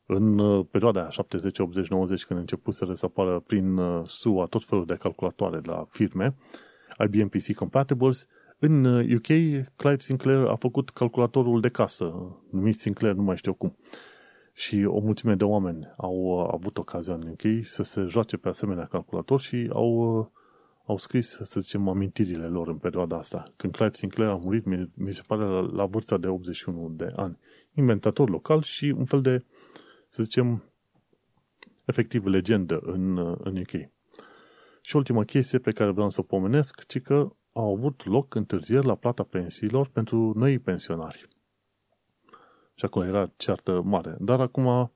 În 0.05 0.39
uh, 0.39 0.65
perioada 0.71 1.09
70, 1.09 1.59
80, 1.59 1.87
90, 1.87 2.25
când 2.25 2.39
început 2.39 2.73
să 2.73 2.97
apară 3.01 3.39
prin 3.39 3.77
uh, 3.77 4.07
SUA 4.07 4.45
tot 4.45 4.65
felul 4.65 4.85
de 4.85 4.95
calculatoare 4.95 5.59
la 5.63 5.87
firme, 5.89 6.35
IBM 7.05 7.27
PC 7.27 7.53
Compatibles, 7.53 8.27
în 8.59 8.85
UK, 8.85 9.27
uh, 9.27 9.59
Clive 9.75 9.97
Sinclair 9.97 10.45
a 10.47 10.55
făcut 10.55 10.89
calculatorul 10.89 11.61
de 11.61 11.69
casă, 11.69 12.35
numit 12.51 12.79
Sinclair, 12.79 13.13
nu 13.13 13.21
mai 13.21 13.37
știu 13.37 13.53
cum 13.53 13.75
și 14.57 14.85
o 14.87 14.99
mulțime 14.99 15.35
de 15.35 15.43
oameni 15.43 15.93
au 15.97 16.15
uh, 16.15 16.49
avut 16.51 16.77
ocazia 16.77 17.13
în 17.13 17.27
UK 17.27 17.65
să 17.65 17.83
se 17.83 18.01
joace 18.01 18.37
pe 18.37 18.49
asemenea 18.49 18.85
calculator 18.85 19.39
și 19.39 19.69
au, 19.73 20.19
uh, 20.19 20.25
au 20.85 20.97
scris, 20.97 21.39
să 21.43 21.59
zicem, 21.59 21.87
amintirile 21.87 22.47
lor 22.47 22.67
în 22.67 22.77
perioada 22.77 23.17
asta. 23.17 23.53
Când 23.55 23.75
Clive 23.75 23.93
Sinclair 23.93 24.29
a 24.29 24.35
murit, 24.35 24.65
mi, 24.65 24.89
mi 24.93 25.13
se 25.13 25.21
pare 25.27 25.43
la, 25.43 25.59
la 25.59 25.85
vârsta 25.85 26.17
de 26.17 26.27
81 26.27 26.89
de 26.89 27.11
ani. 27.15 27.37
Inventator 27.73 28.29
local 28.29 28.61
și 28.61 28.93
un 28.97 29.05
fel 29.05 29.21
de, 29.21 29.45
să 30.07 30.23
zicem, 30.23 30.63
efectiv 31.85 32.25
legendă 32.25 32.79
în, 32.83 33.17
uh, 33.17 33.37
în 33.43 33.57
UK. 33.57 33.89
Și 34.81 34.95
ultima 34.95 35.23
chestie 35.23 35.59
pe 35.59 35.71
care 35.71 35.91
vreau 35.91 36.09
să 36.09 36.19
o 36.19 36.23
pomenesc, 36.23 36.85
ci 36.85 37.01
că 37.01 37.35
au 37.53 37.75
avut 37.75 38.05
loc 38.05 38.35
întârzieri 38.35 38.85
la 38.85 38.95
plata 38.95 39.23
pensiilor 39.23 39.87
pentru 39.87 40.33
noi 40.35 40.59
pensionari. 40.59 41.27
Și 42.75 42.85
acolo 42.85 43.05
era 43.05 43.31
ceartă 43.37 43.81
mare. 43.85 44.15
Dar 44.19 44.39
acum, 44.39 44.91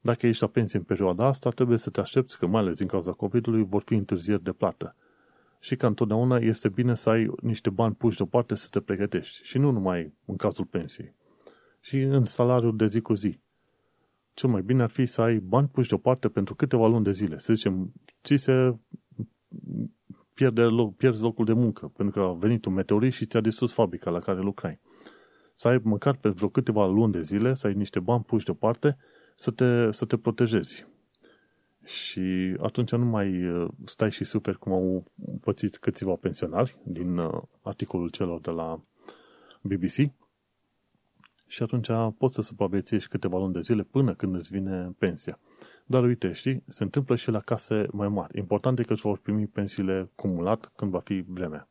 dacă 0.00 0.26
ești 0.26 0.42
la 0.42 0.48
pensie 0.48 0.78
în 0.78 0.84
perioada 0.84 1.26
asta, 1.26 1.50
trebuie 1.50 1.78
să 1.78 1.90
te 1.90 2.00
aștepți 2.00 2.38
că, 2.38 2.46
mai 2.46 2.60
ales 2.60 2.76
din 2.76 2.86
cauza 2.86 3.12
COVID-ului, 3.12 3.64
vor 3.64 3.82
fi 3.82 3.94
întârzieri 3.94 4.42
de 4.42 4.52
plată. 4.52 4.94
și 5.60 5.76
că 5.76 5.86
întotdeauna 5.86 6.36
este 6.36 6.68
bine 6.68 6.94
să 6.94 7.10
ai 7.10 7.30
niște 7.42 7.70
bani 7.70 7.94
puși 7.94 8.16
deoparte 8.16 8.54
să 8.54 8.68
te 8.70 8.80
pregătești. 8.80 9.44
Și 9.44 9.58
nu 9.58 9.70
numai 9.70 10.12
în 10.24 10.36
cazul 10.36 10.64
pensiei. 10.64 11.14
Și 11.80 12.00
în 12.00 12.24
salariul 12.24 12.76
de 12.76 12.86
zi 12.86 13.00
cu 13.00 13.14
zi. 13.14 13.38
Cel 14.34 14.48
mai 14.48 14.62
bine 14.62 14.82
ar 14.82 14.90
fi 14.90 15.06
să 15.06 15.20
ai 15.20 15.38
bani 15.38 15.68
puși 15.68 15.88
deoparte 15.88 16.28
pentru 16.28 16.54
câteva 16.54 16.86
luni 16.86 17.04
de 17.04 17.10
zile. 17.10 17.38
Să 17.38 17.54
zicem, 17.54 17.92
ți 18.22 18.36
se 18.36 18.76
pierde 20.34 20.62
loc, 20.62 20.96
pierzi 20.96 21.22
locul 21.22 21.44
de 21.44 21.52
muncă, 21.52 21.92
pentru 21.96 22.20
că 22.20 22.26
a 22.26 22.32
venit 22.32 22.64
un 22.64 22.72
meteorit 22.72 23.12
și 23.12 23.26
ți-a 23.26 23.40
distrus 23.40 23.72
fabrica 23.72 24.10
la 24.10 24.18
care 24.18 24.40
lucrai. 24.40 24.80
Să 25.60 25.68
ai 25.68 25.80
măcar 25.82 26.16
pe 26.16 26.28
vreo 26.28 26.48
câteva 26.48 26.86
luni 26.86 27.12
de 27.12 27.20
zile, 27.20 27.54
să 27.54 27.66
ai 27.66 27.74
niște 27.74 28.00
bani 28.00 28.24
puși 28.24 28.44
deoparte, 28.44 28.96
să 29.34 29.50
te, 29.50 29.90
să 29.90 30.04
te 30.04 30.16
protejezi. 30.16 30.86
Și 31.84 32.56
atunci 32.60 32.92
nu 32.92 33.04
mai 33.04 33.46
uh, 33.46 33.68
stai 33.84 34.10
și 34.10 34.24
super 34.24 34.54
cum 34.54 34.72
au 34.72 35.04
pățit 35.40 35.76
câțiva 35.76 36.14
pensionari 36.14 36.76
din 36.82 37.18
uh, 37.18 37.42
articolul 37.62 38.08
celor 38.08 38.40
de 38.40 38.50
la 38.50 38.80
BBC. 39.60 40.12
Și 41.46 41.62
atunci 41.62 41.88
poți 42.18 42.34
să 42.34 42.42
supraviețuiești 42.42 43.08
câteva 43.08 43.38
luni 43.38 43.52
de 43.52 43.60
zile 43.60 43.82
până 43.82 44.14
când 44.14 44.34
îți 44.34 44.50
vine 44.50 44.94
pensia. 44.98 45.38
Dar 45.86 46.02
uite, 46.04 46.32
știi, 46.32 46.62
se 46.66 46.82
întâmplă 46.82 47.16
și 47.16 47.30
la 47.30 47.40
case 47.40 47.86
mai 47.92 48.08
mari. 48.08 48.38
Important 48.38 48.78
e 48.78 48.82
că 48.82 48.92
își 48.92 49.02
vor 49.02 49.18
primi 49.18 49.46
pensiile 49.46 50.10
cumulat 50.14 50.72
când 50.76 50.90
va 50.90 51.00
fi 51.00 51.24
vremea. 51.26 51.68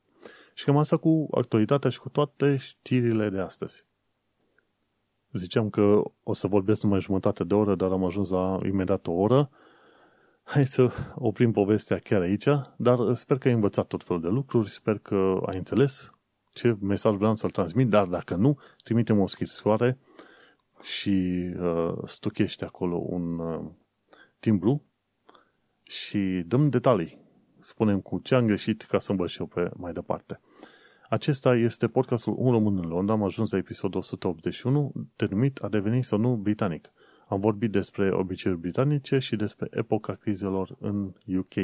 Și 0.59 0.65
cam 0.65 0.77
asta 0.77 0.97
cu 0.97 1.27
actualitatea 1.31 1.89
și 1.89 1.99
cu 1.99 2.09
toate 2.09 2.57
știrile 2.57 3.29
de 3.29 3.39
astăzi. 3.39 3.85
Ziceam 5.31 5.69
că 5.69 6.01
o 6.23 6.33
să 6.33 6.47
vorbesc 6.47 6.83
numai 6.83 6.99
jumătate 6.99 7.43
de 7.43 7.53
oră, 7.53 7.75
dar 7.75 7.91
am 7.91 8.03
ajuns 8.03 8.29
la 8.29 8.59
imediat 8.65 9.07
o 9.07 9.11
oră. 9.11 9.49
Hai 10.43 10.65
să 10.65 10.91
oprim 11.15 11.51
povestea 11.51 11.97
chiar 11.97 12.21
aici, 12.21 12.47
dar 12.77 13.13
sper 13.13 13.37
că 13.37 13.47
ai 13.47 13.53
învățat 13.53 13.87
tot 13.87 14.03
felul 14.03 14.21
de 14.21 14.27
lucruri, 14.27 14.69
sper 14.69 14.97
că 14.97 15.41
ai 15.45 15.57
înțeles 15.57 16.11
ce 16.53 16.77
mesaj 16.81 17.15
vreau 17.15 17.35
să-l 17.35 17.49
transmit, 17.49 17.89
dar 17.89 18.05
dacă 18.05 18.35
nu, 18.35 18.59
trimite-mi 18.83 19.21
o 19.21 19.27
scrisoare 19.27 19.97
și 20.81 21.09
uh, 21.59 21.93
stuchește 22.05 22.65
acolo 22.65 22.95
un 23.05 23.39
uh, 23.39 23.65
timbru 24.39 24.83
și 25.83 26.43
dăm 26.45 26.69
detalii. 26.69 27.19
Spunem 27.59 27.99
cu 28.01 28.19
ce 28.19 28.35
am 28.35 28.45
greșit 28.45 28.81
ca 28.81 28.99
să 28.99 29.11
învăț 29.11 29.35
eu 29.35 29.45
pe 29.45 29.69
mai 29.75 29.93
departe. 29.93 30.39
Acesta 31.09 31.55
este 31.55 31.87
podcastul 31.87 32.33
Un 32.37 32.51
român 32.51 32.77
în 32.77 32.89
Londra. 32.89 33.13
Am 33.13 33.23
ajuns 33.23 33.51
la 33.51 33.57
episodul 33.57 33.99
181, 33.99 34.91
denumit 35.15 35.57
A 35.57 35.67
devenit 35.67 36.03
sau 36.03 36.17
nu 36.17 36.35
britanic. 36.35 36.91
Am 37.27 37.39
vorbit 37.39 37.71
despre 37.71 38.13
obiceiuri 38.13 38.61
britanice 38.61 39.19
și 39.19 39.35
despre 39.35 39.67
epoca 39.71 40.13
crizelor 40.13 40.75
în 40.79 41.13
UK. 41.37 41.55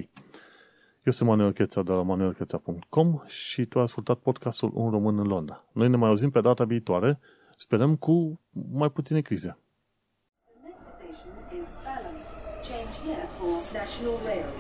Eu 1.04 1.12
sunt 1.12 1.30
Manuel 1.30 1.52
Cheța 1.52 1.82
de 1.82 1.92
la 1.92 2.02
manuelcheța.com 2.02 3.22
și 3.26 3.66
tu 3.66 3.78
ai 3.78 3.84
ascultat 3.84 4.18
podcastul 4.18 4.72
Un 4.74 4.90
român 4.90 5.20
în 5.20 5.28
Londra. 5.28 5.66
Noi 5.72 5.90
ne 5.90 5.96
mai 5.96 6.10
auzim 6.10 6.30
pe 6.30 6.42
data 6.42 6.64
viitoare, 6.64 7.20
sperăm 7.56 7.96
cu 7.96 8.42
mai 8.72 8.90
puține 8.90 9.22
crize. 9.22 9.58
The 10.44 10.54
next 10.64 10.82
station 10.98 11.32
is 11.60 11.68
Balham. 11.84 12.16
Change 12.70 12.96
here 13.06 13.28
for 13.38 13.54
National 13.74 14.16
Rail 14.26 14.44
Services. 14.44 14.55